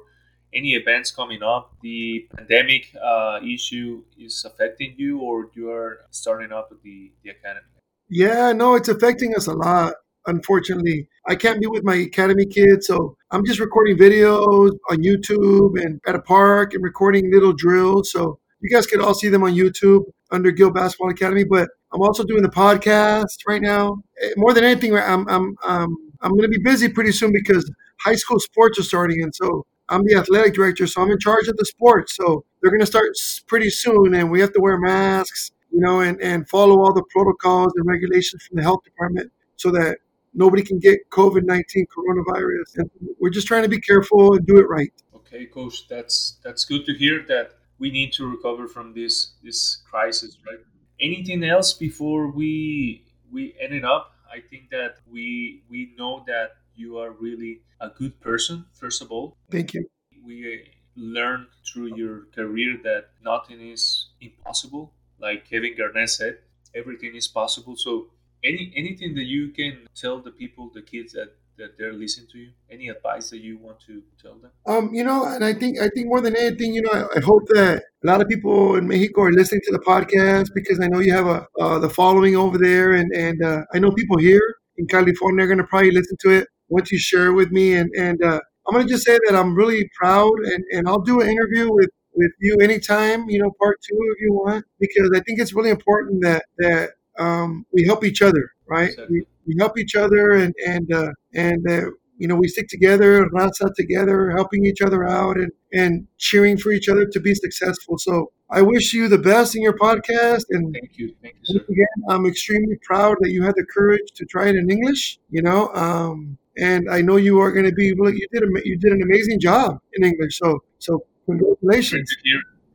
any 0.52 0.74
events 0.74 1.10
coming 1.10 1.42
up? 1.42 1.72
The 1.80 2.28
pandemic 2.36 2.94
uh, 3.02 3.40
issue 3.42 4.04
is 4.18 4.44
affecting 4.44 4.94
you, 4.98 5.20
or 5.20 5.50
you 5.54 5.70
are 5.70 6.00
starting 6.10 6.52
up 6.52 6.70
the 6.82 7.12
the 7.22 7.30
academy? 7.30 7.66
Yeah, 8.08 8.52
no, 8.52 8.74
it's 8.74 8.88
affecting 8.88 9.34
us 9.34 9.46
a 9.46 9.54
lot. 9.54 9.94
Unfortunately, 10.26 11.08
I 11.26 11.34
can't 11.34 11.60
be 11.60 11.66
with 11.66 11.84
my 11.84 11.94
academy 11.96 12.46
kids, 12.46 12.86
so 12.86 13.16
I'm 13.30 13.44
just 13.44 13.60
recording 13.60 13.96
videos 13.96 14.72
on 14.90 14.98
YouTube 14.98 15.82
and 15.82 16.00
at 16.06 16.14
a 16.14 16.22
park 16.22 16.74
and 16.74 16.82
recording 16.82 17.32
little 17.32 17.52
drills. 17.52 18.12
So 18.12 18.38
you 18.60 18.70
guys 18.70 18.86
can 18.86 19.00
all 19.00 19.14
see 19.14 19.28
them 19.28 19.42
on 19.42 19.54
YouTube 19.54 20.04
under 20.30 20.50
Gil 20.50 20.70
Basketball 20.70 21.10
Academy. 21.10 21.44
But 21.44 21.68
I'm 21.92 22.02
also 22.02 22.24
doing 22.24 22.42
the 22.42 22.48
podcast 22.48 23.38
right 23.46 23.60
now. 23.60 24.02
Eh, 24.22 24.30
more 24.36 24.54
than 24.54 24.64
anything, 24.64 24.96
I'm 24.96 25.28
I'm 25.28 25.56
um, 25.64 25.96
I'm 26.20 26.30
going 26.30 26.42
to 26.42 26.48
be 26.48 26.62
busy 26.62 26.88
pretty 26.88 27.12
soon 27.12 27.32
because 27.32 27.70
high 28.00 28.14
school 28.14 28.38
sports 28.38 28.78
are 28.78 28.84
starting, 28.84 29.22
and 29.22 29.34
so 29.34 29.66
I'm 29.88 30.04
the 30.04 30.14
athletic 30.14 30.54
director, 30.54 30.86
so 30.86 31.02
I'm 31.02 31.10
in 31.10 31.18
charge 31.18 31.48
of 31.48 31.56
the 31.56 31.66
sports. 31.66 32.16
So 32.16 32.44
they're 32.60 32.70
going 32.70 32.80
to 32.80 32.86
start 32.86 33.10
pretty 33.46 33.70
soon, 33.70 34.14
and 34.14 34.30
we 34.30 34.40
have 34.40 34.52
to 34.54 34.60
wear 34.60 34.78
masks, 34.78 35.50
you 35.70 35.80
know, 35.80 36.00
and, 36.00 36.20
and 36.22 36.48
follow 36.48 36.80
all 36.80 36.94
the 36.94 37.04
protocols 37.10 37.72
and 37.76 37.86
regulations 37.86 38.44
from 38.46 38.56
the 38.56 38.62
health 38.62 38.84
department 38.84 39.30
so 39.56 39.70
that 39.72 39.98
nobody 40.34 40.62
can 40.62 40.78
get 40.78 41.08
COVID 41.10 41.44
19 41.44 41.86
coronavirus. 41.96 42.78
And 42.78 42.90
we're 43.20 43.30
just 43.30 43.46
trying 43.46 43.62
to 43.62 43.68
be 43.68 43.80
careful 43.80 44.34
and 44.34 44.46
do 44.46 44.58
it 44.58 44.68
right. 44.68 44.92
Okay, 45.14 45.46
coach, 45.46 45.88
that's 45.88 46.38
that's 46.44 46.64
good 46.64 46.84
to 46.86 46.94
hear 46.94 47.24
that 47.28 47.52
we 47.78 47.90
need 47.90 48.12
to 48.14 48.26
recover 48.28 48.68
from 48.68 48.94
this 48.94 49.32
this 49.42 49.82
crisis, 49.88 50.38
right? 50.46 50.60
Anything 51.00 51.42
else 51.44 51.72
before 51.72 52.28
we 52.28 53.04
we 53.30 53.54
end 53.60 53.74
it 53.74 53.84
up? 53.84 54.12
I 54.30 54.40
think 54.40 54.70
that 54.70 54.96
we 55.10 55.62
we 55.68 55.94
know 55.98 56.24
that 56.26 56.56
you 56.74 56.98
are 56.98 57.10
really 57.10 57.60
a 57.80 57.88
good 57.88 58.18
person, 58.20 58.64
first 58.72 59.02
of 59.02 59.10
all. 59.10 59.36
Thank 59.50 59.74
you. 59.74 59.88
We 60.24 60.54
uh, 60.54 60.58
learned 60.96 61.48
through 61.66 61.96
your 61.96 62.26
career 62.34 62.78
that 62.84 63.10
nothing 63.22 63.60
is 63.60 64.08
impossible. 64.20 64.92
Like 65.18 65.48
Kevin 65.48 65.74
Garnett 65.76 66.10
said, 66.10 66.38
everything 66.74 67.14
is 67.14 67.28
possible. 67.28 67.76
So, 67.76 68.08
any 68.44 68.72
anything 68.76 69.14
that 69.14 69.24
you 69.24 69.48
can 69.50 69.86
tell 69.94 70.20
the 70.20 70.30
people, 70.30 70.70
the 70.74 70.82
kids 70.82 71.12
that 71.12 71.36
that 71.58 71.76
they're 71.78 71.92
listening 71.92 72.28
to 72.32 72.38
you? 72.38 72.50
Any 72.70 72.88
advice 72.88 73.30
that 73.30 73.40
you 73.40 73.58
want 73.58 73.80
to 73.86 74.02
tell 74.20 74.36
them? 74.36 74.50
Um, 74.66 74.94
you 74.94 75.04
know, 75.04 75.24
and 75.24 75.44
I 75.44 75.52
think 75.52 75.80
I 75.80 75.88
think 75.88 76.06
more 76.06 76.20
than 76.20 76.36
anything, 76.36 76.74
you 76.74 76.82
know, 76.82 76.92
I, 76.92 77.18
I 77.18 77.20
hope 77.20 77.46
that 77.48 77.82
a 78.02 78.06
lot 78.06 78.20
of 78.20 78.28
people 78.28 78.76
in 78.76 78.88
Mexico 78.88 79.22
are 79.22 79.32
listening 79.32 79.62
to 79.64 79.72
the 79.72 79.80
podcast 79.80 80.48
because 80.54 80.80
I 80.80 80.88
know 80.88 81.00
you 81.00 81.12
have 81.12 81.26
a 81.26 81.46
uh, 81.60 81.78
the 81.78 81.90
following 81.90 82.36
over 82.36 82.58
there, 82.58 82.92
and 82.92 83.12
and 83.12 83.42
uh, 83.44 83.62
I 83.74 83.78
know 83.78 83.90
people 83.92 84.18
here 84.18 84.56
in 84.76 84.86
California 84.86 85.44
are 85.44 85.46
going 85.48 85.58
to 85.58 85.64
probably 85.64 85.90
listen 85.90 86.16
to 86.20 86.30
it 86.30 86.48
once 86.68 86.90
you 86.90 86.98
share 86.98 87.26
it 87.26 87.34
with 87.34 87.50
me. 87.50 87.74
And, 87.74 87.90
and 87.96 88.22
uh, 88.22 88.40
I'm 88.66 88.74
going 88.74 88.86
to 88.86 88.92
just 88.92 89.04
say 89.04 89.18
that 89.26 89.36
I'm 89.36 89.54
really 89.54 89.88
proud 89.98 90.32
and, 90.44 90.64
and 90.72 90.88
I'll 90.88 91.00
do 91.00 91.20
an 91.20 91.28
interview 91.28 91.72
with, 91.72 91.90
with 92.14 92.32
you 92.40 92.56
anytime, 92.60 93.28
you 93.28 93.40
know, 93.40 93.50
part 93.60 93.78
two 93.86 93.98
if 94.14 94.20
you 94.20 94.32
want, 94.32 94.64
because 94.80 95.10
I 95.14 95.20
think 95.20 95.40
it's 95.40 95.52
really 95.52 95.70
important 95.70 96.22
that, 96.22 96.44
that 96.58 96.90
um, 97.18 97.66
we 97.72 97.84
help 97.84 98.04
each 98.04 98.22
other, 98.22 98.52
right? 98.66 98.90
Exactly. 98.90 99.20
We, 99.20 99.26
we, 99.46 99.56
help 99.58 99.78
each 99.78 99.94
other 99.94 100.32
and, 100.32 100.54
and, 100.66 100.92
uh, 100.92 101.12
and, 101.34 101.70
uh, 101.70 101.90
you 102.18 102.28
know, 102.28 102.36
we 102.36 102.48
stick 102.48 102.68
together, 102.68 103.26
raza 103.30 103.74
together, 103.74 104.30
helping 104.30 104.64
each 104.64 104.80
other 104.80 105.08
out 105.08 105.36
and, 105.36 105.50
and 105.72 106.06
cheering 106.18 106.56
for 106.56 106.70
each 106.70 106.88
other 106.88 107.04
to 107.06 107.20
be 107.20 107.34
successful. 107.34 107.98
So 107.98 108.30
I 108.50 108.62
wish 108.62 108.92
you 108.94 109.08
the 109.08 109.18
best 109.18 109.56
in 109.56 109.62
your 109.62 109.76
podcast. 109.76 110.44
And 110.50 110.72
thank 110.72 110.98
you. 110.98 111.14
Thank 111.22 111.36
you, 111.42 111.58
sir. 111.58 111.64
Again, 111.68 111.86
I'm 112.08 112.26
extremely 112.26 112.76
proud 112.82 113.16
that 113.20 113.30
you 113.30 113.42
had 113.42 113.54
the 113.56 113.64
courage 113.64 114.12
to 114.14 114.24
try 114.24 114.48
it 114.48 114.56
in 114.56 114.70
English, 114.70 115.18
you 115.30 115.42
know, 115.42 115.68
um, 115.74 116.38
and 116.58 116.90
I 116.90 117.00
know 117.00 117.16
you 117.16 117.40
are 117.40 117.50
going 117.50 117.64
to 117.64 117.72
be. 117.72 117.86
You 117.86 118.28
did 118.32 118.42
a, 118.42 118.46
you 118.64 118.76
did 118.76 118.92
an 118.92 119.02
amazing 119.02 119.40
job 119.40 119.80
in 119.94 120.04
English. 120.04 120.38
So 120.38 120.62
so 120.78 121.04
congratulations. 121.26 122.14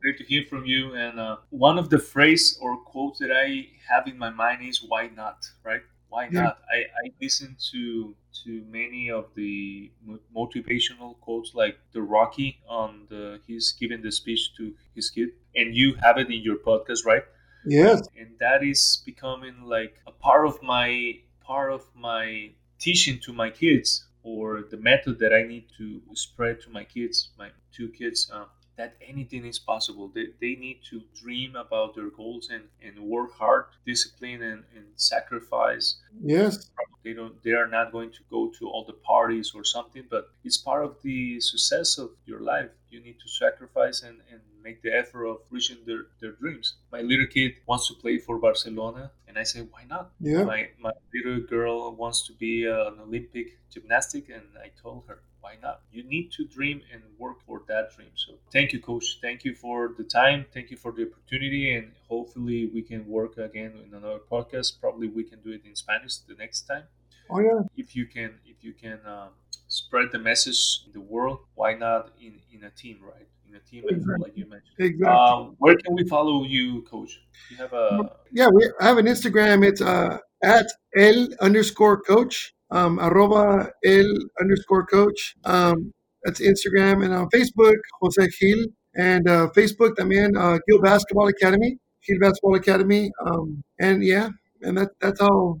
Great 0.00 0.18
to 0.18 0.24
hear, 0.24 0.42
great 0.42 0.50
to 0.50 0.56
hear 0.56 0.60
from 0.60 0.64
you. 0.66 0.94
And 0.94 1.20
uh, 1.20 1.36
one 1.50 1.78
of 1.78 1.90
the 1.90 1.98
phrase 1.98 2.58
or 2.60 2.76
quotes 2.76 3.18
that 3.20 3.30
I 3.32 3.66
have 3.88 4.06
in 4.06 4.18
my 4.18 4.30
mind 4.30 4.68
is 4.68 4.82
"Why 4.82 5.08
not?" 5.08 5.46
Right? 5.64 5.82
Why 6.08 6.28
yeah. 6.30 6.42
not? 6.42 6.58
I, 6.72 6.78
I 6.78 7.10
listen 7.20 7.56
to 7.72 8.14
to 8.44 8.64
many 8.70 9.10
of 9.10 9.26
the 9.34 9.90
motivational 10.34 11.18
quotes 11.20 11.54
like 11.54 11.78
the 11.92 12.02
Rocky 12.02 12.60
on 12.68 13.06
the 13.08 13.40
he's 13.46 13.72
giving 13.72 14.02
the 14.02 14.12
speech 14.12 14.54
to 14.56 14.74
his 14.94 15.10
kid, 15.10 15.30
and 15.54 15.74
you 15.74 15.94
have 16.02 16.18
it 16.18 16.30
in 16.30 16.42
your 16.42 16.56
podcast, 16.56 17.04
right? 17.04 17.24
Yes. 17.64 18.08
And 18.18 18.30
that 18.40 18.62
is 18.62 19.02
becoming 19.04 19.62
like 19.62 20.00
a 20.06 20.12
part 20.12 20.46
of 20.46 20.62
my 20.62 21.20
part 21.42 21.72
of 21.72 21.84
my 21.94 22.50
teaching 22.78 23.18
to 23.20 23.32
my 23.32 23.50
kids 23.50 24.06
or 24.22 24.62
the 24.70 24.76
method 24.76 25.18
that 25.18 25.32
I 25.32 25.42
need 25.42 25.66
to 25.78 26.00
spread 26.14 26.60
to 26.62 26.70
my 26.70 26.84
kids, 26.84 27.30
my 27.38 27.50
two 27.72 27.88
kids, 27.88 28.30
uh, 28.32 28.44
that 28.78 28.94
anything 29.06 29.44
is 29.44 29.58
possible. 29.58 30.10
They, 30.14 30.28
they 30.40 30.54
need 30.54 30.78
to 30.90 31.02
dream 31.20 31.56
about 31.56 31.94
their 31.96 32.10
goals 32.10 32.48
and, 32.50 32.62
and 32.82 32.98
work 33.00 33.32
hard, 33.32 33.66
discipline 33.84 34.40
and, 34.42 34.64
and 34.74 34.86
sacrifice. 34.94 35.96
Yes. 36.22 36.70
They 37.04 37.12
don't 37.12 37.42
they 37.42 37.52
are 37.52 37.66
not 37.66 37.92
going 37.92 38.12
to 38.12 38.20
go 38.30 38.50
to 38.58 38.68
all 38.68 38.84
the 38.84 38.98
parties 39.14 39.52
or 39.54 39.64
something, 39.64 40.04
but 40.08 40.30
it's 40.44 40.56
part 40.56 40.84
of 40.84 40.96
the 41.02 41.40
success 41.40 41.98
of 41.98 42.10
your 42.24 42.40
life. 42.40 42.70
You 42.90 43.00
need 43.00 43.18
to 43.20 43.28
sacrifice 43.28 44.02
and, 44.02 44.18
and 44.30 44.40
make 44.62 44.82
the 44.82 44.92
effort 44.94 45.26
of 45.26 45.38
reaching 45.50 45.78
their, 45.86 46.06
their 46.20 46.32
dreams. 46.32 46.74
My 46.92 47.00
little 47.00 47.26
kid 47.26 47.52
wants 47.66 47.88
to 47.88 47.94
play 47.94 48.18
for 48.18 48.38
Barcelona 48.38 49.10
and 49.26 49.38
I 49.38 49.42
say, 49.42 49.60
why 49.60 49.84
not? 49.88 50.12
Yeah. 50.20 50.44
My, 50.44 50.68
my 50.80 50.92
little 51.14 51.40
girl 51.40 51.94
wants 51.94 52.26
to 52.28 52.32
be 52.32 52.68
uh, 52.68 52.92
an 52.92 53.00
Olympic 53.00 53.58
gymnastic 53.72 54.28
and 54.28 54.44
I 54.62 54.70
told 54.80 55.04
her, 55.08 55.18
why 55.48 55.56
not? 55.62 55.80
You 55.92 56.02
need 56.04 56.30
to 56.32 56.44
dream 56.44 56.82
and 56.92 57.02
work 57.18 57.38
for 57.46 57.62
that 57.68 57.84
dream. 57.94 58.12
So 58.14 58.34
thank 58.52 58.72
you, 58.72 58.80
coach. 58.80 59.18
Thank 59.22 59.44
you 59.44 59.54
for 59.54 59.94
the 59.96 60.04
time. 60.04 60.44
Thank 60.52 60.70
you 60.70 60.76
for 60.76 60.92
the 60.92 61.02
opportunity. 61.08 61.74
And 61.74 61.92
hopefully 62.08 62.70
we 62.74 62.82
can 62.82 63.06
work 63.08 63.38
again 63.38 63.72
in 63.84 63.94
another 63.94 64.20
podcast. 64.30 64.80
Probably 64.80 65.08
we 65.08 65.24
can 65.24 65.40
do 65.40 65.50
it 65.50 65.62
in 65.64 65.74
Spanish 65.74 66.18
the 66.30 66.34
next 66.34 66.62
time. 66.62 66.84
Oh 67.30 67.40
yeah. 67.40 67.60
If 67.76 67.96
you 67.96 68.04
can, 68.06 68.30
if 68.44 68.62
you 68.62 68.74
can 68.74 68.98
um, 69.06 69.30
spread 69.68 70.08
the 70.12 70.18
message 70.18 70.60
in 70.86 70.92
the 70.92 71.00
world, 71.14 71.38
why 71.54 71.74
not 71.74 72.10
in, 72.20 72.34
in 72.52 72.64
a 72.64 72.70
team, 72.70 72.98
right? 73.02 73.28
In 73.48 73.54
a 73.54 73.60
team 73.60 73.84
exactly. 73.84 74.02
effort, 74.02 74.20
like 74.24 74.36
you 74.36 74.46
mentioned. 74.56 74.78
Exactly. 74.78 75.06
Um, 75.06 75.56
where 75.58 75.76
can 75.76 75.94
we 75.94 76.04
follow 76.06 76.44
you, 76.44 76.82
coach? 76.82 77.22
You 77.50 77.56
have 77.56 77.72
a 77.72 78.12
yeah. 78.30 78.48
We 78.52 78.70
I 78.80 78.84
have 78.90 78.98
an 78.98 79.06
Instagram. 79.06 79.64
It's 79.64 79.80
uh, 79.80 80.18
at 80.42 80.66
l 80.96 81.28
underscore 81.40 82.02
coach 82.02 82.54
um, 82.70 82.98
arroba 82.98 83.70
el 83.84 84.06
underscore 84.40 84.86
coach. 84.86 85.36
Um, 85.44 85.92
that's 86.24 86.40
Instagram 86.40 87.04
and 87.04 87.14
on 87.14 87.28
Facebook, 87.30 87.76
Jose 88.00 88.28
Gil. 88.40 88.66
And 88.94 89.28
uh, 89.28 89.48
Facebook 89.54 89.94
también, 89.94 90.36
uh, 90.36 90.58
Gil 90.66 90.80
Basketball 90.80 91.28
Academy, 91.28 91.78
Gil 92.04 92.18
Basketball 92.18 92.56
Academy. 92.56 93.10
Um, 93.24 93.62
and 93.78 94.02
yeah, 94.02 94.30
and 94.62 94.76
that, 94.78 94.90
that's 95.00 95.20
how. 95.20 95.60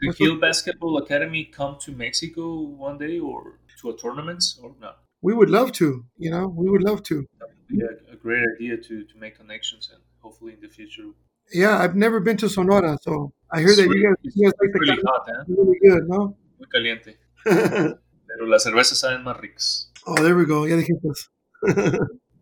Did 0.00 0.16
Gil 0.16 0.38
Basketball 0.38 0.98
Academy 0.98 1.44
come 1.44 1.78
to 1.80 1.92
Mexico 1.92 2.60
one 2.60 2.98
day 2.98 3.18
or 3.18 3.58
to 3.80 3.90
a 3.90 3.96
tournament 3.96 4.44
or 4.62 4.74
not? 4.80 4.98
We 5.22 5.34
would 5.34 5.50
love 5.50 5.72
to, 5.72 6.04
you 6.18 6.30
know, 6.30 6.46
we 6.46 6.70
would 6.70 6.82
love 6.82 7.02
to. 7.04 7.26
That 7.40 7.48
would 7.48 7.66
be 7.66 7.80
a, 7.82 8.12
a 8.12 8.16
great 8.16 8.44
idea 8.54 8.76
to, 8.76 9.04
to 9.04 9.18
make 9.18 9.36
connections 9.36 9.90
and 9.92 10.02
hopefully 10.20 10.52
in 10.52 10.60
the 10.60 10.68
future. 10.68 11.04
Yeah, 11.52 11.78
I've 11.78 11.96
never 11.96 12.20
been 12.20 12.36
to 12.38 12.48
Sonora, 12.48 12.98
so 13.02 13.32
I 13.52 13.60
hear 13.60 13.74
that 13.74 13.82
you 13.82 14.02
guys, 14.02 14.34
you 14.34 14.44
guys 14.44 14.52
like 14.60 14.72
the 14.72 14.78
really 14.80 15.02
hot, 15.06 15.28
really 15.48 15.78
good, 15.82 16.08
no? 16.08 16.36
Muy 16.58 16.68
caliente. 16.68 17.18
Pero 17.44 18.46
las 18.46 18.64
cervezas 18.64 18.98
saben 18.98 19.22
más 19.22 19.36
ricas. 19.36 19.92
oh, 20.06 20.14
there 20.14 20.34
we 20.34 20.44
go. 20.44 20.66
Ya 20.66 20.76
dijiste. 20.76 21.08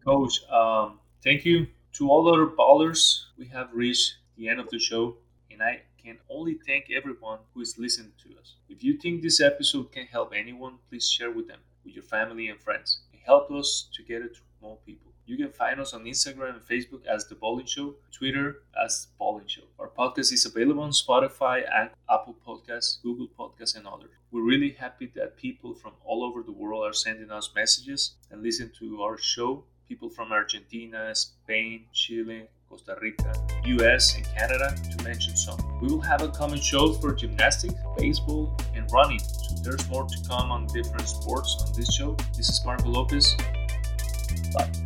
Coach, 0.04 0.42
um, 0.50 0.98
thank 1.22 1.44
you 1.44 1.66
to 1.92 2.10
all 2.10 2.28
our 2.28 2.46
ballers. 2.46 3.26
We 3.38 3.46
have 3.48 3.68
reached 3.72 4.18
the 4.36 4.48
end 4.48 4.60
of 4.60 4.68
the 4.70 4.78
show, 4.78 5.16
and 5.50 5.62
I 5.62 5.82
can 6.02 6.18
only 6.28 6.58
thank 6.66 6.90
everyone 6.90 7.38
who 7.54 7.62
is 7.62 7.78
listening 7.78 8.12
to 8.22 8.38
us. 8.38 8.56
If 8.68 8.84
you 8.84 8.98
think 8.98 9.22
this 9.22 9.40
episode 9.40 9.92
can 9.92 10.06
help 10.06 10.32
anyone, 10.34 10.74
please 10.90 11.08
share 11.08 11.30
with 11.30 11.48
them, 11.48 11.60
with 11.84 11.94
your 11.94 12.04
family 12.04 12.48
and 12.48 12.60
friends, 12.60 13.00
and 13.12 13.20
help 13.24 13.50
us 13.50 13.88
to 13.94 14.02
get 14.02 14.20
it 14.20 14.34
to 14.34 14.40
more 14.60 14.76
people. 14.84 15.13
You 15.26 15.38
can 15.38 15.50
find 15.50 15.80
us 15.80 15.94
on 15.94 16.04
Instagram 16.04 16.50
and 16.50 16.62
Facebook 16.62 17.06
as 17.06 17.26
The 17.26 17.34
Bowling 17.34 17.64
Show, 17.64 17.94
Twitter 18.12 18.58
as 18.84 19.06
Bowling 19.18 19.46
Show. 19.46 19.62
Our 19.78 19.88
podcast 19.88 20.32
is 20.34 20.44
available 20.44 20.82
on 20.82 20.90
Spotify, 20.90 21.62
and 21.72 21.88
Apple 22.10 22.36
Podcasts, 22.46 23.00
Google 23.02 23.28
Podcasts, 23.38 23.74
and 23.74 23.86
others. 23.86 24.10
We're 24.30 24.44
really 24.44 24.72
happy 24.72 25.10
that 25.14 25.38
people 25.38 25.74
from 25.74 25.92
all 26.04 26.24
over 26.24 26.42
the 26.42 26.52
world 26.52 26.84
are 26.84 26.92
sending 26.92 27.30
us 27.30 27.50
messages 27.54 28.16
and 28.30 28.42
listen 28.42 28.70
to 28.80 29.02
our 29.02 29.16
show. 29.16 29.64
People 29.88 30.10
from 30.10 30.30
Argentina, 30.30 31.14
Spain, 31.14 31.86
Chile, 31.94 32.42
Costa 32.68 32.96
Rica, 33.00 33.32
US, 33.64 34.16
and 34.16 34.26
Canada, 34.26 34.74
to 34.90 35.04
mention 35.04 35.36
some. 35.36 35.58
We 35.80 35.88
will 35.88 36.00
have 36.02 36.20
upcoming 36.20 36.60
show 36.60 36.92
for 36.92 37.14
gymnastics, 37.14 37.74
baseball, 37.96 38.54
and 38.74 38.90
running. 38.92 39.20
So 39.20 39.54
there's 39.62 39.88
more 39.88 40.04
to 40.04 40.28
come 40.28 40.50
on 40.50 40.66
different 40.66 41.08
sports 41.08 41.64
on 41.66 41.72
this 41.72 41.94
show. 41.94 42.14
This 42.36 42.50
is 42.50 42.60
Marco 42.66 42.88
Lopez. 42.88 43.34
Bye. 44.52 44.83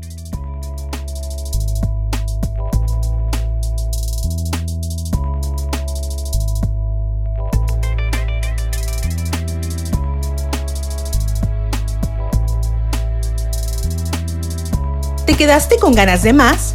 ¿Te 15.28 15.36
quedaste 15.36 15.76
con 15.78 15.94
ganas 15.94 16.22
de 16.22 16.32
más? 16.32 16.74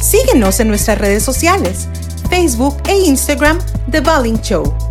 Síguenos 0.00 0.58
en 0.58 0.68
nuestras 0.68 0.96
redes 0.96 1.22
sociales, 1.22 1.86
Facebook 2.30 2.74
e 2.88 2.96
Instagram, 2.96 3.58
The 3.90 4.00
Bowling 4.00 4.40
Show. 4.40 4.89